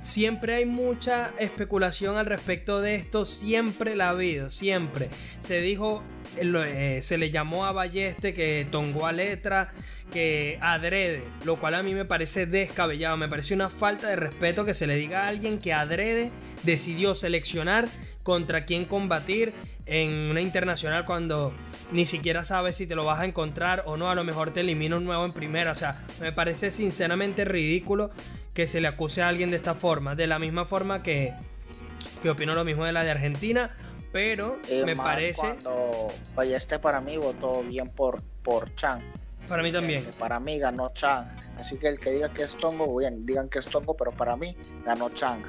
[0.00, 5.08] Siempre hay mucha especulación al respecto de esto, siempre la ha habido, siempre.
[5.40, 6.04] Se dijo,
[6.36, 9.72] eh, se le llamó a Balleste que tongó a letra,
[10.12, 14.64] que adrede, lo cual a mí me parece descabellado, me parece una falta de respeto
[14.64, 16.30] que se le diga a alguien que adrede
[16.62, 17.88] decidió seleccionar
[18.22, 19.52] contra quién combatir
[19.86, 21.54] en una internacional cuando
[21.92, 24.60] ni siquiera sabes si te lo vas a encontrar o no, a lo mejor te
[24.60, 28.10] elimina un nuevo en primera, o sea, me parece sinceramente ridículo
[28.52, 31.34] que se le acuse a alguien de esta forma, de la misma forma que,
[32.20, 33.70] que opino lo mismo de la de Argentina,
[34.12, 35.56] pero me parece...
[35.62, 36.08] Cuando
[36.42, 39.02] este para mí votó bien por, por Chang.
[39.46, 40.04] Para mí también.
[40.18, 41.28] Para mí ganó Chang.
[41.58, 44.36] Así que el que diga que es Tongo, bien, digan que es Tongo, pero para
[44.36, 45.42] mí ganó Chang.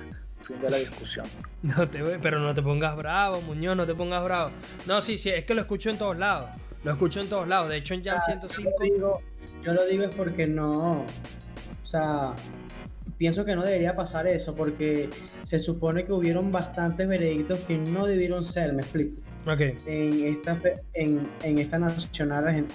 [0.47, 1.25] Fin de la discusión.
[1.61, 4.51] no te, pero no te pongas bravo, Muñoz, no te pongas bravo.
[4.85, 6.49] No, sí, sí, es que lo escucho en todos lados.
[6.83, 7.69] Lo escucho en todos lados.
[7.69, 8.69] De hecho, en Jam 105.
[8.69, 9.21] Yo lo, digo,
[9.63, 11.01] yo lo digo es porque no.
[11.01, 12.33] O sea,
[13.17, 15.09] pienso que no debería pasar eso porque
[15.41, 19.21] se supone que hubieron bastantes veredictos que no debieron ser, me explico.
[19.45, 19.75] Okay.
[19.85, 20.59] En, esta,
[20.93, 22.67] en, en esta nacional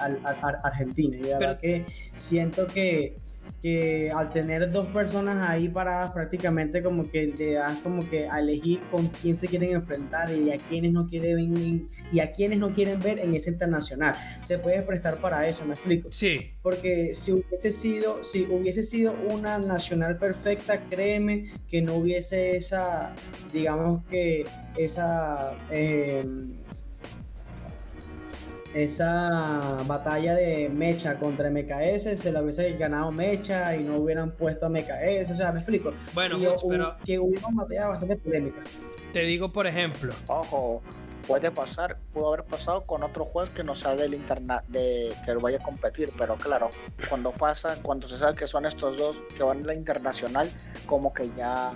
[0.62, 1.16] argentina.
[1.16, 1.84] Y la verdad que
[2.16, 3.14] siento que
[3.60, 8.40] que al tener dos personas ahí paradas prácticamente como que te das como que a
[8.40, 12.74] elegir con quién se quieren enfrentar y a quienes no quieren y a quienes no
[12.74, 14.14] quieren ver en ese internacional.
[14.40, 16.08] Se puede prestar para eso, ¿me explico?
[16.12, 16.52] Sí.
[16.62, 23.14] Porque si hubiese sido, si hubiese sido una nacional perfecta, créeme que no hubiese esa,
[23.52, 24.44] digamos que
[24.76, 26.24] esa eh,
[28.74, 34.66] esa batalla de Mecha contra MKS se la hubiese ganado Mecha y no hubieran puesto
[34.66, 35.30] a MKS.
[35.30, 35.92] O sea, me explico.
[36.14, 36.38] Bueno,
[36.68, 36.96] pero.
[37.04, 38.60] Que hubo una batalla bastante polémica.
[39.12, 40.14] Te digo, por ejemplo.
[40.28, 40.82] Ojo,
[41.26, 45.34] puede pasar, pudo haber pasado con otro juez que no sea del internet, de que
[45.34, 46.70] vaya a competir, pero claro,
[47.08, 50.50] cuando pasa, cuando se sabe que son estos dos que van a la internacional,
[50.86, 51.74] como que ya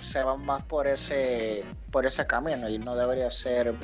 [0.00, 3.74] se van más por ese por ese camino y no debería ser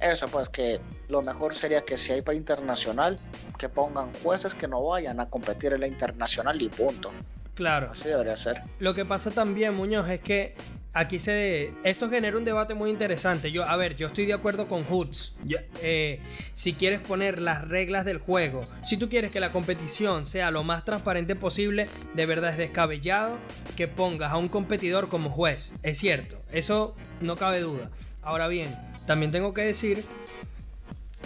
[0.00, 3.16] eso, pues que lo mejor sería que si hay para internacional,
[3.58, 7.12] que pongan jueces que no vayan a competir en la internacional y punto.
[7.54, 7.90] Claro.
[7.90, 8.62] Así debería ser.
[8.78, 10.54] Lo que pasa también, Muñoz, es que
[10.94, 11.72] aquí se.
[11.82, 13.50] Esto genera un debate muy interesante.
[13.50, 15.36] Yo, a ver, yo estoy de acuerdo con Hoods.
[15.82, 16.20] Eh,
[16.54, 20.62] si quieres poner las reglas del juego, si tú quieres que la competición sea lo
[20.62, 23.38] más transparente posible, de verdad es descabellado
[23.76, 25.74] que pongas a un competidor como juez.
[25.82, 27.90] Es cierto, eso no cabe duda.
[28.22, 28.74] Ahora bien,
[29.06, 30.04] también tengo que decir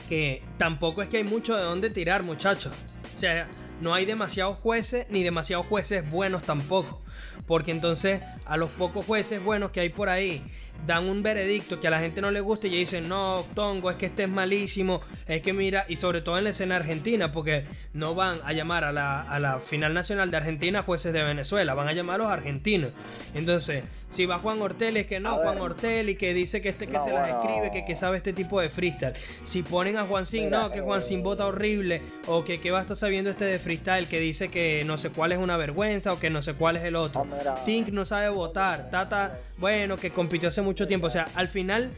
[0.08, 2.72] que tampoco es que hay mucho de dónde tirar, muchachos.
[3.14, 3.48] O sea,
[3.80, 7.02] no hay demasiados jueces ni demasiados jueces buenos tampoco.
[7.46, 10.42] Porque entonces a los pocos jueces buenos que hay por ahí
[10.86, 13.96] dan un veredicto que a la gente no le gusta y dicen, no, Tongo, es
[13.96, 17.64] que este es malísimo, es que mira, y sobre todo en la escena argentina, porque
[17.92, 21.74] no van a llamar a la, a la final nacional de Argentina jueces de Venezuela,
[21.74, 22.96] van a llamar a los argentinos.
[23.34, 26.86] Entonces, si va Juan Ortel, es que no, Juan Ortel, y que dice que este
[26.86, 29.14] que se las escribe, que, que, sabe este tipo de freestyle.
[29.42, 32.80] Si ponen a Juan Sin, no, que Juan Sin vota horrible, o que, que va
[32.80, 36.12] a estar sabiendo este de freestyle, que dice que no sé cuál es una vergüenza,
[36.12, 37.26] o que no sé cuál es el otro.
[37.64, 41.06] Tink no sabe votar, Tata, bueno, que compitió hace mucho tiempo.
[41.06, 41.90] O sea, al final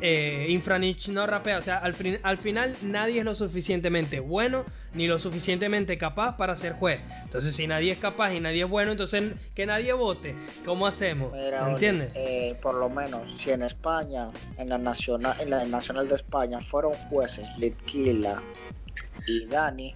[0.00, 1.58] eh, Infranich no rapea.
[1.58, 4.64] O sea, al, al, final nadie es lo suficientemente bueno
[4.94, 7.02] ni lo suficientemente capaz para ser juez.
[7.24, 10.34] Entonces, si nadie es capaz y nadie es bueno, entonces que nadie vote.
[10.64, 11.32] ¿Cómo hacemos?
[11.34, 12.14] entiendes?
[12.16, 16.60] Eh, por lo menos, si en España, en la nacional, en la nacional de España,
[16.60, 18.42] fueron jueces Litquila
[19.26, 19.94] y Dani,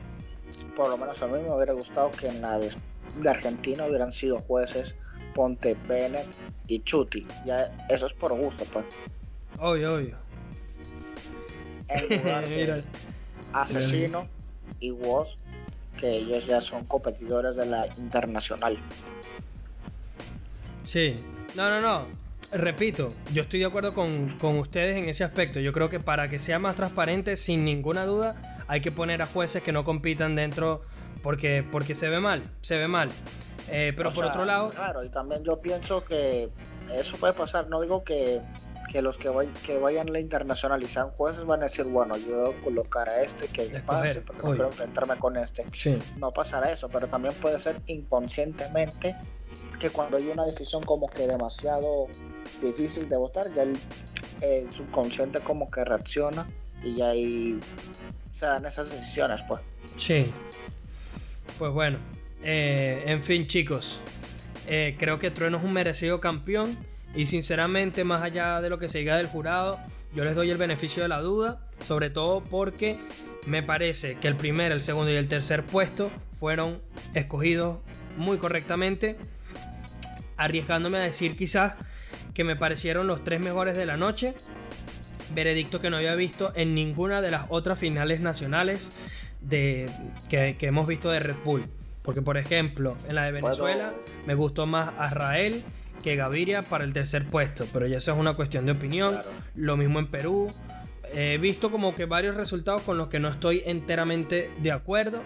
[0.74, 2.70] por lo menos a mí me hubiera gustado que en la de,
[3.20, 4.94] de Argentina hubieran sido jueces
[5.36, 6.26] Ponte, Bennett
[6.66, 7.26] y Chuti.
[7.44, 7.60] Ya
[7.90, 8.86] eso es por gusto, pues.
[9.60, 10.16] Obvio, obvio.
[11.88, 12.82] En lugar de
[13.52, 14.26] Asesino
[14.80, 15.34] y Woz,
[16.00, 18.78] que ellos ya son competidores de la internacional.
[20.82, 21.14] Sí.
[21.54, 22.06] No, no, no.
[22.52, 25.60] Repito, yo estoy de acuerdo con, con, ustedes en ese aspecto.
[25.60, 29.26] Yo creo que para que sea más transparente, sin ninguna duda, hay que poner a
[29.26, 30.80] jueces que no compitan dentro
[31.26, 33.08] porque, porque se ve mal, se ve mal.
[33.68, 34.68] Eh, pero por otro lado...
[34.68, 36.50] Claro, y también yo pienso que
[36.94, 37.68] eso puede pasar.
[37.68, 38.40] No digo que
[38.92, 39.28] que los que,
[39.64, 42.62] que vayan a la internacional y sean jueces van a decir, bueno, yo voy a
[42.62, 45.66] colocar a este que pase, porque no quiero enfrentarme con este.
[46.16, 49.16] No pasará eso, pero también puede ser inconscientemente
[49.80, 52.06] que cuando hay una decisión como que demasiado
[52.62, 56.48] difícil de votar, ya el, subconsciente como que reacciona
[56.84, 57.58] y ahí
[58.32, 59.60] se dan esas decisiones, pues.
[59.96, 60.32] Sí.
[61.58, 61.98] Pues bueno,
[62.42, 64.02] eh, en fin, chicos,
[64.66, 66.76] eh, creo que Trueno es un merecido campeón
[67.14, 69.78] y sinceramente, más allá de lo que se diga del jurado,
[70.14, 72.98] yo les doy el beneficio de la duda, sobre todo porque
[73.46, 76.82] me parece que el primer, el segundo y el tercer puesto fueron
[77.14, 77.78] escogidos
[78.18, 79.16] muy correctamente,
[80.36, 81.74] arriesgándome a decir quizás
[82.34, 84.34] que me parecieron los tres mejores de la noche,
[85.34, 88.90] veredicto que no había visto en ninguna de las otras finales nacionales
[89.48, 89.86] de,
[90.28, 91.66] que, hemos visto de Red Bull.
[92.02, 93.92] Porque, por ejemplo, en la de Venezuela
[94.26, 95.62] me gustó más Azrael
[96.02, 99.18] que Gaviria para el tercer puesto, pero ya eso es una cuestión de opinión.
[99.54, 100.50] Lo mismo en Perú.
[101.14, 105.22] He visto como que varios resultados con los que no estoy enteramente de acuerdo,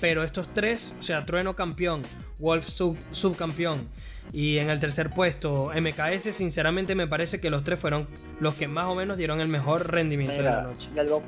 [0.00, 2.02] pero estos tres, o sea, Trueno campeón,
[2.38, 3.88] Wolf subcampeón
[4.32, 8.08] y en el tercer puesto MKS, sinceramente me parece que los tres fueron
[8.40, 10.90] los que más o menos dieron el mejor rendimiento de la noche.
[10.94, 11.22] Y algo,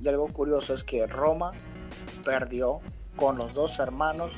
[0.00, 1.52] y algo curioso es que Roma
[2.24, 2.80] perdió
[3.16, 4.32] con los dos hermanos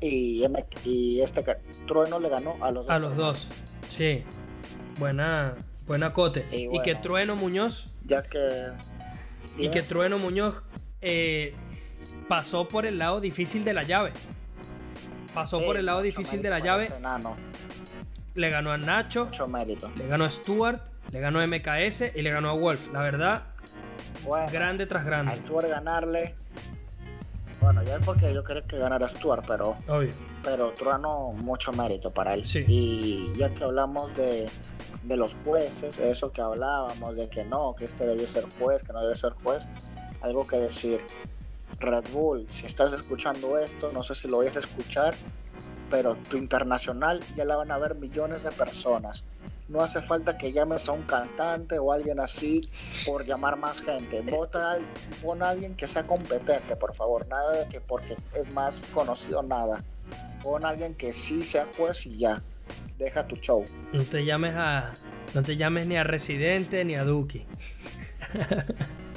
[0.00, 0.44] y,
[0.84, 1.44] y, este
[1.86, 2.94] Trueno le ganó a los dos.
[2.94, 3.48] A los dos,
[3.88, 4.24] sí.
[4.98, 5.54] Buena,
[5.86, 6.46] buena cote.
[6.50, 7.94] Y, que Trueno Muñoz.
[8.04, 8.72] Ya que.
[9.56, 10.62] Y que Trueno Muñoz
[11.00, 11.54] eh,
[12.28, 14.12] pasó por el lado difícil de la llave.
[15.34, 16.88] Pasó por el lado difícil de la llave.
[18.34, 19.30] Le ganó a Nacho.
[19.96, 20.80] Le ganó a Stuart.
[21.12, 22.92] Le ganó a MKS y le ganó a Wolf.
[22.92, 23.42] La verdad,
[24.52, 25.32] grande tras grande.
[25.32, 26.36] A Stuart ganarle
[27.60, 29.76] bueno, ya es porque yo quería que ganara Stuart, pero.
[29.86, 30.10] Obvio.
[30.42, 32.44] Pero Truano, mucho mérito para él.
[32.68, 34.48] Y ya que hablamos de,
[35.02, 38.92] de los jueces, eso que hablábamos, de que no, que este debió ser juez, que
[38.92, 39.68] no debe ser juez,
[40.22, 41.02] algo que decir.
[41.80, 45.14] Red Bull, si estás escuchando esto, no sé si lo vayas a escuchar,
[45.90, 49.24] pero tu internacional ya la van a ver millones de personas
[49.70, 52.60] no hace falta que llames a un cantante o alguien así
[53.06, 54.20] por llamar más gente.
[54.20, 54.78] Vota,
[55.22, 57.26] pon a alguien que sea competente, por favor.
[57.28, 59.78] Nada de que porque es más conocido, nada.
[60.42, 62.36] Pon a alguien que sí sea juez y ya.
[62.98, 63.64] Deja tu show.
[63.92, 64.92] No te llames a.
[65.34, 67.46] No te llames ni a Residente ni a Duki.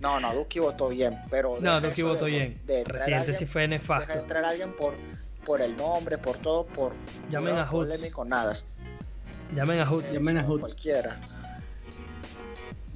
[0.00, 1.56] no, no, Duki votó bien, pero.
[1.60, 2.54] No, Duki votó bien.
[2.86, 4.08] Residente sí fue nefasto.
[4.08, 4.94] Deja entrar a alguien por,
[5.44, 6.92] por el nombre, por todo, por.
[7.28, 8.56] Llamen a Polémico, nada.
[9.54, 10.12] Llamen a Hoots.
[10.12, 10.60] Llamen a Hoots.
[10.60, 11.20] Cualquiera.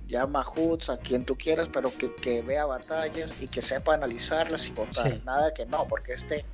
[0.06, 4.68] Llama a Hoots, a quien tú quieras, pero que, vea batallas y que sepa analizarlas
[4.68, 5.20] y votar.
[5.24, 6.44] Nada de que no, porque este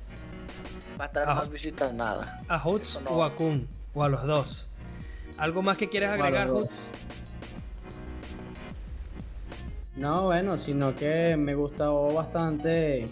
[0.99, 2.39] va a traer más visitas, nada.
[2.47, 3.67] ¿A Hoots o a Kun?
[3.93, 4.69] O a los dos.
[5.37, 6.87] ¿Algo más que quieres agregar, Hoots?
[9.99, 13.03] No, bueno, sino que me gustó bastante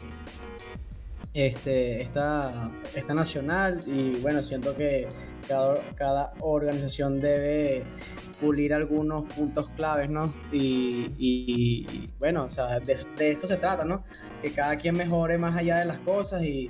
[1.34, 2.50] este, esta,
[2.96, 5.10] esta nacional y bueno, siento que
[5.96, 7.84] cada, organización debe
[8.40, 10.26] pulir algunos puntos claves, ¿no?
[10.52, 12.94] Y, bueno, o sea, de,
[13.32, 14.04] eso se trata, ¿no?
[14.42, 16.70] Que cada quien mejore más allá de las cosas y,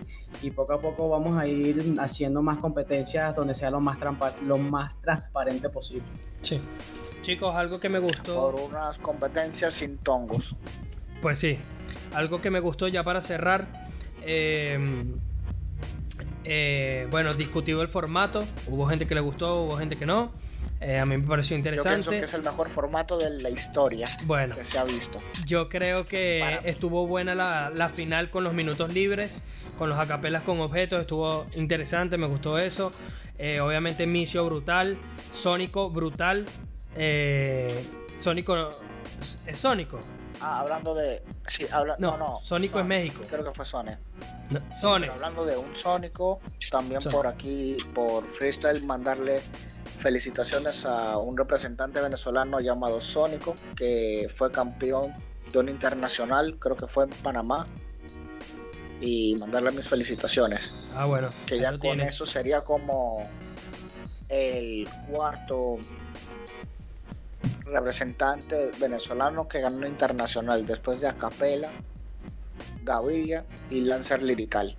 [0.55, 3.97] poco a poco vamos a ir haciendo más competencias donde sea lo más,
[4.43, 6.07] lo más transparente posible.
[6.41, 6.61] Sí.
[7.21, 8.39] Chicos, algo que me gustó.
[8.39, 10.55] Por unas competencias sin tongos.
[11.21, 11.57] Pues sí,
[12.13, 13.87] algo que me gustó ya para cerrar.
[14.25, 14.81] Eh,
[16.49, 18.43] eh, bueno, discutido el formato.
[18.67, 20.31] Hubo gente que le gustó, hubo gente que no.
[20.79, 22.03] Eh, a mí me pareció interesante.
[22.03, 25.17] Yo pienso que es el mejor formato de la historia bueno, que se ha visto.
[25.45, 29.43] Yo creo que estuvo buena la, final con los minutos libres,
[29.77, 31.01] con los acapelas con objetos.
[31.01, 32.91] Estuvo interesante, me gustó eso.
[33.37, 34.97] Eh, obviamente, Misio brutal.
[35.31, 36.45] Sónico brutal.
[38.17, 38.71] Sónico.
[39.19, 39.99] ¿Es Sónico?
[40.41, 41.23] Ah, hablando de.
[41.47, 43.21] Sí, habla, no, no, Sónico es México.
[43.29, 43.97] Creo que fue Sony.
[44.73, 45.09] Sony.
[45.11, 46.39] hablando de un Sónico,
[46.71, 49.41] también por aquí, por Freestyle, mandarle
[49.99, 55.13] felicitaciones a un representante venezolano llamado Sónico, que fue campeón
[55.51, 57.65] de un internacional, creo que fue en Panamá.
[58.99, 60.75] Y mandarle mis felicitaciones.
[60.95, 61.29] Ah, bueno.
[61.45, 63.21] Que ya con eso sería como
[64.27, 65.77] el cuarto
[67.71, 71.71] representante venezolano que ganó internacional después de Acapela,
[72.83, 74.75] Gaviria y Lancer Lirical.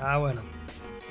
[0.00, 0.40] Ah, bueno.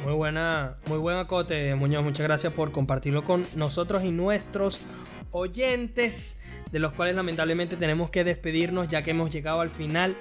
[0.03, 2.03] Muy buena, muy buen acote, Muñoz.
[2.03, 4.83] Muchas gracias por compartirlo con nosotros y nuestros
[5.31, 10.15] oyentes, de los cuales lamentablemente tenemos que despedirnos ya que hemos llegado al final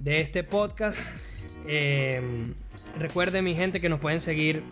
[0.00, 1.08] de este podcast.
[1.66, 2.20] Eh,
[2.98, 4.64] recuerden, mi gente, que nos pueden seguir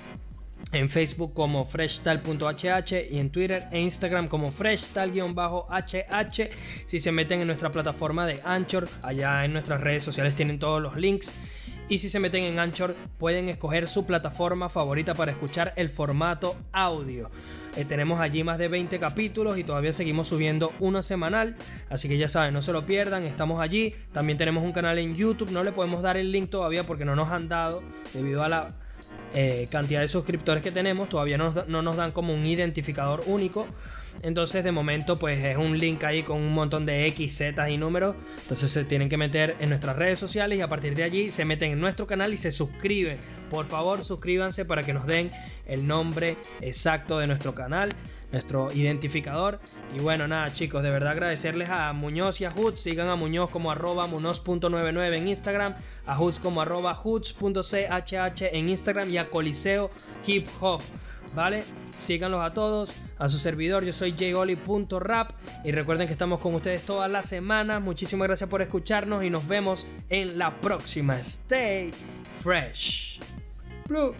[0.72, 6.50] en Facebook como freshtal.hh y en Twitter e Instagram como freshtal-hh.
[6.86, 10.82] Si se meten en nuestra plataforma de Anchor, allá en nuestras redes sociales tienen todos
[10.82, 11.32] los links.
[11.90, 16.54] Y si se meten en Anchor, pueden escoger su plataforma favorita para escuchar el formato
[16.70, 17.30] audio.
[17.76, 21.56] Eh, tenemos allí más de 20 capítulos y todavía seguimos subiendo uno semanal.
[21.88, 23.94] Así que ya saben, no se lo pierdan, estamos allí.
[24.12, 27.16] También tenemos un canal en YouTube, no le podemos dar el link todavía porque no
[27.16, 27.82] nos han dado
[28.12, 28.68] debido a la
[29.34, 31.52] eh, cantidad de suscriptores que tenemos, todavía no
[31.82, 33.66] nos, dan como un identificador único.
[34.22, 37.76] Entonces de momento pues es un link ahí con un montón de X, Z y
[37.76, 38.16] números.
[38.42, 41.44] Entonces se tienen que meter en nuestras redes sociales y a partir de allí se
[41.44, 43.18] meten en nuestro canal y se suscriben.
[43.48, 45.30] Por favor suscríbanse para que nos den
[45.66, 47.90] el nombre exacto de nuestro canal
[48.30, 49.60] nuestro identificador.
[49.96, 52.80] Y bueno, nada chicos, de verdad agradecerles a Muñoz y a Hoods.
[52.80, 55.74] Sigan a Muñoz como arroba munoz.99 en Instagram,
[56.06, 59.90] a Hoods como arroba hoods.chh en Instagram y a Coliseo
[60.26, 60.82] Hip Hop.
[61.34, 61.62] ¿Vale?
[61.90, 65.32] Síganlos a todos, a su servidor, yo soy jgoli.rap
[65.62, 67.82] y recuerden que estamos con ustedes todas las semanas.
[67.82, 71.18] Muchísimas gracias por escucharnos y nos vemos en la próxima.
[71.18, 71.90] Stay
[72.38, 73.20] fresh.
[73.88, 74.14] Blue.